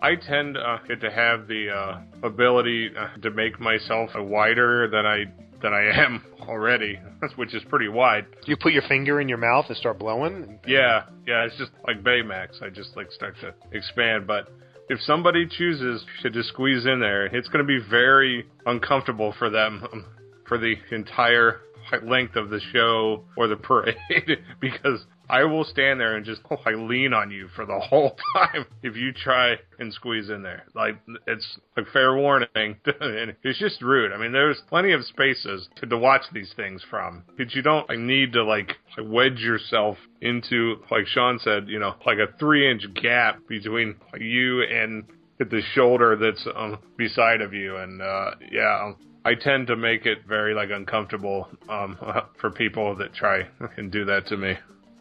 I 0.00 0.14
tend 0.14 0.56
uh, 0.56 0.78
to 0.86 1.10
have 1.10 1.48
the 1.48 1.70
uh, 1.70 2.26
ability 2.26 2.90
uh, 2.96 3.20
to 3.20 3.30
make 3.32 3.58
myself 3.58 4.10
wider 4.14 4.88
than 4.88 5.04
I 5.04 5.24
than 5.60 5.72
I 5.72 6.04
am 6.04 6.24
already, 6.40 7.00
which 7.36 7.52
is 7.54 7.64
pretty 7.64 7.88
wide. 7.88 8.26
You 8.46 8.56
put 8.56 8.72
your 8.72 8.82
finger 8.82 9.20
in 9.20 9.28
your 9.28 9.38
mouth 9.38 9.66
and 9.68 9.76
start 9.76 9.98
blowing. 9.98 10.60
Yeah, 10.66 11.06
yeah, 11.26 11.44
it's 11.44 11.56
just 11.58 11.72
like 11.86 12.02
Baymax. 12.04 12.62
I 12.62 12.70
just 12.70 12.96
like 12.96 13.10
start 13.10 13.34
to 13.40 13.54
expand. 13.72 14.26
But 14.26 14.48
if 14.88 15.00
somebody 15.02 15.46
chooses 15.46 16.04
to 16.22 16.30
just 16.30 16.48
squeeze 16.48 16.86
in 16.86 17.00
there, 17.00 17.26
it's 17.26 17.48
going 17.48 17.64
to 17.64 17.66
be 17.66 17.80
very 17.88 18.46
uncomfortable 18.66 19.34
for 19.38 19.50
them 19.50 19.86
um, 19.92 20.04
for 20.46 20.58
the 20.58 20.74
entire 20.90 21.60
length 22.02 22.36
of 22.36 22.50
the 22.50 22.60
show 22.72 23.24
or 23.36 23.48
the 23.48 23.56
parade 23.56 23.96
because 24.60 25.04
I 25.30 25.44
will 25.44 25.64
stand 25.64 26.00
there 26.00 26.16
and 26.16 26.24
just 26.24 26.40
I 26.66 26.70
lean 26.70 27.12
on 27.12 27.30
you 27.30 27.48
for 27.54 27.66
the 27.66 27.78
whole 27.78 28.16
time 28.34 28.66
if 28.82 28.96
you 28.96 29.12
try 29.12 29.56
and 29.78 29.92
squeeze 29.92 30.30
in 30.30 30.42
there. 30.42 30.64
Like 30.74 30.96
it's 31.26 31.58
a 31.76 31.84
fair 31.92 32.14
warning, 32.14 32.48
and 32.54 33.36
it's 33.42 33.58
just 33.58 33.82
rude. 33.82 34.12
I 34.12 34.18
mean, 34.18 34.32
there's 34.32 34.60
plenty 34.68 34.92
of 34.92 35.04
spaces 35.04 35.68
to, 35.76 35.86
to 35.86 35.98
watch 35.98 36.22
these 36.32 36.52
things 36.56 36.82
from, 36.88 37.24
but 37.36 37.54
you 37.54 37.62
don't 37.62 37.88
like, 37.88 37.98
need 37.98 38.32
to 38.32 38.44
like 38.44 38.72
wedge 38.98 39.40
yourself 39.40 39.96
into 40.20 40.76
like 40.90 41.06
Sean 41.06 41.38
said, 41.38 41.68
you 41.68 41.78
know, 41.78 41.94
like 42.06 42.18
a 42.18 42.36
three 42.38 42.70
inch 42.70 42.82
gap 43.00 43.40
between 43.48 43.96
you 44.18 44.62
and 44.62 45.04
the 45.38 45.62
shoulder 45.74 46.16
that's 46.16 46.46
um, 46.56 46.78
beside 46.96 47.40
of 47.40 47.54
you, 47.54 47.76
and 47.76 48.02
uh, 48.02 48.30
yeah. 48.50 48.82
um, 48.84 48.96
I 49.24 49.34
tend 49.34 49.66
to 49.66 49.76
make 49.76 50.06
it 50.06 50.18
very 50.26 50.54
like 50.54 50.70
uncomfortable 50.70 51.48
um, 51.68 51.98
for 52.40 52.50
people 52.50 52.96
that 52.96 53.14
try 53.14 53.46
and 53.76 53.92
do 53.92 54.04
that 54.06 54.26
to 54.28 54.36
me. 54.36 54.54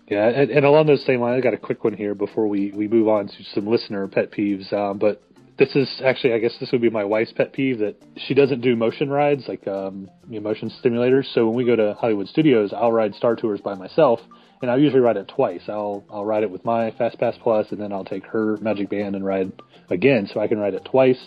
Yeah, 0.08 0.28
and, 0.28 0.50
and 0.50 0.66
along 0.66 0.88
those 0.88 1.06
same 1.06 1.20
lines, 1.20 1.38
I 1.38 1.42
got 1.42 1.54
a 1.54 1.58
quick 1.58 1.84
one 1.84 1.94
here 1.94 2.16
before 2.16 2.48
we, 2.48 2.72
we 2.72 2.88
move 2.88 3.10
on 3.10 3.28
to 3.28 3.44
some 3.54 3.68
listener 3.68 4.08
pet 4.08 4.32
peeves. 4.32 4.72
Um, 4.72 5.00
but 5.00 5.22
this 5.58 5.76
is 5.76 6.02
actually, 6.04 6.34
I 6.34 6.40
guess 6.40 6.54
this 6.60 6.72
would 6.72 6.82
be 6.82 6.90
my 6.90 7.04
wife's 7.04 7.34
pet 7.34 7.52
peeve 7.52 7.80
that 7.80 7.96
she 8.16 8.34
doesn't 8.34 8.62
do 8.62 8.76
motion 8.76 9.10
rides, 9.10 9.44
like 9.48 9.68
um, 9.68 10.10
you 10.30 10.40
know, 10.40 10.48
motion 10.48 10.72
stimulators. 10.82 11.26
So 11.34 11.48
when 11.48 11.56
we 11.56 11.66
go 11.66 11.76
to 11.76 11.94
Hollywood 11.96 12.28
Studios, 12.30 12.72
I'll 12.76 12.92
ride 12.92 13.16
Star 13.16 13.36
Tours 13.36 13.60
by 13.60 13.76
myself, 13.76 14.20
and 14.62 14.72
I'll 14.72 14.80
usually 14.80 15.02
ride 15.02 15.18
it 15.18 15.28
twice. 15.28 15.62
I'll 15.68 16.06
I'll 16.10 16.26
ride 16.26 16.44
it 16.44 16.52
with 16.52 16.64
my 16.64 16.92
Fast 16.92 17.20
Pass 17.20 17.36
Plus, 17.42 17.68
and 17.72 17.82
then 17.82 17.92
I'll 17.92 18.06
take 18.06 18.26
her 18.28 18.58
Magic 18.62 18.90
Band 18.90 19.16
and 19.16 19.26
ride 19.26 19.52
again, 19.90 20.30
so 20.32 20.40
I 20.40 20.48
can 20.48 20.60
ride 20.60 20.74
it 20.76 20.86
twice. 20.86 21.20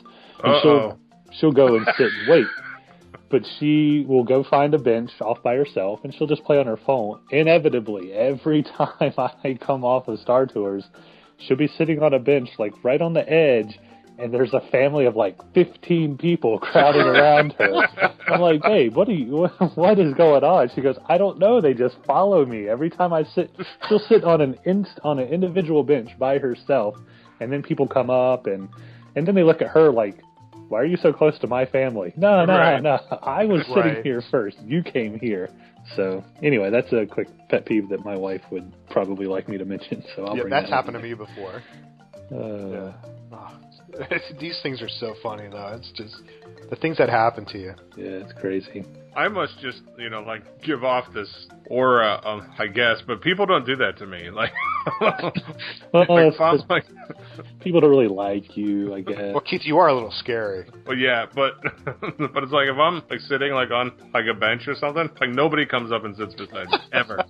And 0.43 0.55
Uh-oh. 0.55 0.61
she'll 0.63 0.99
she'll 1.39 1.53
go 1.53 1.77
and 1.77 1.87
sit 1.99 2.07
and 2.07 2.29
wait. 2.29 2.47
But 3.31 3.43
she 3.59 4.05
will 4.09 4.25
go 4.25 4.43
find 4.43 4.75
a 4.75 4.79
bench 4.79 5.11
off 5.21 5.43
by 5.43 5.55
herself 5.55 6.01
and 6.03 6.13
she'll 6.13 6.27
just 6.27 6.45
play 6.45 6.59
on 6.59 6.67
her 6.67 6.79
phone. 6.85 7.21
Inevitably, 7.31 8.13
every 8.13 8.63
time 8.77 9.13
I 9.17 9.59
come 9.65 9.85
off 9.85 10.09
of 10.09 10.19
Star 10.19 10.47
Tours, 10.47 10.85
she'll 11.39 11.57
be 11.57 11.69
sitting 11.69 12.03
on 12.03 12.13
a 12.13 12.19
bench 12.19 12.49
like 12.59 12.73
right 12.83 13.01
on 13.01 13.15
the 13.15 13.29
edge 13.31 13.79
and 14.21 14.35
there's 14.35 14.53
a 14.53 14.61
family 14.71 15.07
of 15.07 15.17
like 15.17 15.39
15 15.55 16.19
people 16.19 16.59
crowding 16.61 17.03
around 17.03 17.55
her. 17.59 17.87
I'm 18.29 18.41
like, 18.41 18.61
hey, 18.63 18.89
what 18.91 19.09
are 19.09 19.13
you, 19.13 19.47
what 19.75 19.99
is 19.99 20.13
going 20.15 20.45
on? 20.45 20.71
She 20.75 20.83
goes, 20.83 20.99
I 21.09 21.17
don't 21.17 21.39
know. 21.39 21.61
They 21.61 21.73
just 21.73 21.97
follow 22.07 22.45
me 22.45 22.69
every 22.69 22.91
time 22.91 23.13
I 23.13 23.25
sit. 23.25 23.51
She'll 23.89 23.99
sit 23.99 24.23
on 24.23 24.41
an 24.41 24.59
inst, 24.67 25.01
on 25.03 25.19
an 25.19 25.29
individual 25.29 25.83
bench 25.83 26.11
by 26.19 26.39
herself, 26.39 26.97
and 27.41 27.51
then 27.51 27.63
people 27.63 27.89
come 27.89 28.11
up 28.11 28.47
and 28.47 28.69
and 29.17 29.27
then 29.27 29.35
they 29.35 29.43
look 29.43 29.61
at 29.61 29.69
her 29.69 29.91
like, 29.91 30.21
why 30.71 30.79
are 30.81 30.85
you 30.87 30.97
so 30.97 31.13
close 31.13 31.37
to 31.41 31.49
my 31.49 31.67
family? 31.67 32.13
No, 32.17 32.45
no, 32.47 32.57
Right. 32.57 32.83
no. 32.83 32.99
I 33.23 33.45
was 33.45 33.67
sitting 33.67 33.83
Right. 33.83 34.05
here 34.05 34.23
first. 34.31 34.57
You 34.65 34.83
came 34.85 35.19
here. 35.19 35.51
So 35.97 36.25
anyway, 36.43 36.71
that's 36.71 36.93
a 36.93 37.07
quick 37.07 37.29
pet 37.49 37.67
peeve 37.67 37.89
that 37.89 38.05
my 38.05 38.17
wife 38.17 38.43
would 38.53 38.73
probably 38.89 39.27
like 39.27 39.49
me 39.49 39.59
to 39.59 39.65
mention. 39.65 40.05
So 40.15 40.25
I'll 40.27 40.37
yeah, 40.37 40.43
bring 40.43 40.51
that's 40.51 40.71
that 40.71 40.77
happened 40.77 40.95
to 40.95 41.01
me 41.03 41.15
before. 41.15 41.63
Uh, 42.33 42.93
Oh, 43.33 43.57
these 44.41 44.59
things 44.63 44.83
are 44.83 44.89
so 44.89 45.15
funny 45.23 45.49
though. 45.49 45.77
It's 45.79 45.91
just 45.93 46.17
the 46.69 46.77
things 46.77 46.99
that 46.99 47.09
happen 47.09 47.45
to 47.47 47.59
you. 47.59 47.75
yeah, 47.97 48.23
it's 48.25 48.33
crazy. 48.41 48.85
I 49.17 49.29
must 49.29 49.59
just, 49.61 49.83
you 49.99 50.09
know, 50.11 50.21
like 50.23 50.43
give 50.63 50.85
off 50.85 51.13
this 51.13 51.29
aura, 51.67 52.21
um, 52.25 52.49
I 52.59 52.67
guess, 52.69 53.03
but 53.07 53.23
people 53.23 53.47
don't 53.47 53.67
do 53.67 53.77
that 53.77 53.99
to 53.99 54.07
me. 54.07 54.31
Like, 54.31 54.53
Well, 55.93 56.07
like, 56.09 56.33
it's- 56.35 56.63
it's- 56.71 57.51
people 57.61 57.81
don't 57.81 57.91
really 57.91 58.09
like 58.09 58.57
you, 58.57 58.95
I 58.95 59.01
guess. 59.01 59.33
Well, 59.33 59.41
Keith, 59.41 59.63
you 59.65 59.79
are 59.79 59.89
a 59.89 59.95
little 59.95 60.13
scary. 60.13 60.67
well, 60.87 60.97
yeah, 60.97 61.27
but 61.35 61.61
but 61.85 62.43
it's 62.45 62.53
like 62.53 62.69
if 62.69 62.77
I'm 62.79 63.03
like 63.11 63.21
sitting 63.21 63.53
like 63.53 63.71
on 63.71 63.93
like 64.15 64.25
a 64.31 64.35
bench 64.35 64.69
or 64.69 64.75
something, 64.77 65.09
like 65.21 65.31
nobody 65.31 65.67
comes 65.67 65.93
up 65.93 66.05
and 66.05 66.17
sits 66.17 66.35
beside 66.35 66.69
me 66.69 66.79
ever. 66.93 67.25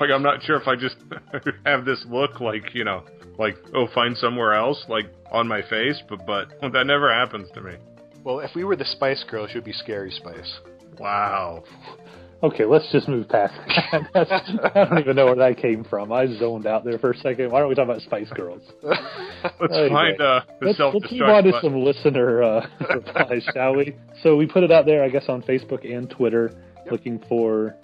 like 0.00 0.10
I'm 0.12 0.22
not 0.22 0.42
sure 0.42 0.56
if 0.60 0.68
I 0.68 0.76
just 0.76 0.96
have 1.64 1.84
this 1.84 2.04
look 2.08 2.40
like 2.40 2.74
you 2.74 2.84
know 2.84 3.04
like 3.38 3.56
oh 3.74 3.86
find 3.94 4.16
somewhere 4.16 4.54
else 4.54 4.84
like 4.88 5.06
on 5.32 5.48
my 5.48 5.62
face, 5.62 6.00
but 6.08 6.24
but 6.26 6.48
that 6.72 6.86
never 6.86 7.12
happens 7.12 7.48
to 7.54 7.60
me. 7.60 7.72
Well, 8.24 8.40
if 8.40 8.50
we 8.54 8.64
were 8.64 8.76
the 8.76 8.84
Spice 8.84 9.24
Girls, 9.30 9.50
you'd 9.54 9.64
be 9.64 9.72
Scary 9.72 10.10
Spice. 10.10 10.58
Wow. 10.98 11.64
Okay, 12.40 12.64
let's 12.64 12.90
just 12.92 13.08
move 13.08 13.28
past 13.28 13.52
that. 14.14 14.70
I 14.74 14.84
don't 14.84 14.98
even 14.98 15.16
know 15.16 15.26
where 15.26 15.34
that 15.34 15.56
came 15.56 15.82
from. 15.82 16.12
I 16.12 16.26
zoned 16.38 16.66
out 16.66 16.84
there 16.84 16.96
for 16.98 17.10
a 17.10 17.16
second. 17.16 17.50
Why 17.50 17.58
don't 17.58 17.68
we 17.68 17.74
talk 17.74 17.84
about 17.84 18.00
Spice 18.02 18.30
Girls? 18.30 18.62
Let's 18.82 19.72
Anyway, 19.72 19.88
find 19.88 20.20
uh, 20.20 20.40
the 20.60 20.66
Let's, 20.66 20.78
self 20.78 20.94
let's 20.94 21.12
move 21.12 21.22
on 21.22 21.44
to 21.44 21.52
some 21.60 21.82
listener 21.82 22.42
uh, 22.42 22.66
replies, 22.94 23.44
shall 23.52 23.74
we? 23.74 23.96
So 24.22 24.36
we 24.36 24.46
put 24.46 24.62
it 24.62 24.70
out 24.70 24.86
there, 24.86 25.02
I 25.02 25.08
guess, 25.08 25.24
on 25.28 25.42
Facebook 25.42 25.84
and 25.84 26.08
Twitter, 26.08 26.52
looking 26.90 27.22
for 27.28 27.74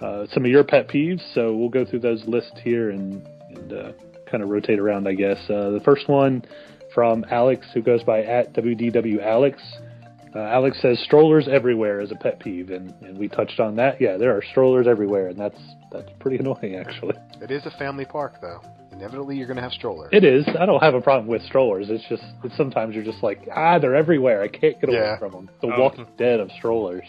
uh, 0.00 0.26
some 0.32 0.44
of 0.44 0.50
your 0.50 0.64
pet 0.64 0.88
peeves. 0.88 1.22
So 1.34 1.54
we'll 1.54 1.68
go 1.68 1.84
through 1.84 2.00
those 2.00 2.24
lists 2.26 2.58
here 2.64 2.90
and, 2.90 3.26
and 3.50 3.72
uh, 3.72 3.92
kind 4.30 4.42
of 4.42 4.48
rotate 4.48 4.80
around, 4.80 5.06
I 5.06 5.14
guess. 5.14 5.38
Uh, 5.48 5.70
the 5.70 5.80
first 5.84 6.08
one 6.08 6.44
from 6.94 7.24
Alex, 7.30 7.66
who 7.74 7.82
goes 7.82 8.02
by 8.02 8.22
at 8.22 8.54
WDW 8.54 9.24
Alex. 9.24 9.62
Uh, 10.34 10.38
Alex 10.40 10.80
says 10.80 10.98
strollers 11.04 11.48
everywhere 11.50 12.00
is 12.00 12.12
a 12.12 12.14
pet 12.14 12.38
peeve, 12.38 12.70
and, 12.70 12.94
and 13.02 13.18
we 13.18 13.26
touched 13.28 13.58
on 13.58 13.74
that. 13.76 14.00
Yeah, 14.00 14.16
there 14.16 14.36
are 14.36 14.42
strollers 14.52 14.86
everywhere, 14.86 15.28
and 15.28 15.38
that's 15.38 15.58
that's 15.90 16.08
pretty 16.20 16.36
annoying, 16.40 16.76
actually. 16.76 17.16
It 17.40 17.50
is 17.50 17.66
a 17.66 17.70
family 17.72 18.04
park, 18.04 18.34
though. 18.40 18.60
Inevitably, 18.92 19.36
you're 19.36 19.46
going 19.46 19.56
to 19.56 19.62
have 19.62 19.72
strollers. 19.72 20.10
It 20.12 20.24
is. 20.24 20.44
I 20.58 20.66
don't 20.66 20.82
have 20.82 20.94
a 20.94 21.00
problem 21.00 21.26
with 21.28 21.42
strollers. 21.42 21.86
It's 21.90 22.04
just 22.08 22.22
it's 22.44 22.56
sometimes 22.56 22.94
you're 22.94 23.04
just 23.04 23.22
like 23.22 23.48
ah, 23.54 23.78
they're 23.78 23.94
everywhere. 23.96 24.42
I 24.42 24.48
can't 24.48 24.78
get 24.80 24.88
away 24.90 24.98
Yeah. 24.98 25.18
from 25.18 25.32
them. 25.32 25.50
The 25.62 25.68
Oh. 25.68 25.80
Walking 25.80 26.06
Dead 26.18 26.38
of 26.40 26.50
strollers. 26.58 27.04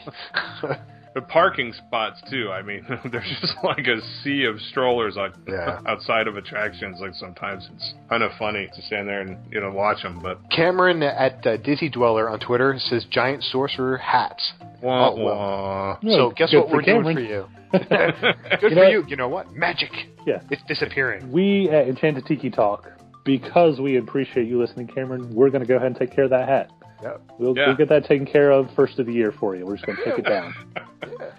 The 1.13 1.21
parking 1.21 1.73
spots 1.73 2.21
too. 2.29 2.49
I 2.51 2.61
mean, 2.61 2.85
there's 3.11 3.37
just 3.41 3.55
like 3.63 3.85
a 3.87 3.99
sea 4.23 4.45
of 4.45 4.59
strollers 4.61 5.17
on 5.17 5.33
Yeah. 5.47 5.81
outside 5.87 6.27
of 6.27 6.37
attractions. 6.37 6.99
Like 7.01 7.13
sometimes 7.15 7.67
it's 7.75 7.93
kind 8.09 8.23
of 8.23 8.31
funny 8.39 8.69
to 8.73 8.81
stand 8.83 9.07
there 9.09 9.21
and 9.21 9.37
you 9.51 9.59
know 9.59 9.71
watch 9.71 10.03
them. 10.03 10.19
But 10.23 10.39
Cameron 10.49 11.03
at 11.03 11.45
uh, 11.45 11.57
Dizzy 11.57 11.89
Dweller 11.89 12.29
on 12.29 12.39
Twitter 12.39 12.75
says 12.79 13.05
giant 13.11 13.43
sorcerer 13.43 13.97
hats. 13.97 14.53
wah, 14.81 15.09
Oh, 15.09 15.15
well. 15.15 15.35
wah. 15.35 15.97
so 16.01 16.07
Yeah, 16.29 16.33
guess 16.37 16.51
good 16.51 16.59
what 16.59 16.69
we're 16.71 16.81
Cameron. 16.83 17.15
doing 17.15 17.15
for 17.15 17.21
you? 17.21 17.45
Good 17.71 18.61
You 18.63 18.69
for 18.69 18.75
know 18.75 18.89
you. 18.89 19.05
You 19.07 19.15
know 19.15 19.29
what? 19.29 19.53
Magic. 19.53 19.89
Yeah. 20.27 20.41
It's 20.49 20.61
disappearing. 20.67 21.31
We 21.31 21.69
at 21.69 21.87
Enchanted 21.87 22.25
Tiki 22.25 22.49
Talk, 22.49 22.85
because 23.23 23.79
we 23.79 23.95
appreciate 23.97 24.45
you 24.47 24.59
listening, 24.59 24.87
Cameron, 24.87 25.33
we're 25.33 25.49
going 25.49 25.61
to 25.61 25.67
go 25.67 25.75
ahead 25.75 25.87
and 25.87 25.95
take 25.95 26.13
care 26.13 26.25
of 26.25 26.31
that 26.31 26.49
hat. 26.49 26.69
Yep. 27.03 27.21
We'll, 27.39 27.57
Yeah. 27.57 27.67
we'll 27.67 27.75
get 27.77 27.89
that 27.89 28.05
taken 28.05 28.25
care 28.25 28.51
of 28.51 28.67
first 28.75 28.99
of 28.99 29.05
the 29.05 29.13
year 29.13 29.31
for 29.39 29.55
you. 29.55 29.65
We're 29.65 29.75
just 29.75 29.85
going 29.85 29.97
to 29.97 30.03
take 30.05 30.19
it 30.19 30.25
down. 30.25 30.53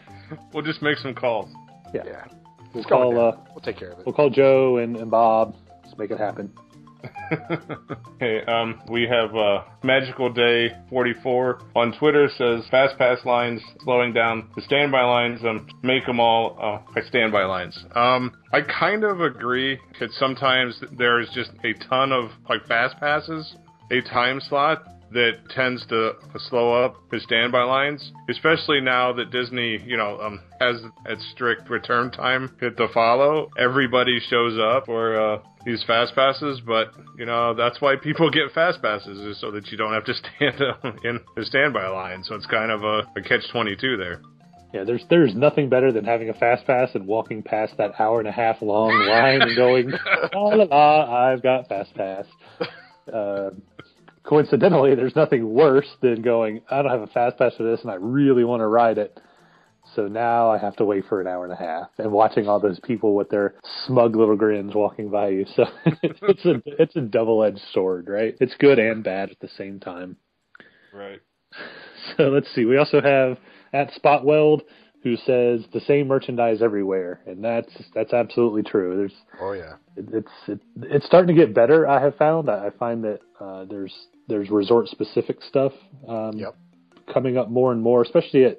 We'll 0.55 0.63
just 0.65 0.81
make 0.81 0.97
some 0.97 1.15
calls. 1.15 1.51
Yeah. 1.93 2.03
Yeah. 2.07 2.25
We'll 2.73 2.83
It's 2.83 2.89
call 2.89 3.19
uh. 3.21 3.37
We'll 3.51 3.61
take 3.63 3.79
care 3.79 3.91
of 3.93 3.99
it. 3.99 4.07
we'll 4.07 4.15
call 4.15 4.31
Joe 4.31 4.79
and, 4.79 4.97
and 4.97 5.11
Bob. 5.11 5.55
Let's 5.85 5.99
make 5.99 6.11
it 6.11 6.19
happen. 6.19 6.51
Okay, 8.17 8.45
um, 8.47 8.81
we 8.89 9.03
have 9.09 9.35
uh, 9.35 9.65
Magical 9.83 10.33
Day 10.33 10.69
44 10.91 11.61
on 11.75 11.93
Twitter 11.99 12.29
says 12.39 12.63
fast 12.71 12.97
pass 12.99 13.19
lines 13.25 13.61
slowing 13.81 14.13
down 14.13 14.49
the 14.55 14.63
standby 14.63 15.03
lines. 15.03 15.41
Um, 15.45 15.67
make 15.83 16.07
them 16.07 16.21
all 16.21 16.57
uh, 16.61 16.93
by 16.95 17.01
standby 17.09 17.45
lines. 17.45 17.77
Um, 17.97 18.33
I 18.53 18.61
kind 18.61 19.03
of 19.05 19.21
agree 19.21 19.79
that 19.99 20.11
sometimes 20.13 20.81
there's 20.97 21.29
just 21.35 21.51
a 21.65 21.73
ton 21.89 22.13
of 22.13 22.31
like 22.49 22.65
fast 22.69 22.97
passes 23.01 23.57
a 23.91 24.01
time 24.03 24.41
slot 24.49 24.85
that 25.13 25.33
tends 25.51 25.85
to 25.87 26.13
slow 26.49 26.85
up 26.85 26.97
his 27.13 27.23
standby 27.23 27.63
lines, 27.65 28.13
especially 28.29 28.81
now 28.81 29.13
that 29.13 29.31
Disney, 29.31 29.79
you 29.85 29.97
know, 29.97 30.19
um, 30.21 30.41
has 30.61 30.77
a 31.07 31.17
strict 31.33 31.69
return 31.71 32.11
time 32.11 32.57
to 32.61 32.89
follow. 32.93 33.51
Everybody 33.59 34.19
shows 34.29 34.59
up 34.59 34.87
for 34.87 35.21
uh, 35.21 35.39
these 35.65 35.83
fast 35.87 36.15
passes, 36.15 36.61
but 36.67 36.93
you 37.19 37.27
know 37.27 37.55
that's 37.55 37.81
why 37.81 37.97
people 37.97 38.31
get 38.31 38.53
fast 38.55 38.83
passes 38.83 39.19
is 39.19 39.41
so 39.41 39.51
that 39.51 39.69
you 39.69 39.79
don't 39.79 39.93
have 39.93 40.05
to 40.05 40.15
stand 40.39 40.61
in 41.05 41.21
the 41.37 41.45
standby 41.45 41.89
line. 41.89 42.23
So 42.25 42.35
it's 42.35 42.47
kind 42.47 42.71
of 42.71 42.83
a, 42.83 43.03
a 43.17 43.23
catch 43.23 43.43
twenty 43.53 43.77
two 43.77 43.97
there. 43.97 44.21
Yeah, 44.73 44.85
there's 44.85 45.05
there's 45.11 45.35
nothing 45.35 45.69
better 45.69 45.93
than 45.93 46.05
having 46.05 46.31
a 46.31 46.35
fast 46.35 46.67
pass 46.67 46.89
and 46.95 47.07
walking 47.07 47.43
past 47.43 47.75
that 47.77 47.93
hour 48.01 48.21
and 48.21 48.29
a 48.29 48.33
half 48.33 48.63
long 48.63 48.93
line 49.07 49.43
and 49.43 49.55
going, 49.57 49.93
la 50.33 50.41
la 50.41 50.65
la, 50.65 51.33
I've 51.33 51.43
got 51.43 51.69
fast 51.69 51.95
pass. 51.95 52.25
Uh, 53.13 53.51
coincidentally, 54.25 54.95
there's 54.95 55.17
nothing 55.17 55.53
worse 55.53 55.89
than 56.01 56.23
going, 56.23 56.63
I 56.71 56.83
don't 56.83 56.91
have 56.91 57.03
a 57.03 57.07
fast 57.09 57.39
pass 57.39 57.55
for 57.57 57.65
this 57.65 57.81
and 57.83 57.91
I 57.91 57.95
really 57.95 58.45
want 58.45 58.61
to 58.61 58.67
ride 58.67 58.99
it. 58.99 59.19
So 59.97 60.07
now 60.07 60.51
I 60.51 60.59
have 60.59 60.77
to 60.77 60.85
wait 60.85 61.05
for 61.09 61.21
an 61.21 61.27
hour 61.27 61.45
and 61.45 61.53
a 61.53 61.57
half 61.57 61.89
and 61.99 62.13
watching 62.13 62.49
all 62.49 62.61
those 62.61 62.79
people 62.81 63.15
with 63.17 63.29
their 63.31 63.55
smug 63.87 64.15
little 64.15 64.37
grins 64.37 64.75
walking 64.75 65.11
by 65.11 65.29
you. 65.31 65.45
So 65.57 65.65
it's 66.03 66.45
a 66.45 66.63
it's 66.67 66.95
a 66.95 67.01
double 67.01 67.43
edged 67.43 67.61
sword, 67.73 68.09
right? 68.09 68.37
It's 68.41 68.55
good 68.59 68.79
and 68.79 69.03
bad 69.03 69.31
at 69.31 69.41
the 69.41 69.49
same 69.49 69.81
time. 69.81 70.17
Right. 70.93 71.21
So 72.17 72.25
let's 72.25 72.53
see. 72.55 72.65
We 72.65 72.79
also 72.79 73.01
have 73.01 73.39
at 73.73 73.93
Spotweld 73.93 74.63
who 75.03 75.17
says 75.17 75.65
the 75.73 75.81
same 75.87 76.07
merchandise 76.09 76.63
everywhere, 76.63 77.21
and 77.27 77.43
that's 77.45 77.73
that's 77.95 78.13
absolutely 78.13 78.63
true. 78.63 78.97
There's 78.97 79.15
Oh 79.41 79.53
yeah. 79.53 79.75
it, 79.97 80.07
it's 80.13 80.31
it, 80.49 80.61
it's 80.83 81.07
starting 81.07 81.35
to 81.35 81.41
get 81.47 81.55
better. 81.55 81.89
I 81.89 82.01
have 82.01 82.17
found. 82.17 82.49
I, 82.49 82.67
I 82.67 82.71
find 82.71 83.03
that 83.05 83.21
uh, 83.41 83.65
there's 83.65 83.93
there's 84.29 84.51
resort 84.51 84.89
specific 84.89 85.39
stuff 85.49 85.73
um, 86.09 86.33
Yep. 86.39 86.55
coming 87.13 87.37
up 87.37 87.51
more 87.51 87.73
and 87.73 87.83
more, 87.83 88.03
especially 88.03 88.45
at 88.45 88.59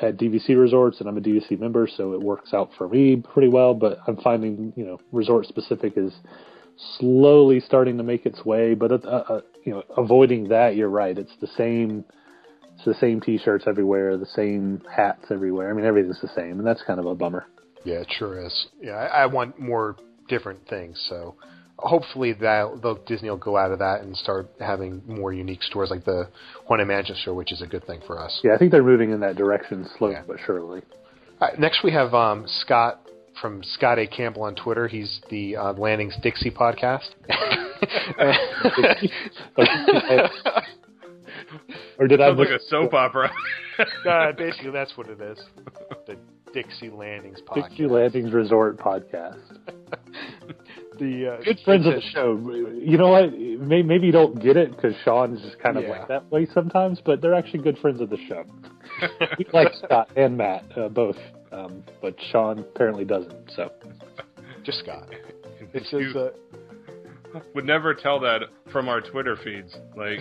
at 0.00 0.16
DVC 0.16 0.58
resorts, 0.58 1.00
and 1.00 1.08
I'm 1.08 1.18
a 1.18 1.20
DVC 1.20 1.58
member, 1.60 1.86
so 1.86 2.14
it 2.14 2.22
works 2.22 2.54
out 2.54 2.70
for 2.78 2.88
me 2.88 3.16
pretty 3.16 3.48
well. 3.48 3.74
But 3.74 3.98
I'm 4.06 4.16
finding 4.18 4.72
you 4.76 4.84
know 4.86 5.00
resort 5.12 5.46
specific 5.46 5.94
is 5.96 6.12
slowly 6.98 7.60
starting 7.60 7.98
to 7.98 8.02
make 8.02 8.26
its 8.26 8.44
way, 8.44 8.74
but 8.74 8.92
uh, 8.92 8.96
uh, 9.06 9.40
you 9.64 9.72
know 9.72 9.82
avoiding 9.96 10.48
that, 10.48 10.76
you're 10.76 10.88
right. 10.88 11.18
It's 11.18 11.36
the 11.40 11.48
same. 11.48 12.04
It's 12.76 12.84
the 12.84 12.94
same 12.94 13.20
T-shirts 13.20 13.64
everywhere, 13.66 14.16
the 14.16 14.26
same 14.26 14.82
hats 14.94 15.24
everywhere. 15.30 15.70
I 15.70 15.72
mean, 15.74 15.84
everything's 15.86 16.20
the 16.20 16.28
same, 16.28 16.58
and 16.58 16.66
that's 16.66 16.82
kind 16.86 16.98
of 17.00 17.06
a 17.06 17.14
bummer. 17.14 17.46
Yeah, 17.84 17.96
it 18.00 18.08
sure 18.18 18.44
is. 18.44 18.66
Yeah, 18.80 18.92
I, 18.94 19.22
I 19.22 19.26
want 19.26 19.58
more 19.60 19.96
different 20.28 20.66
things. 20.68 21.02
So 21.08 21.34
hopefully 21.78 22.32
that 22.32 22.80
the 22.82 22.96
Disney 23.06 23.28
will 23.30 23.36
go 23.36 23.56
out 23.56 23.70
of 23.72 23.78
that 23.80 24.00
and 24.00 24.16
start 24.16 24.48
having 24.58 25.02
more 25.06 25.32
unique 25.32 25.62
stores 25.62 25.90
like 25.90 26.04
the 26.04 26.28
one 26.66 26.80
in 26.80 26.88
Manchester, 26.88 27.34
which 27.34 27.52
is 27.52 27.60
a 27.62 27.66
good 27.66 27.86
thing 27.86 28.00
for 28.06 28.18
us. 28.20 28.40
Yeah, 28.42 28.54
I 28.54 28.58
think 28.58 28.70
they're 28.70 28.82
moving 28.82 29.10
in 29.10 29.20
that 29.20 29.36
direction 29.36 29.86
slowly 29.98 30.14
Yeah. 30.14 30.22
but 30.26 30.36
surely. 30.46 30.82
Right, 31.40 31.58
next 31.58 31.82
we 31.84 31.92
have 31.92 32.14
um, 32.14 32.44
Scott 32.46 33.00
from 33.40 33.62
Scott 33.64 33.98
A. 33.98 34.06
Campbell 34.06 34.42
on 34.44 34.54
Twitter. 34.54 34.86
He's 34.88 35.20
the 35.30 35.56
uh, 35.56 35.72
Landings 35.74 36.14
Dixie 36.22 36.50
podcast. 36.50 37.08
or 41.98 42.06
did 42.08 42.20
I 42.20 42.28
Sounds 42.28 42.38
like 42.38 42.48
a 42.48 42.60
soap 42.68 42.94
opera. 42.94 43.30
uh, 44.08 44.32
basically, 44.36 44.70
that's 44.70 44.96
what 44.96 45.08
it 45.08 45.20
is. 45.20 45.38
The 46.06 46.16
Dixie 46.52 46.90
Landings 46.90 47.40
podcast. 47.48 47.68
Dixie 47.70 47.86
Landings 47.86 48.32
Resort 48.32 48.78
podcast? 48.78 49.40
The 50.98 51.38
uh, 51.40 51.42
Good 51.44 51.58
friends 51.64 51.86
of 51.88 51.94
the 51.94 52.00
show. 52.12 52.38
You 52.80 52.96
know 52.96 53.08
what? 53.08 53.32
Maybe 53.36 54.06
you 54.06 54.12
don't 54.12 54.40
get 54.40 54.56
it 54.56 54.70
because 54.70 54.94
Sean 55.04 55.34
is 55.36 55.42
just 55.42 55.58
kind 55.58 55.76
of 55.76 55.82
Yeah. 55.82 55.90
like 55.90 56.06
that 56.08 56.30
way 56.30 56.46
sometimes, 56.54 57.00
but 57.04 57.20
they're 57.20 57.34
actually 57.34 57.64
good 57.64 57.78
friends 57.78 58.00
of 58.00 58.10
the 58.10 58.16
show. 58.28 58.44
we 59.36 59.44
like 59.52 59.72
Scott 59.84 60.10
and 60.16 60.36
Matt 60.36 60.64
uh, 60.78 60.88
both, 60.88 61.16
um, 61.50 61.82
but 62.00 62.14
Sean 62.30 62.60
apparently 62.60 63.04
doesn't. 63.04 63.50
So 63.56 63.72
just 64.62 64.78
Scott. 64.78 65.08
It 65.72 65.82
says 65.90 66.00
You- 66.00 66.16
uh, 66.16 66.30
would 67.54 67.64
never 67.64 67.94
tell 67.94 68.20
that 68.20 68.42
from 68.72 68.88
our 68.88 69.00
Twitter 69.00 69.36
feeds. 69.42 69.74
Like, 69.96 70.20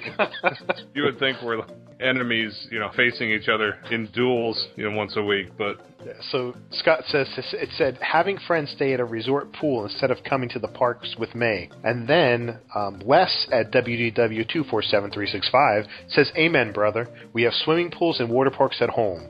you 0.94 1.04
would 1.04 1.20
think 1.20 1.38
we're 1.44 1.62
enemies, 2.00 2.68
you 2.72 2.80
know, 2.80 2.90
facing 2.96 3.32
each 3.32 3.50
other 3.50 3.78
in 3.92 4.08
duels, 4.14 4.70
you 4.76 4.90
know, 4.90 4.96
once 4.96 5.14
a 5.16 5.24
week. 5.24 5.48
But 5.58 5.78
So 6.32 6.56
Scott 6.72 7.04
says 7.08 7.28
it 7.54 7.70
said 7.78 7.98
having 8.02 8.38
friends 8.48 8.72
stay 8.76 8.94
at 8.94 9.00
a 9.00 9.06
resort 9.06 9.54
pool 9.54 9.86
instead 9.86 10.12
of 10.12 10.18
coming 10.24 10.50
to 10.50 10.60
the 10.60 10.68
parks 10.68 11.16
with 11.18 11.34
May. 11.36 11.70
And 11.84 12.08
then 12.08 12.60
um, 12.76 13.02
Les 13.06 13.48
at 13.52 13.72
WDW247365 13.72 15.88
says, 16.10 16.32
"Amen, 16.38 16.74
brother. 16.74 17.08
We 17.34 17.44
have 17.44 17.54
swimming 17.54 17.92
pools 17.92 18.20
and 18.20 18.30
water 18.30 18.52
parks 18.52 18.82
at 18.82 18.90
home. 18.90 19.30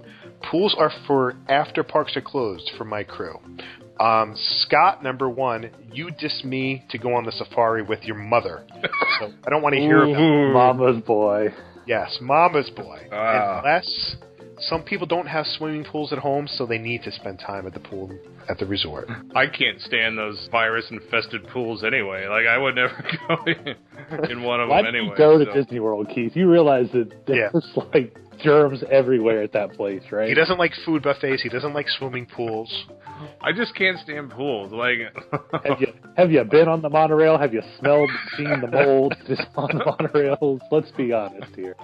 Pools 0.51 0.75
are 0.77 0.91
for 1.07 1.35
after 1.47 1.83
parks 1.83 2.17
are 2.17 2.21
closed 2.21 2.71
for 2.77 2.85
my 2.85 3.03
crew." 3.03 3.39
Um, 3.99 4.33
Scott, 4.35 5.03
number 5.03 5.29
one, 5.29 5.69
you 5.91 6.09
diss 6.11 6.43
me 6.43 6.83
to 6.89 6.97
go 6.97 7.13
on 7.13 7.25
the 7.25 7.31
safari 7.31 7.83
with 7.83 8.03
your 8.03 8.15
mother. 8.17 8.65
So 9.19 9.31
I 9.45 9.49
don't 9.49 9.61
want 9.61 9.75
to 9.75 9.81
hear 9.81 10.03
about 10.03 10.77
Mama's 10.77 11.01
boy. 11.03 11.49
Yes, 11.85 12.17
mama's 12.21 12.69
boy. 12.69 13.07
Wow. 13.11 13.61
Unless 13.63 14.15
some 14.59 14.83
people 14.83 15.05
don't 15.05 15.27
have 15.27 15.45
swimming 15.45 15.83
pools 15.83 16.13
at 16.13 16.19
home, 16.19 16.47
so 16.47 16.65
they 16.65 16.77
need 16.77 17.03
to 17.03 17.11
spend 17.11 17.39
time 17.39 17.67
at 17.67 17.73
the 17.73 17.79
pool 17.81 18.09
at 18.49 18.57
the 18.57 18.65
resort. 18.65 19.07
I 19.35 19.47
can't 19.47 19.79
stand 19.81 20.17
those 20.17 20.47
virus-infested 20.51 21.47
pools 21.49 21.83
anyway. 21.83 22.25
Like, 22.27 22.45
I 22.47 22.57
would 22.57 22.75
never 22.75 22.93
go 23.27 23.35
in, 23.45 24.31
in 24.31 24.43
one 24.43 24.61
of 24.61 24.69
Why 24.69 24.81
them 24.81 24.93
did 24.93 24.99
anyway. 24.99 25.13
you 25.13 25.17
go 25.17 25.37
to 25.43 25.53
Disney 25.53 25.79
World, 25.79 26.07
Keith? 26.13 26.35
You 26.35 26.49
realize 26.49 26.87
that 26.93 27.11
Yeah. 27.27 27.49
there's 27.51 27.69
like 27.93 28.15
germs 28.43 28.83
everywhere 28.91 29.41
at 29.41 29.53
that 29.53 29.73
place, 29.73 30.03
right? 30.11 30.29
He 30.29 30.35
doesn't 30.35 30.59
like 30.59 30.71
food 30.85 31.03
buffets. 31.03 31.41
He 31.41 31.49
doesn't 31.49 31.73
like 31.73 31.87
swimming 31.97 32.25
pools. 32.25 32.71
I 33.41 33.51
just 33.51 33.75
can't 33.75 33.97
stand 33.99 34.31
pools. 34.31 34.71
Like, 34.71 34.97
Have 35.65 35.79
you 35.79 35.87
have 36.15 36.31
you 36.31 36.43
been 36.43 36.67
on 36.67 36.81
the 36.81 36.89
monorail? 36.89 37.37
Have 37.37 37.53
you 37.53 37.61
smelled, 37.79 38.09
seen 38.37 38.61
the 38.61 38.67
mold 38.67 39.15
just 39.27 39.45
on 39.55 39.69
the 39.77 39.83
monorails? 39.83 40.59
Let's 40.71 40.91
be 40.91 41.11
honest 41.13 41.55
here. 41.55 41.75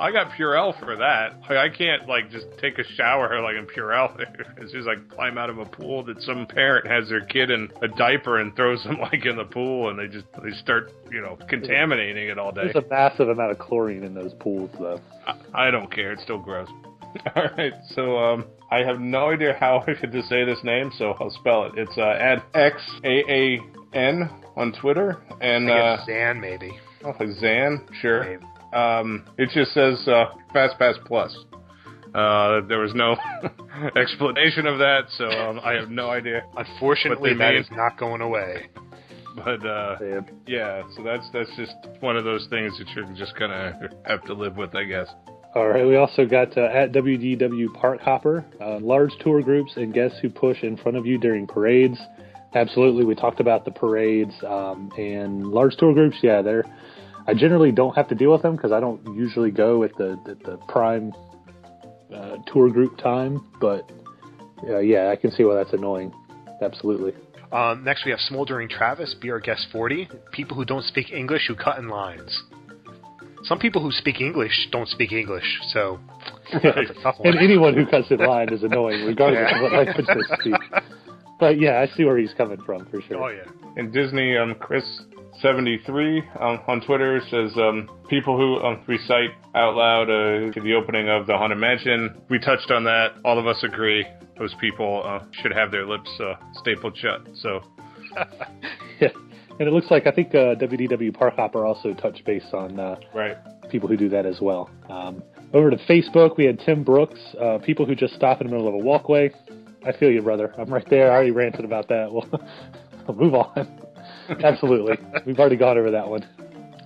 I 0.00 0.10
got 0.12 0.32
Purell 0.32 0.78
for 0.78 0.96
that. 0.96 1.40
Like, 1.48 1.58
I 1.58 1.68
can't 1.68 2.08
like 2.08 2.30
just 2.30 2.46
take 2.60 2.78
a 2.78 2.84
shower 2.96 3.40
like 3.40 3.56
in 3.56 3.66
Purell. 3.66 4.16
It's 4.60 4.72
just 4.72 4.86
like 4.86 5.08
climb 5.10 5.38
out 5.38 5.50
of 5.50 5.58
a 5.58 5.64
pool 5.64 6.04
that 6.04 6.20
some 6.22 6.46
parent 6.46 6.86
has 6.86 7.08
their 7.08 7.24
kid 7.24 7.50
in 7.50 7.68
a 7.80 7.88
diaper 7.88 8.40
and 8.40 8.54
throws 8.56 8.82
them 8.82 8.98
like 9.00 9.24
in 9.24 9.36
the 9.36 9.44
pool, 9.44 9.90
and 9.90 9.98
they 9.98 10.08
just 10.08 10.26
they 10.42 10.50
start 10.62 10.90
you 11.10 11.20
know 11.20 11.38
contaminating 11.48 12.28
it 12.28 12.38
all 12.38 12.52
day. 12.52 12.62
There's 12.72 12.84
a 12.84 12.88
massive 12.88 13.28
amount 13.28 13.52
of 13.52 13.58
chlorine 13.58 14.02
in 14.02 14.14
those 14.14 14.34
pools, 14.40 14.70
though. 14.78 15.00
I, 15.26 15.68
I 15.68 15.70
don't 15.70 15.92
care. 15.92 16.07
It's 16.12 16.22
still 16.22 16.38
gross. 16.38 16.68
all 17.36 17.44
right, 17.56 17.72
so 17.94 18.18
um, 18.18 18.44
I 18.70 18.78
have 18.80 19.00
no 19.00 19.30
idea 19.30 19.56
how 19.58 19.82
I 19.88 19.94
could 19.94 20.12
just 20.12 20.28
say 20.28 20.44
this 20.44 20.58
name, 20.62 20.90
so 20.98 21.14
I'll 21.20 21.30
spell 21.30 21.64
it. 21.64 21.72
It's 21.76 21.96
uh, 21.96 22.02
at 22.20 22.44
x 22.54 22.76
a 23.04 23.22
a 23.30 23.60
n 23.94 24.28
on 24.56 24.72
Twitter, 24.80 25.18
and 25.40 25.70
I 25.70 25.78
uh, 25.78 26.04
Zan 26.06 26.40
maybe. 26.40 26.72
oh, 27.04 27.14
Zan, 27.40 27.86
sure. 28.00 28.24
Maybe. 28.24 28.44
Um, 28.74 29.24
it 29.38 29.48
just 29.54 29.72
says 29.72 30.06
uh, 30.06 30.26
FastPass 30.54 31.02
Plus. 31.06 31.34
Uh, 32.14 32.60
there 32.68 32.78
was 32.80 32.92
no 32.94 33.16
explanation 33.96 34.66
of 34.66 34.78
that, 34.78 35.02
so 35.16 35.26
um, 35.30 35.60
I 35.62 35.72
have 35.74 35.90
no 35.90 36.10
idea. 36.10 36.42
Unfortunately, 36.56 37.30
What 37.30 37.38
they 37.38 37.44
that 37.44 37.52
mean. 37.54 37.62
is 37.62 37.68
not 37.72 37.98
going 37.98 38.20
away. 38.20 38.66
But 39.36 39.64
uh, 39.64 39.96
Yeah. 40.02 40.20
yeah, 40.46 40.82
so 40.96 41.02
that's 41.02 41.28
that's 41.32 41.50
just 41.56 41.74
one 42.00 42.16
of 42.16 42.24
those 42.24 42.46
things 42.50 42.76
that 42.78 42.88
you're 42.94 43.04
just 43.14 43.38
gonna 43.38 43.78
have 44.06 44.22
to 44.24 44.34
live 44.34 44.56
with, 44.56 44.74
I 44.74 44.84
guess. 44.84 45.06
All 45.58 45.66
right, 45.66 45.84
we 45.84 45.96
also 45.96 46.24
got 46.24 46.56
uh, 46.56 46.66
at 46.66 46.92
WDW 46.92 47.74
Park 47.74 48.00
Hopper, 48.00 48.44
uh, 48.60 48.78
large 48.78 49.10
tour 49.18 49.42
groups 49.42 49.72
and 49.74 49.92
guests 49.92 50.16
who 50.22 50.30
push 50.30 50.62
in 50.62 50.76
front 50.76 50.96
of 50.96 51.04
you 51.04 51.18
during 51.18 51.48
parades. 51.48 51.98
Absolutely, 52.54 53.04
we 53.04 53.16
talked 53.16 53.40
about 53.40 53.64
the 53.64 53.72
parades 53.72 54.32
um, 54.46 54.92
and 54.96 55.48
large 55.48 55.74
tour 55.76 55.92
groups. 55.92 56.16
Yeah, 56.22 56.42
they're. 56.42 56.64
I 57.26 57.34
generally 57.34 57.72
don't 57.72 57.96
have 57.96 58.06
to 58.10 58.14
deal 58.14 58.30
with 58.30 58.42
them 58.42 58.54
because 58.54 58.70
I 58.70 58.78
don't 58.78 59.04
usually 59.16 59.50
go 59.50 59.82
at 59.82 59.96
the 59.96 60.16
the, 60.24 60.36
the 60.48 60.56
prime 60.68 61.12
uh, 62.14 62.36
tour 62.52 62.70
group 62.70 62.96
time. 62.96 63.44
But 63.60 63.90
uh, 64.62 64.78
yeah, 64.78 65.10
I 65.10 65.16
can 65.16 65.32
see 65.32 65.42
why 65.42 65.56
that's 65.56 65.72
annoying. 65.72 66.14
Absolutely. 66.62 67.14
Um, 67.50 67.82
next, 67.82 68.04
we 68.04 68.12
have 68.12 68.20
Smoldering 68.20 68.68
Travis, 68.68 69.16
be 69.20 69.32
our 69.32 69.40
guest 69.40 69.66
40. 69.72 70.08
People 70.30 70.56
who 70.56 70.64
don't 70.64 70.84
speak 70.84 71.10
English 71.10 71.48
who 71.48 71.56
cut 71.56 71.80
in 71.80 71.88
lines. 71.88 72.44
Some 73.48 73.58
people 73.58 73.82
who 73.82 73.90
speak 73.90 74.20
English 74.20 74.68
don't 74.70 74.88
speak 74.88 75.12
English, 75.12 75.60
so 75.72 75.98
that's 76.52 76.90
a 76.90 77.02
tough 77.02 77.18
one. 77.18 77.28
And 77.28 77.38
anyone 77.38 77.74
who 77.74 77.86
cuts 77.86 78.10
in 78.10 78.18
line 78.18 78.52
is 78.52 78.62
annoying, 78.62 79.04
regardless 79.06 79.50
of 79.54 79.62
what 79.62 79.72
language 79.72 80.06
they 80.06 80.36
speak. 80.36 80.82
But 81.40 81.58
yeah, 81.58 81.80
I 81.80 81.96
see 81.96 82.04
where 82.04 82.18
he's 82.18 82.34
coming 82.34 82.60
from 82.66 82.84
for 82.86 83.00
sure. 83.00 83.24
Oh 83.24 83.28
yeah. 83.28 83.50
And 83.76 83.92
Disney, 83.92 84.36
um, 84.36 84.54
Chris. 84.60 84.84
73 85.40 86.18
um, 86.40 86.58
on 86.66 86.80
Twitter 86.80 87.20
says 87.30 87.52
um, 87.58 87.88
people 88.08 88.36
who 88.36 88.56
um, 88.66 88.82
recite 88.88 89.30
out 89.54 89.76
loud 89.76 90.10
uh, 90.10 90.50
the 90.60 90.74
opening 90.74 91.08
of 91.08 91.28
the 91.28 91.36
Haunted 91.36 91.58
Mansion. 91.58 92.20
We 92.28 92.40
touched 92.40 92.72
on 92.72 92.82
that. 92.82 93.10
All 93.24 93.38
of 93.38 93.46
us 93.46 93.62
agree. 93.62 94.04
Those 94.36 94.52
people 94.60 95.00
uh, 95.06 95.24
should 95.40 95.52
have 95.52 95.70
their 95.70 95.86
lips 95.86 96.10
uh, 96.18 96.34
stapled 96.54 96.98
shut. 96.98 97.28
So 97.40 97.62
Yeah. 99.00 99.08
And 99.58 99.66
it 99.68 99.72
looks 99.72 99.90
like 99.90 100.06
I 100.06 100.12
think 100.12 100.34
uh, 100.34 100.54
WDW 100.54 101.12
Park 101.14 101.34
Hopper 101.36 101.64
also 101.64 101.92
touched 101.94 102.24
base 102.24 102.44
on 102.52 102.78
uh, 102.78 102.96
Right. 103.14 103.36
people 103.70 103.88
who 103.88 103.96
do 103.96 104.08
that 104.10 104.24
as 104.26 104.40
well. 104.40 104.70
Um, 104.88 105.22
over 105.52 105.70
to 105.70 105.76
Facebook, 105.88 106.36
we 106.36 106.44
had 106.44 106.60
Tim 106.60 106.84
Brooks, 106.84 107.18
uh, 107.40 107.58
people 107.58 107.86
who 107.86 107.94
just 107.94 108.14
stop 108.14 108.40
in 108.40 108.46
the 108.46 108.52
middle 108.52 108.68
of 108.68 108.74
a 108.74 108.78
walkway. 108.78 109.30
I 109.84 109.92
feel 109.92 110.10
you, 110.10 110.22
brother. 110.22 110.54
I'm 110.58 110.72
right 110.72 110.86
there. 110.90 111.10
I 111.10 111.14
already 111.14 111.30
ranted 111.30 111.64
about 111.64 111.88
that. 111.88 112.12
We'll, 112.12 112.28
we'll 113.08 113.16
move 113.16 113.34
on. 113.34 113.84
Absolutely. 114.44 114.96
We've 115.26 115.38
already 115.38 115.56
gone 115.56 115.78
over 115.78 115.90
that 115.92 116.08
one. 116.08 116.22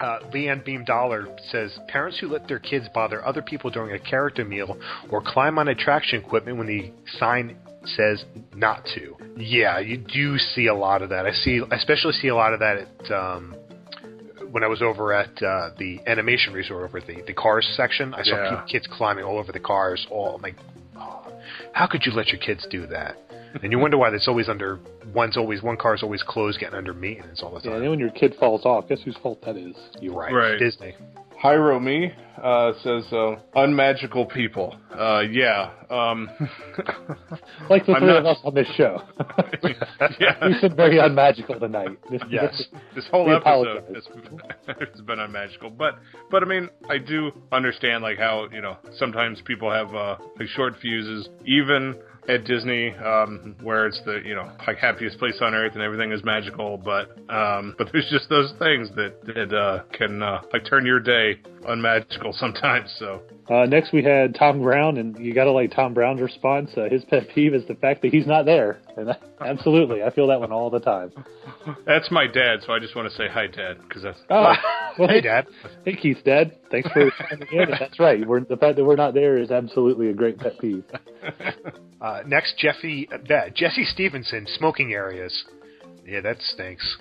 Uh, 0.01 0.19
Leanne 0.33 0.65
Beam 0.65 0.85
Dollar 0.85 1.27
says 1.51 1.79
parents 1.89 2.19
who 2.19 2.29
let 2.29 2.49
their 2.49 2.59
kids 2.59 2.87
bother 2.95 3.25
other 3.25 3.43
people 3.43 3.71
during 3.71 3.95
a 3.95 3.99
character 3.99 4.45
meal 4.45 4.77
or 5.11 5.23
climb 5.25 5.59
on 5.59 5.69
attraction 5.69 6.21
equipment 6.21 6.59
when 6.59 6.67
the 6.67 6.91
sign 7.19 7.57
says 7.85 8.25
not 8.55 8.85
to. 8.95 9.17
Yeah, 9.37 9.79
you 9.79 9.97
do 9.99 10.39
see 10.39 10.67
a 10.67 10.75
lot 10.75 11.03
of 11.03 11.11
that. 11.11 11.27
I 11.27 11.33
see, 11.33 11.61
I 11.71 11.77
especially 11.77 12.13
see 12.15 12.29
a 12.29 12.35
lot 12.35 12.53
of 12.53 12.61
that 12.61 12.77
at 12.79 13.11
um, 13.13 13.55
when 14.51 14.63
I 14.63 14.67
was 14.69 14.83
over 14.83 15.13
at 15.13 15.31
uh, 15.43 15.71
the 15.79 15.99
animation 16.07 16.53
resort 16.53 16.85
over 16.85 16.99
at 16.99 17.07
the 17.07 17.23
the 17.27 17.33
cars 17.33 17.67
section. 17.77 18.15
I 18.15 18.23
saw 18.23 18.37
Yeah. 18.37 18.63
kids 18.71 18.87
climbing 18.91 19.25
all 19.25 19.39
over 19.39 19.53
the 19.53 19.61
cars. 19.61 20.07
All 20.11 20.35
I'm 20.37 20.43
like, 20.43 20.57
oh, 20.97 21.33
how 21.73 21.87
could 21.87 22.05
you 22.05 22.13
let 22.13 22.29
your 22.29 22.39
kids 22.41 22.67
do 22.71 22.87
that? 22.89 23.17
And 23.63 23.71
you 23.71 23.79
wonder 23.79 23.99
why 23.99 24.09
that's 24.11 24.29
always 24.29 24.49
under 24.49 24.79
one's 25.13 25.37
always 25.37 25.63
one 25.63 25.77
car's 25.77 26.03
always 26.03 26.23
closed, 26.23 26.59
getting 26.59 26.75
under 26.77 26.95
maintenance 26.95 27.43
all 27.43 27.51
the 27.51 27.57
Yeah, 27.57 27.63
time. 27.65 27.73
and 27.75 27.83
then 27.83 27.91
when 27.91 27.99
your 27.99 28.09
kid 28.11 28.35
falls 28.41 28.65
off, 28.65 28.89
guess 28.89 29.01
whose 29.03 29.17
fault 29.19 29.43
that 29.45 29.57
is? 29.59 29.75
You're 30.01 30.15
right. 30.15 30.33
Right. 30.33 30.59
Disney. 30.59 30.95
Hyro 31.43 31.83
Me 31.83 32.13
uh, 32.43 32.73
says 32.83 33.13
uh, 33.13 33.35
unmagical 33.57 34.27
people. 34.27 34.77
Uh, 34.97 35.21
yeah. 35.31 35.71
Um, 35.91 36.29
Like 37.69 37.87
the 37.87 37.95
I'm 37.95 38.01
three 38.01 38.09
not- 38.09 38.19
of 38.19 38.27
us 38.27 38.39
on 38.45 38.55
this 38.55 38.69
show. 38.77 39.03
yeah. 40.21 40.37
We've 40.47 40.61
been 40.61 40.77
very 40.77 40.99
unmagical 40.99 41.59
tonight. 41.59 41.99
This- 42.11 42.23
Yes, 42.31 42.63
this 42.95 43.07
whole 43.11 43.35
episode 43.35 43.85
has, 43.95 44.07
has 44.93 45.01
been 45.01 45.19
unmagical, 45.19 45.71
but 45.71 45.95
but 46.31 46.43
I 46.43 46.47
mean 46.47 46.69
I 46.89 46.99
do 46.99 47.31
understand 47.51 48.03
like 48.03 48.19
how 48.19 48.49
you 48.53 48.61
know 48.63 48.77
sometimes 48.99 49.41
people 49.45 49.71
have 49.71 49.95
uh, 49.95 50.17
like 50.39 50.49
short 50.49 50.75
fuses, 50.81 51.29
even 51.47 51.97
at 52.29 52.45
Disney, 52.45 52.91
um, 52.97 53.57
where 53.63 53.87
it's 53.87 54.01
the 54.05 54.21
you 54.25 54.35
know 54.35 54.51
like 54.67 54.77
happiest 54.79 55.19
place 55.19 55.39
on 55.41 55.55
earth 55.55 55.73
and 55.75 55.83
everything 55.83 56.13
is 56.13 56.23
magical, 56.25 56.77
but 56.79 57.11
um, 57.29 57.75
but 57.79 57.89
there's 57.93 58.09
just 58.11 58.29
those 58.29 58.53
things 58.59 58.89
that 58.97 59.15
that 59.27 59.57
uh, 59.57 59.83
can 59.93 60.23
uh, 60.23 60.43
like 60.53 60.65
turn 60.65 60.87
your 60.87 61.01
day 61.01 61.39
unmagical 61.67 62.33
sometimes. 62.39 62.95
So 62.99 63.23
Uh, 63.49 63.67
next, 63.67 63.93
we 63.93 64.03
had 64.03 64.35
Tom 64.35 64.63
Brown, 64.63 64.99
and 64.99 65.19
you 65.19 65.35
got 65.35 65.45
to 65.45 65.53
like 65.53 65.73
Tom 65.75 65.95
Brown's 65.95 66.21
response. 66.21 66.71
Uh, 66.77 66.89
his 66.91 67.05
pet 67.05 67.29
peeve 67.35 67.55
is 67.55 67.67
the 67.67 67.75
fact 67.75 68.03
that 68.03 68.13
he's 68.13 68.27
not 68.27 68.45
there, 68.45 68.81
and 68.97 69.11
I, 69.11 69.17
absolutely, 69.47 70.03
I 70.03 70.11
feel 70.11 70.27
that 70.29 70.41
one 70.41 70.53
all 70.53 70.71
the 70.71 70.81
time. 70.81 71.13
that's 71.87 72.11
my 72.11 72.27
dad, 72.27 72.61
so 72.67 72.73
I 72.73 72.79
just 72.79 72.95
want 72.97 73.11
to 73.11 73.17
say 73.17 73.29
hi, 73.29 73.47
Dad, 73.47 73.79
because 73.87 74.03
that's 74.03 74.19
Oh, 74.31 74.53
well, 74.99 75.09
Hey, 75.09 75.21
Dad. 75.21 75.47
Hey, 75.85 75.97
Keith, 75.97 76.19
Dad. 76.25 76.57
Thanks 76.71 76.89
for 76.91 77.11
coming 77.31 77.49
in. 77.53 77.71
That's 77.79 77.99
right. 77.99 78.27
We're, 78.27 78.41
the 78.41 78.57
fact 78.57 78.77
that 78.77 78.85
we're 78.85 78.97
not 78.97 79.15
there 79.15 79.39
is 79.39 79.51
absolutely 79.51 80.09
a 80.09 80.15
great 80.15 80.39
pet 80.39 80.59
peeve. 80.61 80.85
Uh, 82.01 82.23
next, 82.27 82.59
Jeffy, 82.59 83.09
uh, 83.13 83.49
Jesse 83.55 83.85
Stevenson, 83.85 84.47
smoking 84.59 84.93
areas. 84.93 85.45
Yeah, 86.05 86.21
that 86.23 86.41
stinks. 86.41 86.99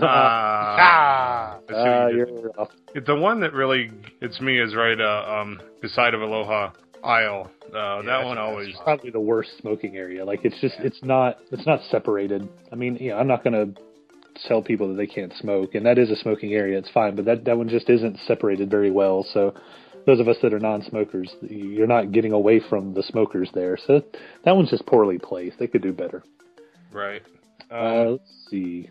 ah. 0.00 0.76
Ah! 0.78 1.58
I 1.68 2.10
see 2.10 2.18
what 2.18 2.58
Uh. 2.58 2.66
The 3.06 3.16
one 3.16 3.40
that 3.40 3.52
really 3.52 3.90
gets 4.20 4.40
me 4.40 4.58
is 4.58 4.74
right 4.74 4.98
uh, 5.00 5.40
um, 5.40 5.60
beside 5.82 6.14
of 6.14 6.22
Aloha 6.22 6.72
Isle. 7.04 7.50
Uh, 7.66 8.02
that 8.02 8.24
one 8.24 8.38
always. 8.38 8.74
probably 8.84 9.10
the 9.10 9.20
worst 9.20 9.50
smoking 9.60 9.96
area. 9.96 10.24
Like 10.24 10.40
it's 10.44 10.60
just 10.60 10.76
it's 10.78 11.02
not 11.02 11.38
it's 11.50 11.66
not 11.66 11.80
separated. 11.90 12.48
I 12.72 12.76
mean, 12.76 12.96
yeah, 13.00 13.16
I'm 13.16 13.26
not 13.28 13.44
gonna 13.44 13.66
tell 14.46 14.62
people 14.62 14.88
that 14.88 14.94
they 14.94 15.06
can't 15.06 15.32
smoke, 15.40 15.74
and 15.74 15.84
that 15.86 15.98
is 15.98 16.10
a 16.10 16.16
smoking 16.16 16.52
area. 16.54 16.78
It's 16.78 16.90
fine, 16.90 17.16
but 17.16 17.24
that 17.24 17.44
that 17.44 17.56
one 17.56 17.68
just 17.68 17.88
isn't 17.90 18.18
separated 18.26 18.70
very 18.70 18.90
well. 18.90 19.26
So 19.32 19.54
those 20.06 20.20
of 20.20 20.28
us 20.28 20.36
that 20.42 20.54
are 20.54 20.60
non-smokers, 20.60 21.34
you're 21.42 21.88
not 21.88 22.12
getting 22.12 22.32
away 22.32 22.60
from 22.70 22.94
the 22.94 23.02
smokers 23.02 23.50
there. 23.54 23.76
So 23.86 24.02
that 24.44 24.54
one's 24.54 24.70
just 24.70 24.86
poorly 24.86 25.18
placed. 25.18 25.58
They 25.58 25.66
could 25.66 25.82
do 25.82 25.92
better. 25.92 26.22
Right. 26.92 27.22
Um, 27.70 27.78
Uh, 27.78 28.04
let's 28.12 28.46
see. 28.48 28.88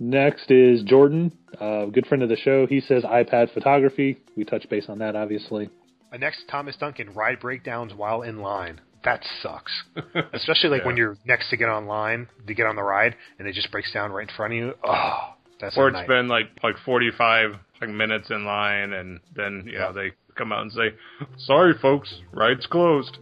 Next 0.00 0.50
is 0.50 0.82
Jordan, 0.82 1.30
uh, 1.60 1.86
good 1.86 2.06
friend 2.06 2.24
of 2.24 2.28
the 2.28 2.36
show. 2.36 2.66
He 2.66 2.80
says 2.80 3.04
iPad 3.04 3.54
photography. 3.54 4.16
We 4.36 4.44
touch 4.44 4.68
base 4.68 4.86
on 4.88 4.98
that, 4.98 5.14
obviously. 5.14 5.70
Uh, 6.14 6.18
next, 6.18 6.44
Thomas 6.50 6.76
Duncan, 6.76 7.12
ride 7.14 7.40
breakdowns 7.40 7.92
while 7.94 8.22
in 8.22 8.38
line. 8.40 8.80
That 9.04 9.22
sucks. 9.42 9.72
Especially 10.32 10.70
like 10.70 10.84
when 10.86 10.96
you're 10.96 11.16
next 11.26 11.50
to 11.50 11.56
get 11.56 11.68
online 11.68 12.28
to 12.46 12.54
get 12.54 12.66
on 12.66 12.76
the 12.76 12.82
ride 12.82 13.14
and 13.38 13.46
it 13.48 13.54
just 13.54 13.70
breaks 13.70 13.92
down 13.92 14.12
right 14.12 14.28
in 14.28 14.34
front 14.34 14.54
of 14.54 14.56
you. 14.58 14.72
Oh, 14.82 15.34
that's 15.60 15.76
or 15.76 15.86
a 15.86 15.88
it's 15.88 15.94
night. 15.94 16.08
been 16.08 16.28
like 16.28 16.46
like 16.62 16.76
45 16.86 17.50
like 17.82 17.90
minutes 17.90 18.30
in 18.30 18.44
line, 18.46 18.92
and 18.94 19.20
then 19.36 19.64
you 19.66 19.78
know 19.78 19.92
they 19.92 20.12
come 20.36 20.52
out 20.52 20.62
and 20.62 20.72
say, 20.72 20.94
"Sorry, 21.36 21.74
folks, 21.82 22.14
ride's 22.32 22.66
closed. 22.66 23.18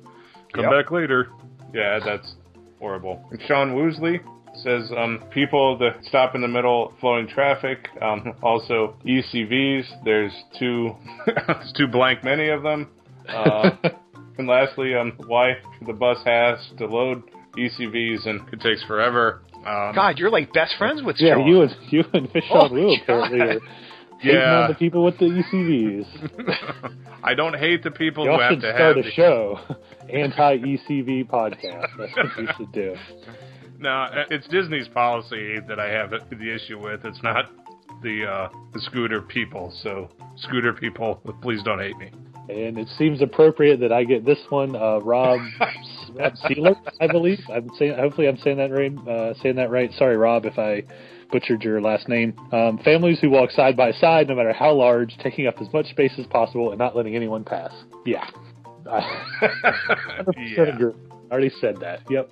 Come 0.54 0.64
Yep. 0.64 0.70
back 0.70 0.90
later." 0.92 1.28
Yeah, 1.74 1.98
that's 2.04 2.34
horrible. 2.78 3.24
And 3.32 3.40
Sean 3.48 3.74
Woosley 3.74 4.20
says 4.54 4.90
um, 4.96 5.22
people 5.30 5.78
that 5.78 5.96
stop 6.04 6.34
in 6.34 6.40
the 6.40 6.48
middle 6.48 6.92
flowing 7.00 7.26
traffic. 7.28 7.88
Um, 8.00 8.34
also 8.42 8.96
ECVs. 9.06 10.04
There's 10.04 10.32
two. 10.58 10.94
there's 11.26 11.72
two 11.76 11.86
blank 11.88 12.22
many 12.24 12.48
of 12.48 12.62
them. 12.62 12.88
Uh, 13.28 13.70
and 14.38 14.46
lastly, 14.48 14.94
um, 14.94 15.12
why 15.26 15.54
the 15.86 15.92
bus 15.92 16.18
has 16.24 16.58
to 16.78 16.86
load 16.86 17.22
ECVs 17.56 18.26
and 18.26 18.40
it 18.52 18.60
takes 18.60 18.82
forever. 18.84 19.42
Um, 19.66 19.94
God, 19.94 20.18
you're 20.18 20.30
like 20.30 20.52
best 20.52 20.74
friends 20.76 21.02
with 21.02 21.16
Yeah, 21.20 21.34
Sean. 21.34 21.46
you 21.46 21.62
and 21.62 21.76
you 21.90 22.04
and 22.12 22.30
Fish 22.32 22.44
Oh 22.50 22.58
on 22.60 22.66
apparently 23.00 23.40
are 23.40 23.48
hating 23.48 23.60
Yeah. 24.22 24.62
on 24.62 24.68
the 24.70 24.74
people 24.74 25.04
with 25.04 25.18
the 25.18 25.26
E 25.26 25.42
ECVs. 25.52 26.06
I 27.22 27.34
don't 27.34 27.56
hate 27.56 27.84
the 27.84 27.90
people 27.92 28.24
Y'all 28.24 28.36
who 28.36 28.40
have 28.42 28.50
should 28.52 28.60
to 28.62 28.74
start 28.74 28.80
have 28.80 28.96
a 28.96 29.02
the 29.02 29.10
show, 29.12 29.58
anti 30.12 30.56
ECV 30.58 31.28
podcast. 31.28 31.88
That's 31.96 32.16
what 32.16 32.38
you 32.38 32.48
should 32.56 32.72
do. 32.72 32.94
No, 33.82 34.06
it's 34.30 34.46
Disney's 34.46 34.86
policy 34.86 35.58
that 35.66 35.80
I 35.80 35.88
have 35.90 36.10
the 36.10 36.54
issue 36.54 36.78
with. 36.80 37.04
It's 37.04 37.22
not 37.22 37.50
the 38.02 38.24
uh, 38.24 38.48
the 38.72 38.80
scooter 38.80 39.20
people. 39.20 39.72
So, 39.82 40.08
scooter 40.36 40.72
people, 40.72 41.16
please 41.42 41.62
don't 41.64 41.80
hate 41.80 41.96
me. 41.96 42.12
And 42.48 42.78
it 42.78 42.88
seems 42.96 43.22
appropriate 43.22 43.80
that 43.80 43.92
I 43.92 44.04
get 44.04 44.24
this 44.24 44.38
one, 44.50 44.76
uh, 44.76 44.98
Rob 45.00 45.40
Rob 46.14 46.32
Sealer, 46.46 46.74
I 47.00 47.08
believe. 47.08 47.40
I'm 47.52 47.70
saying, 47.76 47.94
hopefully, 47.98 48.28
I'm 48.28 48.36
saying 48.38 48.58
that 48.58 48.70
right. 48.70 48.92
Uh, 49.08 49.34
saying 49.42 49.56
that 49.56 49.70
right. 49.70 49.90
Sorry, 49.94 50.16
Rob, 50.16 50.44
if 50.44 50.58
I 50.58 50.84
butchered 51.32 51.62
your 51.62 51.80
last 51.80 52.08
name. 52.08 52.34
Um, 52.52 52.78
families 52.84 53.18
who 53.20 53.30
walk 53.30 53.50
side 53.50 53.76
by 53.76 53.90
side, 53.92 54.28
no 54.28 54.36
matter 54.36 54.52
how 54.52 54.74
large, 54.74 55.16
taking 55.22 55.46
up 55.48 55.60
as 55.60 55.72
much 55.72 55.86
space 55.86 56.12
as 56.18 56.26
possible 56.26 56.70
and 56.70 56.78
not 56.78 56.94
letting 56.94 57.16
anyone 57.16 57.42
pass. 57.42 57.72
Yeah, 58.04 58.26
I 58.90 59.00
100% 60.20 60.34
Yeah. 60.56 60.62
agree. 60.74 60.92
I 61.32 61.36
already 61.36 61.50
said 61.62 61.78
that. 61.80 62.00
Yep, 62.10 62.30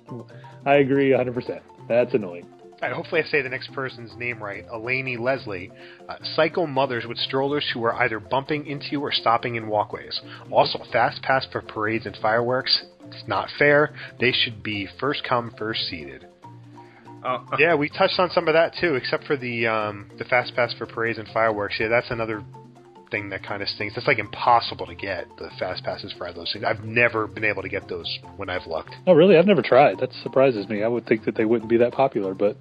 I 0.63 0.75
agree 0.75 1.09
100%. 1.09 1.59
That's 1.89 2.13
annoying. 2.13 2.45
All 2.61 2.77
right, 2.87 2.93
hopefully, 2.93 3.21
I 3.21 3.25
say 3.25 3.41
the 3.41 3.49
next 3.49 3.73
person's 3.73 4.15
name 4.15 4.41
right. 4.41 4.63
Elaney 4.67 5.17
Leslie. 5.19 5.71
Uh, 6.07 6.17
psycho 6.35 6.67
mothers 6.67 7.05
with 7.07 7.17
strollers 7.17 7.67
who 7.73 7.83
are 7.83 7.95
either 7.95 8.19
bumping 8.19 8.67
into 8.67 8.85
you 8.91 9.01
or 9.01 9.11
stopping 9.11 9.55
in 9.55 9.67
walkways. 9.67 10.21
Also, 10.51 10.79
fast 10.91 11.23
pass 11.23 11.47
for 11.51 11.63
parades 11.63 12.05
and 12.05 12.15
fireworks. 12.21 12.85
It's 13.07 13.27
not 13.27 13.49
fair. 13.57 13.91
They 14.19 14.31
should 14.31 14.61
be 14.61 14.87
first 14.99 15.23
come, 15.27 15.51
first 15.57 15.81
seated. 15.89 16.27
Uh, 17.23 17.39
Yeah, 17.57 17.73
we 17.73 17.89
touched 17.89 18.19
on 18.19 18.29
some 18.29 18.47
of 18.47 18.53
that 18.53 18.73
too, 18.79 18.93
except 18.93 19.23
for 19.25 19.35
the 19.35 19.65
um, 19.65 20.11
the 20.19 20.25
fast 20.25 20.55
pass 20.55 20.75
for 20.77 20.85
parades 20.85 21.17
and 21.17 21.27
fireworks. 21.29 21.77
Yeah, 21.79 21.87
that's 21.87 22.11
another 22.11 22.43
thing 23.11 23.29
that 23.29 23.43
kind 23.43 23.61
of 23.61 23.67
stinks. 23.69 23.93
That's 23.95 24.07
like 24.07 24.17
impossible 24.19 24.85
to 24.87 24.95
get 24.95 25.27
the 25.37 25.49
fast 25.59 25.83
passes 25.83 26.13
for 26.17 26.31
those 26.33 26.51
things. 26.51 26.65
I've 26.65 26.83
never 26.83 27.27
been 27.27 27.43
able 27.43 27.61
to 27.61 27.69
get 27.69 27.87
those 27.87 28.07
when 28.37 28.49
I've 28.49 28.65
looked. 28.65 28.95
Oh, 29.05 29.13
really? 29.13 29.37
I've 29.37 29.45
never 29.45 29.61
tried. 29.61 29.99
That 29.99 30.11
surprises 30.23 30.67
me. 30.69 30.81
I 30.83 30.87
would 30.87 31.05
think 31.05 31.25
that 31.25 31.35
they 31.35 31.45
wouldn't 31.45 31.69
be 31.69 31.77
that 31.77 31.91
popular, 31.93 32.33
but 32.33 32.55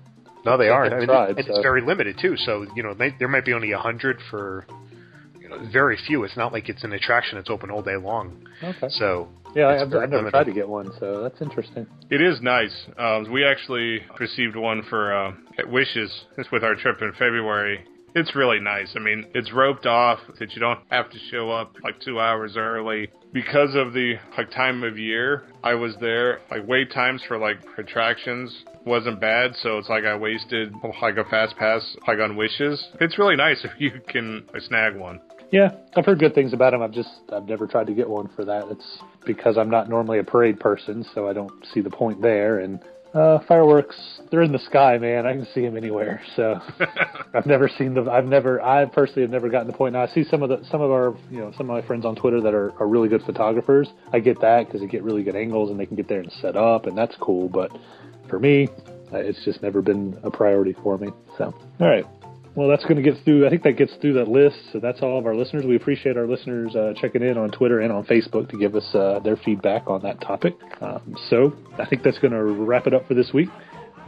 No, 0.44 0.56
they 0.58 0.68
are. 0.68 0.84
I've 0.86 0.98
mean, 0.98 1.06
tried, 1.06 1.36
and 1.38 1.46
so- 1.46 1.54
it's 1.54 1.62
very 1.62 1.80
limited 1.82 2.18
too. 2.20 2.36
So 2.36 2.66
you 2.74 2.82
know, 2.82 2.94
they, 2.94 3.14
there 3.18 3.28
might 3.28 3.44
be 3.44 3.52
only 3.52 3.72
a 3.72 3.78
hundred 3.78 4.18
for 4.30 4.66
you 5.40 5.48
know 5.48 5.58
very 5.72 5.96
few. 6.06 6.24
It's 6.24 6.36
not 6.36 6.52
like 6.52 6.68
it's 6.68 6.84
an 6.84 6.92
attraction 6.92 7.38
that's 7.38 7.50
open 7.50 7.70
all 7.70 7.82
day 7.82 7.96
long. 7.96 8.46
okay. 8.62 8.88
So 8.90 9.28
Yeah, 9.54 9.68
I've, 9.68 9.82
I've 9.82 9.90
never 9.90 10.16
limited. 10.16 10.30
tried 10.30 10.44
to 10.46 10.52
get 10.52 10.68
one, 10.68 10.90
so 10.98 11.22
that's 11.22 11.40
interesting. 11.42 11.86
It 12.10 12.20
is 12.20 12.40
nice. 12.40 12.74
Um, 12.98 13.30
we 13.32 13.44
actually 13.44 14.00
received 14.18 14.56
one 14.56 14.82
for 14.88 15.12
uh, 15.14 15.32
at 15.58 15.68
Wishes 15.70 16.10
with 16.52 16.64
our 16.64 16.74
trip 16.74 17.02
in 17.02 17.12
February. 17.12 17.84
It's 18.14 18.34
really 18.34 18.60
nice. 18.60 18.92
I 18.96 18.98
mean, 18.98 19.26
it's 19.34 19.52
roped 19.52 19.86
off 19.86 20.18
that 20.38 20.52
you 20.52 20.60
don't 20.60 20.80
have 20.90 21.10
to 21.10 21.18
show 21.30 21.50
up 21.50 21.74
like 21.82 22.00
two 22.00 22.18
hours 22.18 22.56
early 22.56 23.08
because 23.32 23.74
of 23.74 23.92
the 23.92 24.14
like 24.36 24.50
time 24.50 24.82
of 24.82 24.98
year. 24.98 25.44
I 25.62 25.74
was 25.74 25.94
there. 26.00 26.40
Like 26.50 26.66
wait 26.66 26.92
times 26.92 27.22
for 27.28 27.38
like 27.38 27.58
attractions 27.78 28.64
wasn't 28.84 29.20
bad, 29.20 29.52
so 29.62 29.78
it's 29.78 29.88
like 29.88 30.04
I 30.04 30.16
wasted 30.16 30.72
like 31.02 31.16
a 31.16 31.24
fast 31.24 31.56
pass 31.56 31.96
like 32.08 32.18
on 32.18 32.36
Wishes. 32.36 32.82
It's 33.00 33.18
really 33.18 33.36
nice 33.36 33.58
if 33.64 33.72
you 33.78 34.00
can 34.08 34.46
like, 34.52 34.62
snag 34.62 34.96
one. 34.96 35.20
Yeah, 35.52 35.70
I've 35.96 36.06
heard 36.06 36.20
good 36.20 36.34
things 36.34 36.52
about 36.52 36.72
them. 36.72 36.82
I've 36.82 36.92
just 36.92 37.10
I've 37.32 37.46
never 37.46 37.66
tried 37.66 37.88
to 37.88 37.94
get 37.94 38.08
one 38.08 38.28
for 38.36 38.44
that. 38.44 38.68
It's 38.70 38.98
because 39.26 39.58
I'm 39.58 39.70
not 39.70 39.88
normally 39.88 40.18
a 40.18 40.24
parade 40.24 40.60
person, 40.60 41.04
so 41.14 41.28
I 41.28 41.32
don't 41.32 41.52
see 41.74 41.80
the 41.80 41.90
point 41.90 42.22
there. 42.22 42.60
And 42.60 42.80
Uh, 43.12 43.40
fireworks, 43.48 43.96
they're 44.30 44.42
in 44.42 44.52
the 44.52 44.58
sky, 44.60 44.96
man. 44.96 45.26
I 45.26 45.32
can 45.32 45.46
see 45.52 45.62
them 45.62 45.76
anywhere. 45.76 46.22
So 46.36 46.60
I've 47.34 47.46
never 47.46 47.68
seen 47.68 47.94
them. 47.94 48.08
I've 48.08 48.24
never, 48.24 48.62
I 48.62 48.84
personally 48.84 49.22
have 49.22 49.30
never 49.30 49.48
gotten 49.48 49.66
to 49.66 49.72
the 49.72 49.78
point. 49.78 49.94
Now 49.94 50.02
I 50.02 50.06
see 50.06 50.22
some 50.24 50.44
of 50.44 50.48
the, 50.48 50.64
some 50.70 50.80
of 50.80 50.92
our, 50.92 51.16
you 51.28 51.38
know, 51.38 51.50
some 51.56 51.68
of 51.68 51.82
my 51.82 51.86
friends 51.86 52.04
on 52.04 52.14
Twitter 52.14 52.40
that 52.40 52.54
are, 52.54 52.72
are 52.80 52.86
really 52.86 53.08
good 53.08 53.22
photographers. 53.22 53.88
I 54.12 54.20
get 54.20 54.40
that 54.42 54.66
because 54.66 54.80
they 54.80 54.86
get 54.86 55.02
really 55.02 55.24
good 55.24 55.34
angles 55.34 55.70
and 55.70 55.80
they 55.80 55.86
can 55.86 55.96
get 55.96 56.08
there 56.08 56.20
and 56.20 56.30
set 56.40 56.56
up, 56.56 56.86
and 56.86 56.96
that's 56.96 57.16
cool. 57.20 57.48
But 57.48 57.72
for 58.28 58.38
me, 58.38 58.68
uh, 59.12 59.18
it's 59.18 59.44
just 59.44 59.60
never 59.60 59.82
been 59.82 60.16
a 60.22 60.30
priority 60.30 60.76
for 60.80 60.96
me. 60.96 61.08
So, 61.36 61.52
all 61.80 61.88
right. 61.88 62.06
Well, 62.56 62.68
that's 62.68 62.82
going 62.82 62.96
to 62.96 63.02
get 63.02 63.22
through. 63.24 63.46
I 63.46 63.50
think 63.50 63.62
that 63.62 63.76
gets 63.76 63.94
through 64.00 64.14
that 64.14 64.28
list. 64.28 64.56
So 64.72 64.80
that's 64.80 65.02
all 65.02 65.18
of 65.18 65.26
our 65.26 65.36
listeners. 65.36 65.64
We 65.64 65.76
appreciate 65.76 66.16
our 66.16 66.26
listeners 66.26 66.74
uh, 66.74 66.94
checking 67.00 67.22
in 67.22 67.38
on 67.38 67.50
Twitter 67.50 67.80
and 67.80 67.92
on 67.92 68.04
Facebook 68.04 68.48
to 68.50 68.58
give 68.58 68.74
us 68.74 68.94
uh, 68.94 69.20
their 69.22 69.36
feedback 69.36 69.86
on 69.86 70.02
that 70.02 70.20
topic. 70.20 70.56
Um, 70.80 71.14
so 71.28 71.52
I 71.78 71.86
think 71.86 72.02
that's 72.02 72.18
going 72.18 72.32
to 72.32 72.42
wrap 72.42 72.86
it 72.86 72.94
up 72.94 73.06
for 73.06 73.14
this 73.14 73.30
week. 73.32 73.48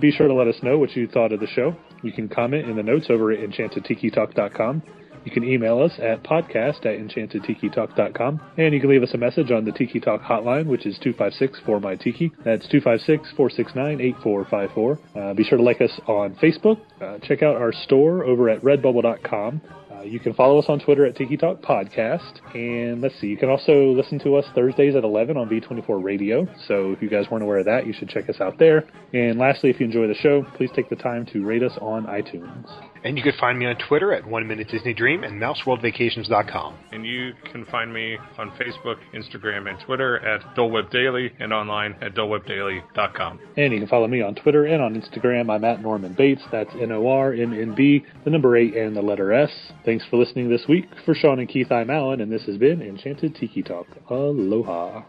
Be 0.01 0.11
sure 0.11 0.26
to 0.26 0.34
let 0.34 0.49
us 0.49 0.57
know 0.62 0.78
what 0.78 0.97
you 0.97 1.07
thought 1.07 1.32
of 1.32 1.40
the 1.40 1.47
show. 1.47 1.76
You 2.03 2.12
can 2.12 2.28
comment 2.28 2.68
in 2.68 2.76
the 2.76 2.82
notes 2.82 3.07
over 3.11 3.30
at 3.30 3.38
enchantedtikitalk.com. 3.38 4.82
You 5.25 5.31
can 5.31 5.45
email 5.45 5.81
us 5.81 5.93
at 5.99 6.23
podcast 6.23 6.87
at 6.87 6.99
enchantedtikitalk.com. 6.99 8.41
And 8.57 8.75
you 8.75 8.81
can 8.81 8.89
leave 8.91 9.03
us 9.03 9.12
a 9.14 9.18
message 9.18 9.51
on 9.51 9.64
the 9.64 9.73
Tiki 9.73 9.99
Talk 10.01 10.23
hotline, 10.23 10.66
which 10.66 10.87
is 10.87 10.99
256-4MY-TIKI. 10.99 12.33
That's 12.45 12.66
256-469-8454. 12.68 14.99
Uh, 15.14 15.35
be 15.35 15.45
sure 15.45 15.59
to 15.59 15.64
like 15.64 15.81
us 15.81 16.01
on 16.07 16.35
Facebook. 16.37 16.79
Uh, 17.01 17.18
check 17.23 17.43
out 17.43 17.57
our 17.57 17.73
store 17.73 18.25
over 18.25 18.49
at 18.49 18.62
redbubble.com. 18.62 19.61
Uh, 19.93 20.03
you 20.03 20.18
can 20.18 20.35
follow 20.35 20.59
us 20.59 20.64
on 20.68 20.81
Twitter 20.81 21.07
at 21.07 21.14
Tiki 21.16 21.37
Talk 21.37 21.61
Podcast. 21.61 22.41
And 22.55 23.01
let's 23.01 23.18
see, 23.20 23.29
you 23.29 23.37
can 23.37 23.49
also 23.49 23.93
listen 23.93 24.18
to 24.20 24.37
us 24.37 24.45
Thursdays 24.55 24.97
at 24.97 25.05
11 25.05 25.37
on 25.37 25.49
V24 25.49 26.03
Radio. 26.03 26.47
So 26.66 26.93
if 26.93 27.03
you 27.03 27.09
guys 27.09 27.27
weren't 27.31 27.45
aware 27.45 27.59
of 27.59 27.66
that, 27.66 27.87
you 27.87 27.93
should 27.93 28.09
check 28.09 28.29
us 28.29 28.41
out 28.41 28.59
there. 28.59 28.85
And 29.12 29.39
lastly, 29.39 29.70
if 29.70 29.79
you 29.79 29.87
enjoy 29.87 30.09
the 30.09 30.14
show, 30.14 30.45
please 30.57 30.70
take 30.75 30.89
the 30.89 30.97
time 30.97 31.27
to 31.27 31.45
rate 31.45 31.62
us 31.62 31.77
on 31.81 32.07
iTunes. 32.07 32.91
And 33.05 33.16
you 33.16 33.22
can 33.22 33.32
find 33.38 33.59
me 33.59 33.66
on 33.66 33.76
Twitter 33.88 34.12
at 34.12 34.26
One 34.26 34.46
Minute 34.46 34.68
Disney 34.68 34.94
Dream 34.94 35.24
and 35.24 35.40
MouseWorldVacations.com. 35.40 36.78
And 36.92 37.05
you 37.05 37.32
can 37.50 37.64
find 37.66 37.92
me 37.92 38.16
on 38.38 38.50
Facebook, 38.53 38.96
Instagram, 39.14 39.68
and 39.68 39.78
Twitter 39.84 40.24
at 40.26 40.55
Dole 40.55 40.70
Whip 40.70 40.90
Daily 40.90 41.32
and 41.40 41.53
online 41.53 41.96
at 42.00 42.14
DoleWhipDaily.com. 42.14 43.40
And 43.57 43.72
you 43.72 43.80
can 43.80 43.88
follow 43.88 44.07
me 44.07 44.22
on 44.22 44.34
Twitter 44.34 44.66
and 44.66 44.82
on 44.82 44.94
Instagram. 44.94 45.50
I'm 45.50 45.64
at 45.64 45.82
Norman 45.82 46.14
Bates. 46.16 46.42
That's 46.53 46.70
N 46.80 46.92
O 46.92 47.09
R 47.09 47.32
M 47.32 47.53
N 47.53 47.74
B, 47.74 48.05
the 48.24 48.30
number 48.30 48.57
8 48.57 48.76
and 48.76 48.96
the 48.96 49.03
letter 49.03 49.32
S. 49.32 49.50
Thanks 49.84 50.05
for 50.09 50.16
listening 50.16 50.48
this 50.48 50.64
week. 50.68 50.84
For 51.05 51.14
Sean 51.14 51.40
and 51.40 51.48
Keith, 51.48 51.72
I'm 51.72 51.90
Alan, 51.90 52.20
and 52.20 52.30
this 52.30 52.44
has 52.46 52.57
been 52.57 52.82
Enchanted 52.82 53.34
Tiki 53.34 53.62
Talk. 53.62 53.86
Aloha. 54.11 55.03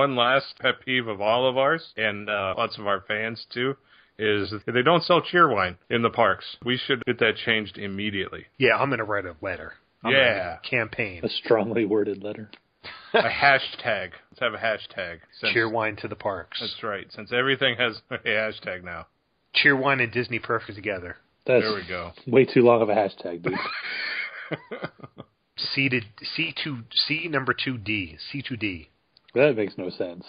One 0.00 0.16
last 0.16 0.54
pet 0.60 0.76
peeve 0.82 1.08
of 1.08 1.20
all 1.20 1.46
of 1.46 1.58
ours, 1.58 1.92
and 1.94 2.30
uh, 2.30 2.54
lots 2.56 2.78
of 2.78 2.86
our 2.86 3.02
fans 3.06 3.44
too, 3.52 3.76
is 4.18 4.50
they 4.66 4.80
don't 4.82 5.02
sell 5.04 5.20
Cheerwine 5.20 5.76
in 5.90 6.00
the 6.00 6.08
parks. 6.08 6.56
We 6.64 6.78
should 6.78 7.04
get 7.04 7.18
that 7.18 7.36
changed 7.44 7.76
immediately. 7.76 8.46
Yeah, 8.56 8.76
I'm 8.78 8.88
going 8.88 8.98
to 9.00 9.04
write 9.04 9.26
a 9.26 9.36
letter. 9.42 9.74
I'm 10.02 10.12
gonna 10.12 10.22
Yeah. 10.24 10.56
a 10.56 10.60
campaign. 10.66 11.20
A 11.22 11.28
strongly 11.28 11.84
worded 11.84 12.22
letter. 12.24 12.50
a 13.12 13.18
hashtag. 13.28 14.12
Let's 14.30 14.40
have 14.40 14.54
a 14.54 14.56
hashtag. 14.56 15.18
Since- 15.38 15.52
Cheerwine 15.54 16.00
to 16.00 16.08
the 16.08 16.16
parks. 16.16 16.58
That's 16.60 16.82
right. 16.82 17.06
Since 17.14 17.30
everything 17.30 17.76
has 17.76 18.00
a 18.10 18.16
hashtag 18.26 18.82
now. 18.82 19.06
Cheerwine 19.54 20.02
and 20.02 20.10
Disney 20.10 20.38
perfect 20.38 20.76
together. 20.76 21.16
That's 21.46 21.62
There 21.62 21.74
we 21.74 21.86
go. 21.86 22.12
way 22.26 22.46
too 22.46 22.62
long 22.62 22.80
of 22.80 22.88
a 22.88 22.94
hashtag, 22.94 23.42
dude. 23.42 23.52
C 25.74 25.90
to 25.90 26.00
C 26.36 26.54
two 26.64 26.78
C 27.06 27.28
number 27.28 27.52
two 27.54 27.76
D 27.76 28.16
C 28.32 28.42
two 28.48 28.56
D. 28.56 28.88
that 29.34 29.56
makes 29.56 29.74
no 29.76 29.90
sense. 29.90 30.24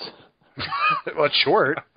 well, 1.15 1.25
it's 1.25 1.41
short. 1.43 1.79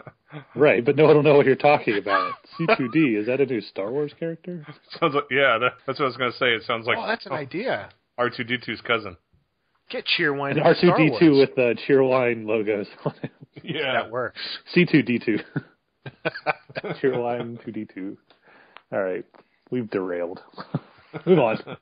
Right, 0.56 0.84
but 0.84 0.96
no 0.96 1.04
one 1.04 1.14
will 1.14 1.22
know 1.22 1.36
what 1.36 1.46
you're 1.46 1.54
talking 1.54 1.96
about. 1.96 2.32
C2D, 2.58 3.20
is 3.20 3.26
that 3.26 3.40
a 3.40 3.46
new 3.46 3.60
Star 3.60 3.92
Wars 3.92 4.12
character? 4.18 4.66
Sounds 5.00 5.14
like 5.14 5.24
yeah. 5.30 5.58
That, 5.58 5.74
that's 5.86 6.00
what 6.00 6.06
I 6.06 6.08
was 6.08 6.16
gonna 6.16 6.32
say. 6.32 6.46
It 6.54 6.64
sounds 6.64 6.88
like 6.88 6.98
oh, 6.98 7.06
that's 7.06 7.24
an 7.26 7.32
oh, 7.32 7.36
idea. 7.36 7.88
R2D2's 8.18 8.80
cousin. 8.80 9.16
Get 9.90 10.04
cheer 10.04 10.34
wine. 10.34 10.58
An 10.58 10.66
into 10.66 10.78
Star 10.78 10.98
R2D2 10.98 11.20
Wars. 11.20 11.48
with 11.48 11.50
uh, 11.50 11.54
the 11.54 11.76
Cheerwine 11.86 12.46
logos 12.46 12.88
on 13.04 13.14
it. 13.22 13.30
Yeah. 13.62 13.92
that 13.92 14.10
works. 14.10 14.40
C2D2. 14.74 15.44
Cheerwine 17.00 17.64
2D2. 17.64 18.16
All 18.92 19.02
right, 19.02 19.24
we've 19.70 19.88
derailed. 19.88 20.40
Move 21.26 21.38
on. 21.38 21.76